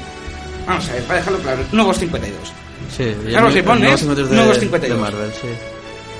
[0.66, 2.52] Vamos a ver, para dejarlo claro, nuevos 52.
[2.96, 3.16] Sí, ¿eh?
[3.52, 4.80] cincuentos de, Nuevos 52.
[4.80, 5.48] de Marvel, sí.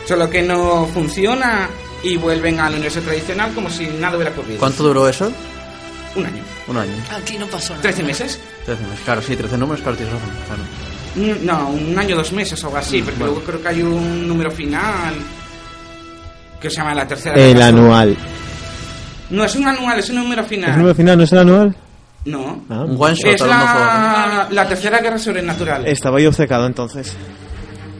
[0.07, 1.69] Solo que no funciona
[2.03, 4.59] y vuelven al universo tradicional como si nada hubiera ocurrido.
[4.59, 5.31] ¿Cuánto duró eso?
[6.15, 6.43] Un año.
[6.69, 6.93] Un año.
[7.11, 7.83] Aquí no pasó nada.
[7.83, 8.41] 13 meses.
[8.67, 9.01] 13 meses.
[9.05, 10.31] Claro, sí, 13 números, claro, tienes razón.
[10.47, 10.63] Claro.
[11.17, 13.33] Mm, No, un año, dos meses o algo así, porque Bueno.
[13.35, 15.15] luego creo que hay un número final
[16.61, 17.35] que se llama la tercera.
[17.37, 18.17] El anual.
[19.31, 20.71] No es un anual, es un número final.
[20.71, 21.77] ¿El número final no es el anual?
[22.27, 22.65] No.
[22.69, 23.77] Ah, Un one shot, Es a lo mejor.
[23.81, 25.87] la, la tercera guerra sobrenatural.
[25.87, 27.17] Estaba yo obcecado entonces.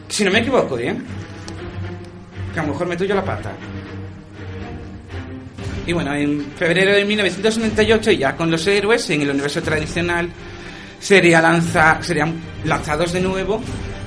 [0.09, 0.95] Si no me equivoco, ¿eh?
[2.53, 3.51] Que a lo mejor me yo la pata.
[5.85, 10.29] Y bueno, en febrero de 1998, ya con los héroes en el universo tradicional,
[10.99, 13.61] sería lanza, serían lanzados de nuevo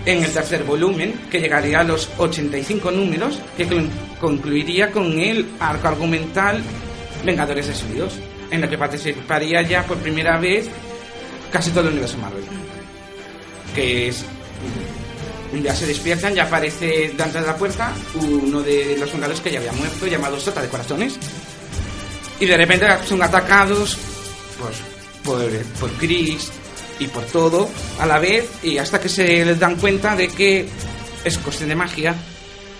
[0.06, 3.90] en el tercer volumen, que llegaría a los 85 números, que con-
[4.20, 6.62] concluiría con el arco argumental
[7.24, 8.14] Vengadores Destruidos,
[8.50, 10.68] en el que participaría ya por primera vez
[11.52, 12.44] casi todo el universo Marvel.
[13.74, 14.24] Que es.
[15.52, 19.58] Día se despiertan, ya aparece delante de la puerta uno de los Vengadores que ya
[19.58, 21.18] había muerto, llamado Sota de Corazones.
[22.38, 23.98] Y de repente son atacados
[24.58, 24.76] pues,
[25.24, 25.50] por,
[25.80, 26.50] por Chris
[27.00, 27.68] y por todo
[27.98, 30.68] a la vez, y hasta que se les dan cuenta de que
[31.24, 32.14] es cuestión de magia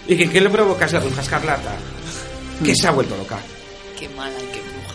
[0.07, 1.73] y que quien lo provoca es la bruja escarlata,
[2.65, 3.39] que se ha vuelto loca.
[3.99, 4.95] Qué mala y qué bruja.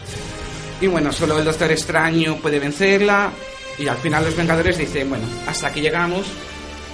[0.82, 3.32] Y bueno, solo el Doctor Extraño puede vencerla.
[3.78, 6.26] Y al final los Vengadores dicen, bueno, hasta aquí llegamos.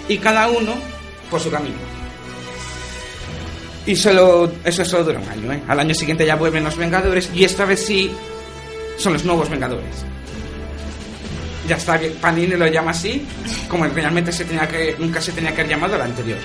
[0.07, 0.73] Y cada uno
[1.29, 1.77] por su camino.
[3.85, 5.63] Y solo, eso solo dura un año, ¿eh?
[5.67, 7.29] Al año siguiente ya vuelven los Vengadores.
[7.33, 8.11] Y esta vez sí
[8.97, 10.05] son los nuevos Vengadores.
[11.67, 13.25] Ya está bien, Panini lo llama así,
[13.67, 16.39] como realmente se tenía que, nunca se tenía que haber llamado el anterior.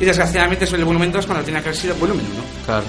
[0.00, 2.42] Y desgraciadamente es el volumen 2 cuando tenía que haber sido el volumen 1.
[2.64, 2.84] Claro.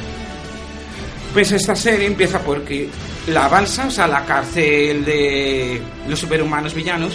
[1.34, 2.90] Pues esta serie empieza porque
[3.28, 7.14] la balsa, o sea, la cárcel de los superhumanos villanos,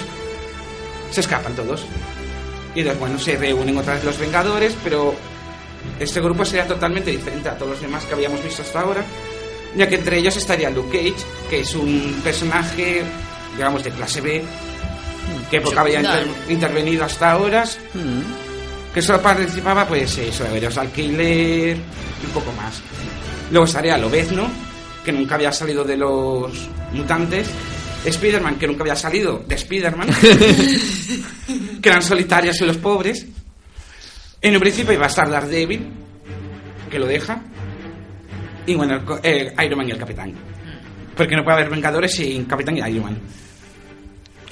[1.11, 1.85] se escapan todos.
[2.75, 5.15] Y entonces, bueno, se reúnen otra vez los Vengadores, pero
[5.99, 9.05] este grupo sería totalmente diferente a todos los demás que habíamos visto hasta ahora,
[9.77, 13.03] ya que entre ellos estaría Luke Cage, que es un personaje,
[13.57, 14.45] digamos, de clase B,
[15.51, 17.65] que poco había inter- intervenido hasta ahora,
[18.93, 22.81] que solo participaba, pues, eso, Averos al Killer, y un poco más.
[23.51, 24.49] Luego estaría Lobezno,
[25.05, 27.49] que nunca había salido de los mutantes.
[28.05, 30.09] Spider-Man, que nunca había salido de Spider-Man.
[31.83, 33.27] que eran solitarios y los pobres.
[34.43, 35.89] En un principio iba a estar Daredevil,
[36.91, 37.41] que lo deja.
[38.67, 40.35] Y bueno, el eh, Iron Man y el Capitán.
[41.17, 43.19] Porque no puede haber Vengadores sin Capitán y Iron Man.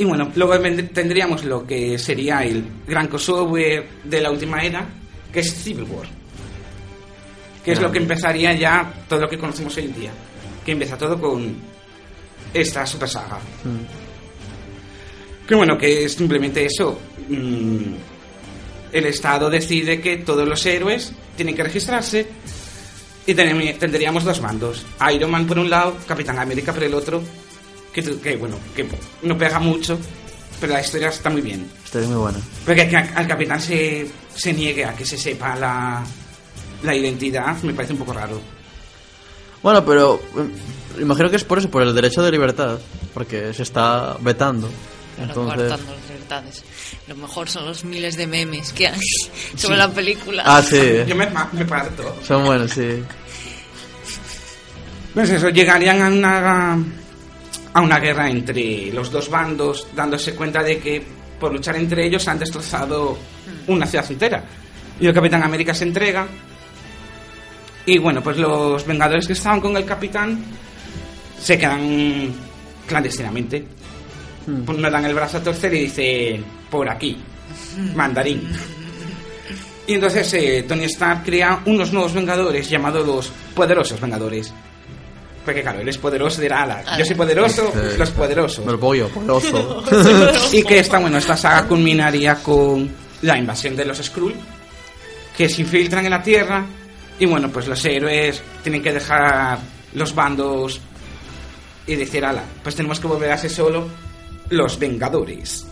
[0.02, 0.58] Y bueno, luego
[0.92, 4.84] tendríamos lo que sería el gran crossover de la última era,
[5.32, 6.08] que es Civil War.
[7.64, 10.10] Que es lo que empezaría ya todo lo que conocemos hoy en día.
[10.66, 11.54] Que empieza todo con
[12.52, 13.38] esta super saga.
[15.46, 16.98] Que bueno, que es simplemente eso.
[17.28, 17.94] Mm,
[18.90, 22.26] el Estado decide que todos los héroes tienen que registrarse
[23.24, 24.84] y tendríamos dos bandos.
[25.14, 27.22] Iron Man por un lado, Capitán América por el otro.
[27.92, 28.86] Que, tu- que, bueno, que
[29.22, 29.98] no pega mucho,
[30.60, 31.70] pero la historia está muy bien.
[31.84, 32.38] Esta es muy buena.
[32.64, 36.02] Porque que al capitán se, se niegue a que se sepa la,
[36.82, 38.40] la identidad me parece un poco raro.
[39.62, 42.78] Bueno, pero eh, imagino que es por eso, por el derecho de libertad,
[43.14, 44.68] porque se está vetando.
[45.16, 46.64] Pero Entonces, las libertades.
[47.06, 49.00] Lo mejor son los miles de memes que hay
[49.56, 50.42] sobre la película.
[50.46, 50.80] Ah, sí.
[51.06, 52.16] Yo me, me parto.
[52.26, 53.02] son buenos, sí.
[55.14, 56.76] Pues eso, llegarían a una,
[57.74, 61.02] a una guerra entre los dos bandos, dándose cuenta de que
[61.38, 63.18] por luchar entre ellos han destrozado
[63.66, 64.44] una ciudad entera.
[65.00, 66.26] Y el Capitán América se entrega.
[67.86, 70.38] Y bueno, pues los Vengadores que estaban con el Capitán
[71.40, 72.32] se quedan
[72.86, 73.64] clandestinamente.
[74.64, 77.16] Pues no dan el brazo a torcer y dicen, por aquí,
[77.94, 78.48] mandarín.
[79.86, 84.52] Y entonces eh, Tony Stark crea unos nuevos Vengadores llamados los Poderosos Vengadores.
[85.44, 87.98] Porque claro, él es poderoso, dirá, ala, yo soy poderoso, Sí.
[87.98, 88.64] los poderosos.
[88.64, 89.82] Me lo yo, poderoso.
[90.52, 92.88] y que esta, bueno, esta saga culminaría con
[93.22, 94.34] la invasión de los Skrull,
[95.36, 96.64] que se infiltran en la Tierra
[97.18, 99.58] y bueno, pues los héroes tienen que dejar
[99.94, 100.80] los bandos
[101.86, 103.88] y decir, ala, pues tenemos que volver a ser solo
[104.50, 105.66] los Vengadores.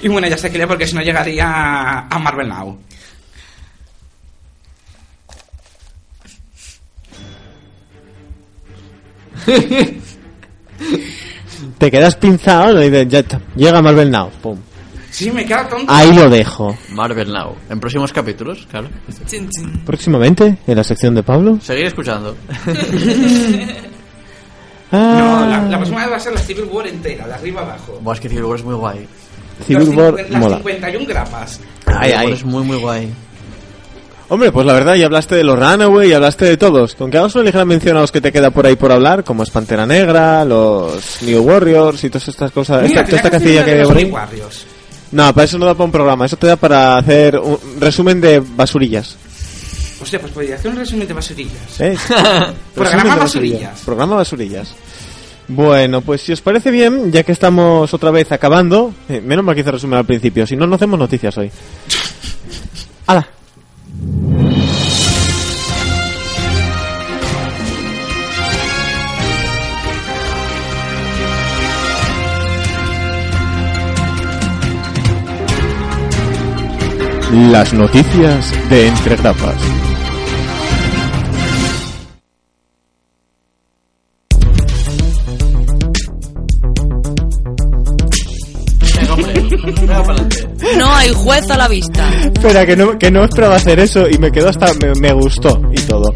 [0.00, 2.78] Y bueno, ya se quería porque si no llegaría a a Marvel Now.
[11.78, 14.30] Te quedas pinzado y dices, ya está, llega Marvel Now.
[14.42, 14.58] Pum.
[15.10, 15.92] Sí, me queda tonto.
[15.92, 16.76] Ahí lo dejo.
[16.90, 17.56] Marvel Now.
[17.70, 18.88] En próximos capítulos, claro.
[19.26, 19.80] Chin, chin.
[19.84, 21.58] Próximamente, en la sección de Pablo.
[21.60, 22.36] Seguir escuchando.
[24.90, 27.60] No, la, Ah, la próxima vez va a ser la Civil War entera, de arriba
[27.60, 27.98] abajo.
[28.00, 29.06] Buah, es que Civil War es muy guay.
[29.66, 30.56] Civil War las mola.
[30.56, 31.60] 51 grapas.
[31.84, 32.32] Ay, ay.
[32.32, 33.12] es muy, muy guay.
[34.30, 36.94] Hombre, pues la verdad, ya hablaste de los Runaway, y hablaste de todos.
[36.94, 39.24] Con que hagas una ligera mención a los que te queda por ahí por hablar,
[39.24, 42.82] como es Pantera Negra, los New Warriors y todas estas cosas.
[42.82, 44.66] Mira, esta, toda esta casilla que hay los Warriors.
[45.12, 46.26] No, para eso no da para un programa.
[46.26, 49.16] Eso te da para hacer un resumen de basurillas.
[50.02, 51.80] Hostia, pues podría hacer un resumen de basurillas.
[51.80, 51.96] ¿eh?
[52.74, 53.80] Programa basurillas.
[53.80, 54.74] Programa basurillas.
[55.48, 59.54] Bueno, pues si os parece bien, ya que estamos otra vez acabando, eh, menos mal
[59.54, 61.50] que hice resumen al principio, si no, no hacemos noticias hoy.
[63.06, 63.37] ¡Hala!
[77.32, 79.56] Las noticias de Entre Grapas.
[90.76, 92.08] No hay juez a la vista.
[92.22, 94.72] Espera, que no, que no esperaba hacer eso y me quedó hasta...
[94.74, 96.14] Me, me gustó y todo.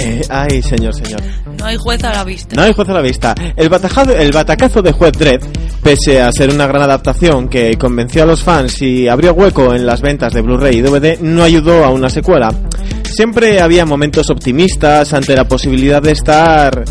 [0.00, 1.20] Eh, ay, señor, señor.
[1.58, 2.54] No hay juez a la vista.
[2.54, 3.34] No hay juez a la vista.
[3.56, 5.42] El, batajado, el batacazo de Juez Dredd,
[5.82, 9.84] pese a ser una gran adaptación que convenció a los fans y abrió hueco en
[9.84, 12.54] las ventas de Blu-ray y DVD, no ayudó a una secuela.
[13.02, 16.84] Siempre había momentos optimistas ante la posibilidad de estar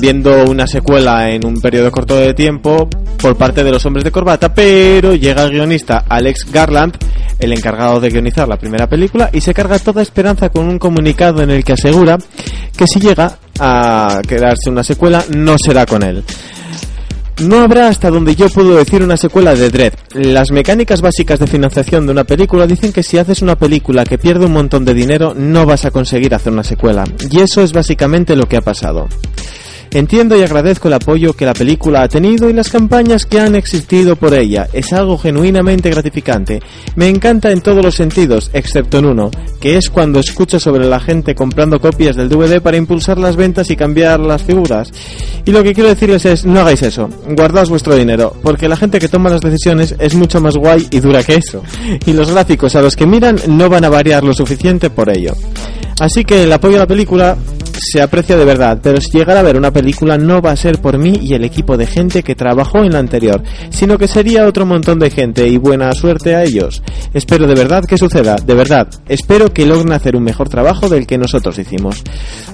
[0.00, 2.88] viendo una secuela en un periodo corto de tiempo
[3.20, 6.96] por parte de los hombres de corbata, pero llega el guionista Alex Garland,
[7.38, 11.42] el encargado de guionizar la primera película, y se carga toda esperanza con un comunicado
[11.42, 12.18] en el que asegura
[12.76, 16.24] que si llega a quedarse una secuela, no será con él.
[17.42, 19.94] No habrá hasta donde yo puedo decir una secuela de Dread.
[20.12, 24.18] Las mecánicas básicas de financiación de una película dicen que si haces una película que
[24.18, 27.04] pierde un montón de dinero, no vas a conseguir hacer una secuela.
[27.30, 29.08] Y eso es básicamente lo que ha pasado.
[29.92, 33.56] Entiendo y agradezco el apoyo que la película ha tenido y las campañas que han
[33.56, 34.68] existido por ella.
[34.72, 36.62] Es algo genuinamente gratificante.
[36.94, 41.00] Me encanta en todos los sentidos, excepto en uno, que es cuando escucho sobre la
[41.00, 44.92] gente comprando copias del DVD para impulsar las ventas y cambiar las figuras.
[45.44, 47.08] Y lo que quiero decirles es, no hagáis eso.
[47.28, 51.00] Guardaos vuestro dinero, porque la gente que toma las decisiones es mucho más guay y
[51.00, 51.64] dura que eso.
[52.06, 55.34] Y los gráficos a los que miran no van a variar lo suficiente por ello.
[55.98, 57.36] Así que el apoyo a la película
[57.80, 60.80] se aprecia de verdad, pero si llegara a ver una película no va a ser
[60.80, 64.46] por mí y el equipo de gente que trabajó en la anterior, sino que sería
[64.46, 66.82] otro montón de gente y buena suerte a ellos.
[67.14, 68.88] Espero de verdad que suceda, de verdad.
[69.08, 72.02] Espero que logren hacer un mejor trabajo del que nosotros hicimos.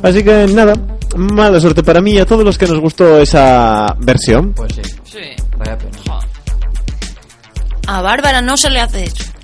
[0.02, 0.74] Así que nada,
[1.16, 4.52] mala suerte para mí y a todos los que nos gustó esa versión.
[4.54, 4.82] Pues sí.
[5.04, 5.42] Sí.
[5.58, 5.90] Vaya pena.
[7.88, 9.35] A Bárbara no se le hace eso.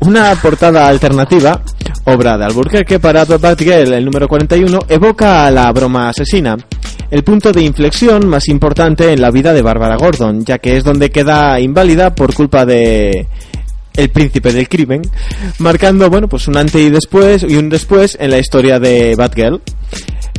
[0.00, 1.60] Una portada alternativa,
[2.04, 6.56] obra de Alburquerque para Batgirl, el número 41, evoca a la broma asesina,
[7.10, 10.84] el punto de inflexión más importante en la vida de Bárbara Gordon, ya que es
[10.84, 13.26] donde queda inválida por culpa de
[13.96, 15.02] el príncipe del crimen,
[15.58, 19.60] marcando bueno pues un antes y después y un después en la historia de Batgirl.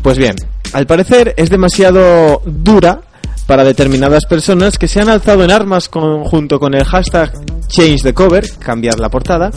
[0.01, 0.35] Pues bien,
[0.71, 3.01] al parecer es demasiado dura
[3.49, 7.31] para determinadas personas que se han alzado en armas con- junto con el hashtag
[7.67, 9.49] Change the Cover, cambiar la portada,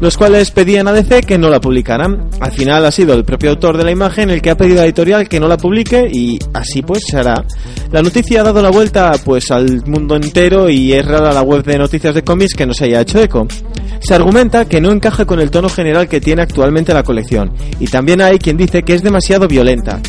[0.00, 2.30] los cuales pedían a DC que no la publicaran.
[2.40, 4.80] Al final ha sido el propio autor de la imagen el que ha pedido a
[4.80, 7.44] la editorial que no la publique y así pues se hará.
[7.92, 11.62] La noticia ha dado la vuelta pues al mundo entero y es rara la web
[11.64, 13.46] de noticias de cómics que no se haya hecho eco.
[14.00, 17.88] Se argumenta que no encaja con el tono general que tiene actualmente la colección y
[17.88, 20.00] también hay quien dice que es demasiado violenta.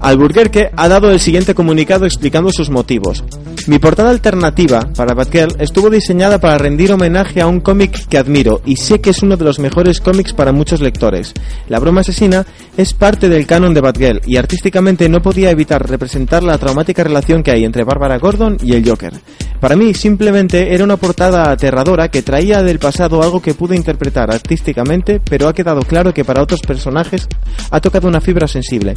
[0.00, 3.24] Alburquerque ha dado el siguiente comunicado explicando sus motivos.
[3.66, 8.62] Mi portada alternativa para Batgirl estuvo diseñada para rendir homenaje a un cómic que admiro
[8.64, 11.34] y sé que es uno de los mejores cómics para muchos lectores.
[11.68, 16.44] La broma asesina es parte del canon de Batgirl y artísticamente no podía evitar representar
[16.44, 19.14] la traumática relación que hay entre Bárbara Gordon y el Joker.
[19.58, 24.30] Para mí simplemente era una portada aterradora que traía del pasado algo que pude interpretar
[24.30, 27.26] artísticamente, pero ha quedado claro que para otros personajes
[27.70, 28.94] ha tocado una fibra sensible.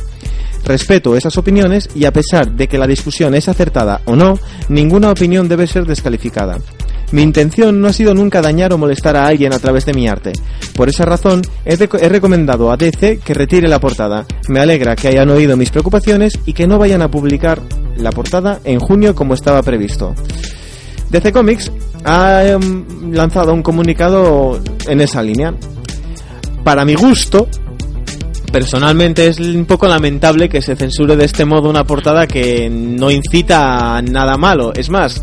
[0.65, 4.37] Respeto esas opiniones y a pesar de que la discusión es acertada o no,
[4.67, 6.57] ninguna opinión debe ser descalificada.
[7.11, 10.07] Mi intención no ha sido nunca dañar o molestar a alguien a través de mi
[10.07, 10.31] arte.
[10.75, 14.25] Por esa razón, he, recomendado a DC que retire la portada.
[14.47, 17.61] Me alegra que hayan oído mis preocupaciones y que no vayan a publicar
[17.97, 20.13] la portada en junio como estaba previsto.
[21.09, 21.71] DC Comics
[22.05, 25.55] ha em, lanzado un comunicado en esa línea.
[26.63, 27.47] Para mi gusto,
[28.49, 33.09] personalmente es un poco lamentable que se censure de este modo una portada que no
[33.11, 34.73] incita a nada malo.
[34.73, 35.21] Es más,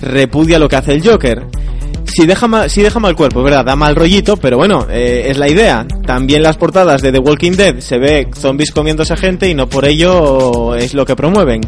[0.00, 1.46] repudia lo que hace el Joker.
[2.04, 3.64] Si deja, mal, si deja mal cuerpo, ¿verdad?
[3.64, 5.86] Da mal rollito, pero bueno, eh, es la idea.
[6.06, 9.68] También las portadas de The Walking Dead se ve zombies comiéndose a gente y no
[9.68, 11.60] por ello es lo que promueven.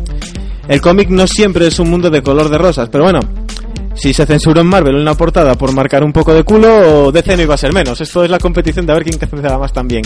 [0.66, 3.20] El cómic no siempre es un mundo de color de rosas, pero bueno,
[3.94, 7.42] si se censuró en Marvel una portada por marcar un poco de culo, DC no
[7.42, 8.00] iba a ser menos.
[8.00, 10.02] Esto es la competición de ver quién censura más también.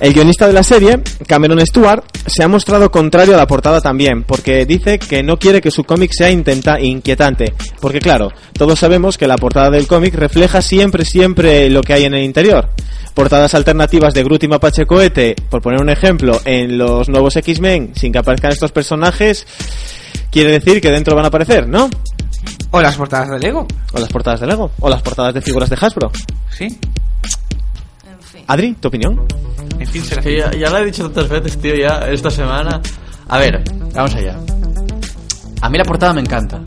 [0.00, 4.24] El guionista de la serie, Cameron Stewart, se ha mostrado contrario a la portada también,
[4.24, 7.54] porque dice que no quiere que su cómic sea intenta inquietante.
[7.80, 12.04] Porque claro, todos sabemos que la portada del cómic refleja siempre, siempre lo que hay
[12.04, 12.70] en el interior.
[13.14, 17.92] Portadas alternativas de Groot y Mapache Cohete, por poner un ejemplo, en los nuevos X-Men,
[17.94, 19.46] sin que aparezcan estos personajes,
[20.30, 21.88] quiere decir que dentro van a aparecer, ¿no?
[22.72, 23.66] O las portadas de Lego.
[23.92, 26.10] O las portadas de Lego, o las portadas de figuras de Hasbro.
[26.50, 26.66] Sí.
[28.48, 29.26] Adri, ¿tu opinión?
[29.78, 32.80] En fin, será Que ya, ya lo he dicho tantas veces, tío, ya esta semana.
[33.28, 33.62] A ver,
[33.94, 34.38] vamos allá.
[35.60, 36.60] A mí la portada me encanta.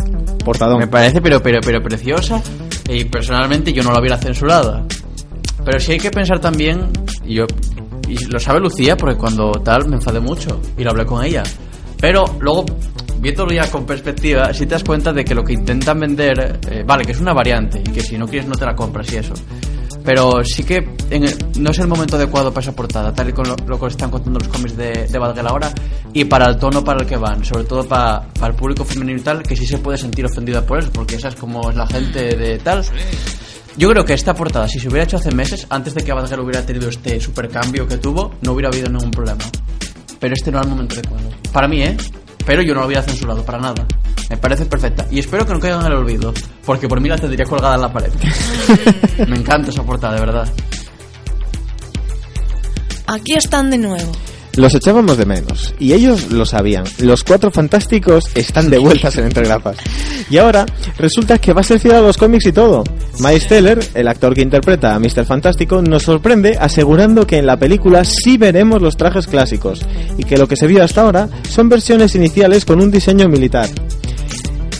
[0.43, 0.79] Portadón.
[0.79, 2.41] Me parece, pero, pero, pero preciosa.
[2.89, 4.85] Y personalmente yo no la hubiera censurado.
[5.63, 6.89] Pero sí hay que pensar también,
[7.25, 7.45] y yo
[8.07, 11.43] y lo sabe Lucía porque cuando tal me enfadé mucho y lo hablé con ella.
[11.99, 12.65] Pero luego,
[13.19, 16.83] viéndolo ya con perspectiva, si te das cuenta de que lo que intentan vender, eh,
[16.85, 19.17] vale, que es una variante y que si no quieres no te la compras y
[19.17, 19.33] eso.
[20.07, 20.77] Pero sí que
[21.09, 23.77] en el- no es el momento adecuado para esa portada, tal y como lo, lo
[23.77, 25.69] que están contando los cómics de, de Badger ahora,
[26.13, 29.19] y para el tono para el que van, sobre todo para, para el público femenino
[29.19, 31.75] y tal, que sí se puede sentir ofendida por eso, porque esa es como es
[31.75, 32.85] la gente de tal.
[33.75, 36.39] Yo creo que esta portada, si se hubiera hecho hace meses, antes de que Badger
[36.39, 39.43] hubiera tenido este supercambio que tuvo, no hubiera habido ningún problema.
[40.21, 41.29] Pero este no era el momento adecuado.
[41.51, 41.97] Para mí, ¿eh?
[42.47, 43.85] Pero yo no lo hubiera censurado, para nada.
[44.29, 45.05] Me parece perfecta.
[45.11, 46.33] Y espero que no caigan en el olvido,
[46.65, 48.11] porque por mí la tendría colgada en la pared.
[49.27, 50.47] Me encanta esa portada, de verdad.
[53.05, 54.11] Aquí están de nuevo.
[54.57, 56.83] Los echábamos de menos, y ellos lo sabían.
[56.97, 59.77] Los cuatro fantásticos están de vueltas en Entre Grapas.
[60.31, 60.65] Y ahora
[60.97, 62.83] resulta que va a ser fiel a los cómics y todo.
[63.19, 65.25] Miles Teller, el actor que interpreta a Mr.
[65.25, 69.79] Fantástico, nos sorprende asegurando que en la película sí veremos los trajes clásicos,
[70.17, 73.69] y que lo que se vio hasta ahora son versiones iniciales con un diseño militar.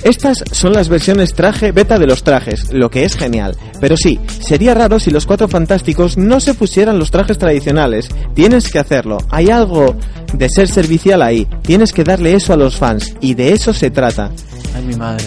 [0.08, 3.58] Estas son las versiones traje beta de los trajes, lo que es genial.
[3.82, 8.08] Pero sí, sería raro si los cuatro fantásticos no se pusieran los trajes tradicionales.
[8.34, 9.18] Tienes que hacerlo.
[9.30, 9.96] Hay algo
[10.34, 11.46] de ser servicial ahí.
[11.62, 13.16] Tienes que darle eso a los fans.
[13.20, 14.32] Y de eso se trata.
[14.76, 15.26] Ay, mi madre.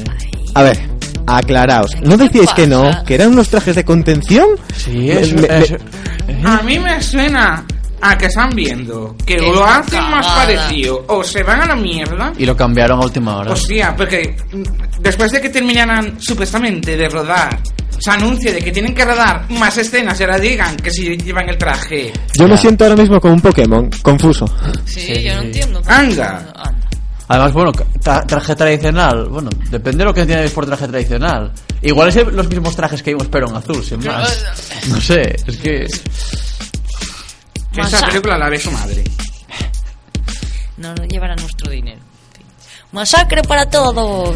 [0.55, 0.79] A ver,
[1.27, 1.91] aclaraos.
[2.03, 2.91] ¿No decíais que no?
[3.05, 4.47] ¿Que eran unos trajes de contención?
[4.75, 5.77] Sí, Me- eso, me- eso-
[6.45, 7.65] A mí me suena
[8.03, 12.33] a que están viendo que lo hacen más parecido o se van a la mierda.
[12.39, 13.53] Y lo cambiaron a última hora.
[13.53, 17.59] Hostia, porque mm, después de que terminaran supuestamente de rodar,
[17.99, 21.49] se anuncia de que tienen que rodar más escenas y ahora digan que si llevan
[21.51, 22.13] el traje.
[22.39, 24.47] Yo me siento ahora mismo como un Pokémon, confuso.
[24.87, 25.83] Sí, yo no entiendo.
[25.87, 26.53] Anda.
[27.29, 27.71] Además, bueno,
[28.03, 29.29] tra- traje tradicional.
[29.29, 31.53] Bueno, depende de lo que entiendes por traje tradicional.
[31.83, 34.45] Igual es los mismos trajes que vimos, pero en azul, sin más.
[34.89, 35.87] No sé, es que.
[37.77, 39.05] Esa película la ve su madre.
[40.77, 42.01] No nos llevará nuestro dinero.
[42.93, 44.35] Masacre para todos.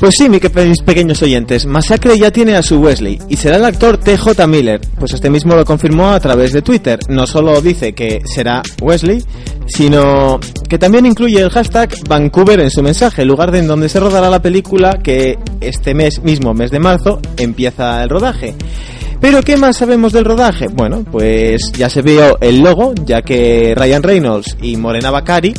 [0.00, 3.98] Pues sí, mis pequeños oyentes, Masacre ya tiene a su Wesley y será el actor
[3.98, 4.80] TJ Miller.
[4.98, 6.98] Pues este mismo lo confirmó a través de Twitter.
[7.08, 9.22] No solo dice que será Wesley,
[9.68, 13.88] sino que también incluye el hashtag Vancouver en su mensaje, el lugar de en donde
[13.88, 18.56] se rodará la película que este mes mismo, mes de marzo, empieza el rodaje.
[19.22, 20.66] Pero ¿qué más sabemos del rodaje?
[20.66, 25.54] Bueno, pues ya se vio el logo, ya que Ryan Reynolds y Morena Bacari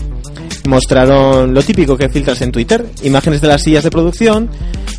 [0.68, 4.50] mostraron lo típico que filtras en Twitter, imágenes de las sillas de producción,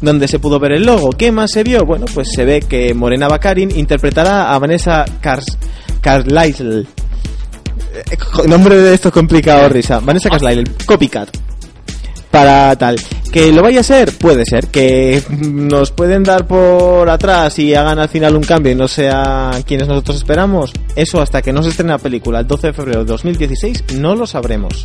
[0.00, 1.10] donde se pudo ver el logo.
[1.10, 1.84] ¿Qué más se vio?
[1.84, 5.04] Bueno, pues se ve que Morena Baccarin interpretará a Vanessa
[6.00, 6.86] Carlisle.
[7.92, 10.00] Eh, Nombre de esto complicado, risa.
[10.00, 11.28] Vanessa Carlisle, copycat.
[12.34, 12.96] Para tal.
[13.32, 14.66] Que lo vaya a ser, puede ser.
[14.66, 19.52] Que nos pueden dar por atrás y hagan al final un cambio y no sea
[19.64, 20.72] quienes nosotros esperamos.
[20.96, 24.16] Eso hasta que no se estrene la película el 12 de febrero de 2016 no
[24.16, 24.84] lo sabremos.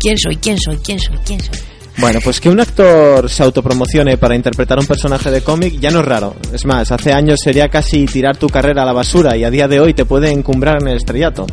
[0.00, 0.34] ¿Quién soy?
[0.38, 0.78] ¿Quién soy?
[0.78, 1.16] ¿Quién soy?
[1.24, 1.60] ¿Quién soy?
[1.98, 6.00] Bueno, pues que un actor se autopromocione para interpretar un personaje de cómic ya no
[6.00, 6.34] es raro.
[6.52, 9.68] Es más, hace años sería casi tirar tu carrera a la basura y a día
[9.68, 11.46] de hoy te puede encumbrar en el estrellato.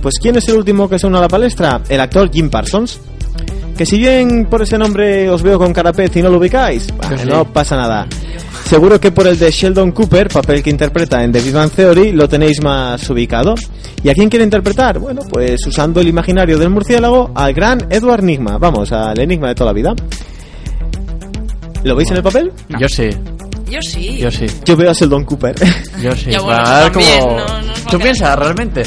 [0.00, 1.82] Pues ¿quién es el último que se une a la palestra?
[1.88, 3.00] El actor Jim Parsons.
[3.76, 7.28] Que si bien por ese nombre os veo con carapez y no lo ubicáis, sí.
[7.28, 8.06] no pasa nada.
[8.64, 12.12] Seguro que por el de Sheldon Cooper, papel que interpreta en The Big Bang Theory,
[12.12, 13.54] lo tenéis más ubicado.
[14.02, 14.98] ¿Y a quién quiere interpretar?
[14.98, 18.56] Bueno, pues usando el imaginario del murciélago, al gran Edward Nigma.
[18.58, 19.94] Vamos, al enigma de toda la vida.
[21.84, 22.52] ¿Lo veis en el papel?
[22.80, 23.10] Yo sí,
[23.70, 24.16] Yo sí.
[24.18, 24.46] yo sí.
[24.64, 25.54] Yo veo a Sheldon Cooper.
[26.02, 26.30] Yo sí.
[26.30, 28.82] Ya, bueno, Va también, como- no- no ¿Tú piensas realmente?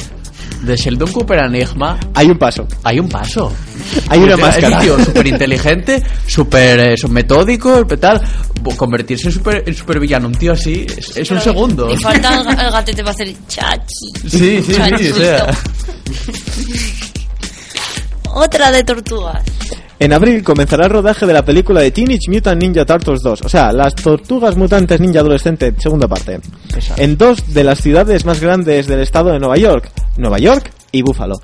[0.62, 2.68] De Sheldon Cooper a Enigma Hay un paso.
[2.84, 3.52] hay un paso.
[4.10, 4.78] Hay una Es máscara.
[4.78, 8.22] un tío súper inteligente, súper eh, metódico, tal.
[8.76, 11.90] Convertirse en super, en supervillano, un tío así, es, es un segundo.
[11.90, 14.30] Y falta el, el gatete para hacer chachi.
[14.30, 15.48] Sí, sí, sí, o sea.
[18.34, 19.44] Otra de tortugas.
[20.00, 23.42] En abril comenzará el rodaje de la película de Teenage Mutant Ninja Turtles 2.
[23.44, 26.40] O sea, las tortugas mutantes ninja adolescente, segunda parte.
[26.74, 27.02] Exacto.
[27.02, 29.92] En dos de las ciudades más grandes del estado de Nueva York.
[30.18, 31.36] Nueva York y Buffalo.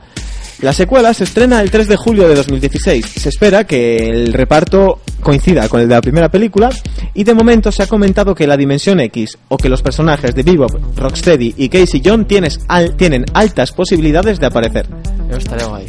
[0.61, 3.05] La secuela se estrena el 3 de julio de 2016.
[3.05, 6.69] Se espera que el reparto coincida con el de la primera película
[7.13, 10.43] y de momento se ha comentado que la Dimensión X o que los personajes de
[10.43, 14.87] Bebop, Rocksteady y Casey John tienes al- tienen altas posibilidades de aparecer.
[15.29, 15.87] Yo estaría guay.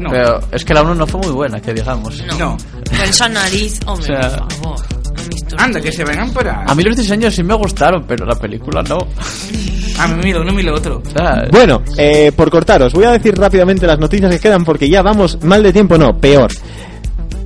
[0.00, 0.10] No.
[0.10, 2.22] Pero es que la 1 no fue muy buena, que digamos.
[2.38, 2.56] No.
[2.56, 4.78] Con esa nariz, hombre, O sea- por favor.
[5.52, 6.64] No Anda, que se vengan para.
[6.64, 8.98] A mí los diseños sí me gustaron, pero la película no.
[9.98, 11.02] A mí mira uno, mira otro.
[11.06, 14.88] O sea, Bueno, eh, por cortaros, voy a decir rápidamente las noticias que quedan porque
[14.88, 16.50] ya vamos mal de tiempo, no, peor.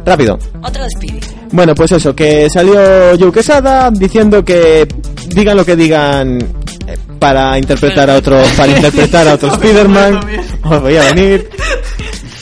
[0.06, 0.38] Rápido.
[0.62, 1.20] Otra de Speedy.
[1.50, 2.74] Bueno, pues eso, que salió
[3.18, 4.86] Joe Quesada diciendo que
[5.28, 6.38] digan lo que digan
[6.86, 10.20] eh, para interpretar a otro para interpretar a otro Spider-Man.
[10.64, 11.48] Os voy a venir.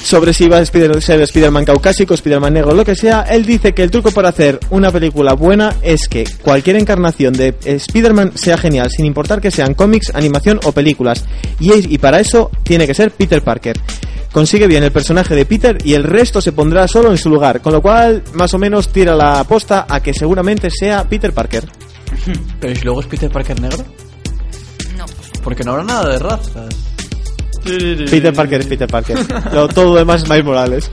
[0.02, 3.72] Sobre si va a Spider- ser Spider-Man caucásico, Spider-Man negro, lo que sea, él dice
[3.72, 8.58] que el truco para hacer una película buena es que cualquier encarnación de Spider-Man sea
[8.58, 11.24] genial, sin importar que sean cómics, animación o películas.
[11.60, 13.78] Y, para eso tiene que ser Peter Parker.
[14.32, 17.60] Consigue bien el personaje de Peter y el resto se pondrá solo en su lugar,
[17.60, 21.64] con lo cual más o menos tira la aposta a que seguramente sea Peter Parker.
[22.60, 23.84] Pero ¿y si luego es Peter Parker negro?
[24.98, 25.04] No.
[25.44, 26.74] Porque no habrá nada de razas.
[27.64, 29.16] Peter Parker es Peter Parker.
[29.52, 30.90] Lo, todo lo demás es Miles Morales.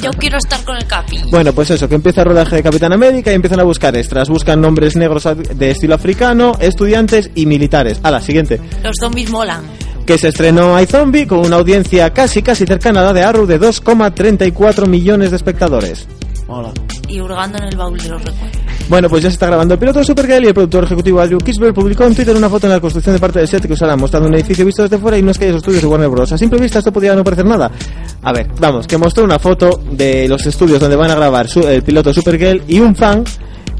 [0.00, 1.18] Yo quiero estar con el Capi.
[1.30, 4.28] Bueno, pues eso, que empieza el rodaje de Capitán América y empiezan a buscar extras.
[4.28, 8.00] Buscan nombres negros de estilo africano, estudiantes y militares.
[8.02, 8.60] A la siguiente.
[8.82, 9.62] Los zombies molan.
[10.06, 13.60] Que se estrenó iZombie con una audiencia casi casi cercana a la de Arrow de
[13.60, 16.06] 2,34 millones de espectadores.
[16.48, 16.72] Hola.
[17.08, 18.61] Y hurgando en el baúl de los recuerdos.
[18.88, 21.38] Bueno, pues ya se está grabando el piloto de Supergirl y el productor ejecutivo Andrew
[21.38, 23.96] Kisber publicó en Twitter una foto en la construcción de parte del set que usará
[23.96, 26.32] mostrando un edificio visto desde fuera y unos calles estudios de Warner Bros.
[26.32, 27.70] A simple vista esto podría no parecer nada.
[28.22, 31.82] A ver, vamos, que mostró una foto de los estudios donde van a grabar el
[31.82, 33.24] piloto de Supergirl y un fan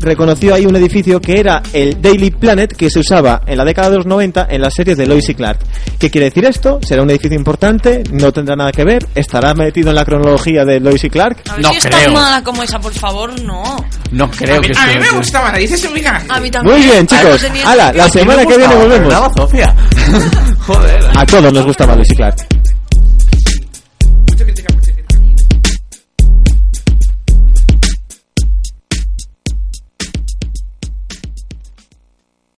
[0.03, 3.91] reconoció ahí un edificio que era el Daily Planet que se usaba en la década
[3.91, 5.59] de los 90 en las series de Lois y Clark.
[5.99, 6.81] ¿Qué quiere decir esto?
[6.87, 10.81] Será un edificio importante, no tendrá nada que ver, estará metido en la cronología de
[10.81, 11.39] Lois y Clark.
[11.49, 13.63] A ver si es tan mala como esa, por favor, no.
[14.11, 16.27] No creo a mí, que a mí sea- me gustaba, la dices muy grande.
[16.33, 16.77] A mí también.
[16.77, 17.43] Muy bien, chicos.
[17.65, 19.15] no Hala, la semana que viene volvemos.
[19.37, 19.75] Sofía.
[20.67, 21.03] Joder.
[21.17, 22.37] A todos nos gustaba Lois y Clark.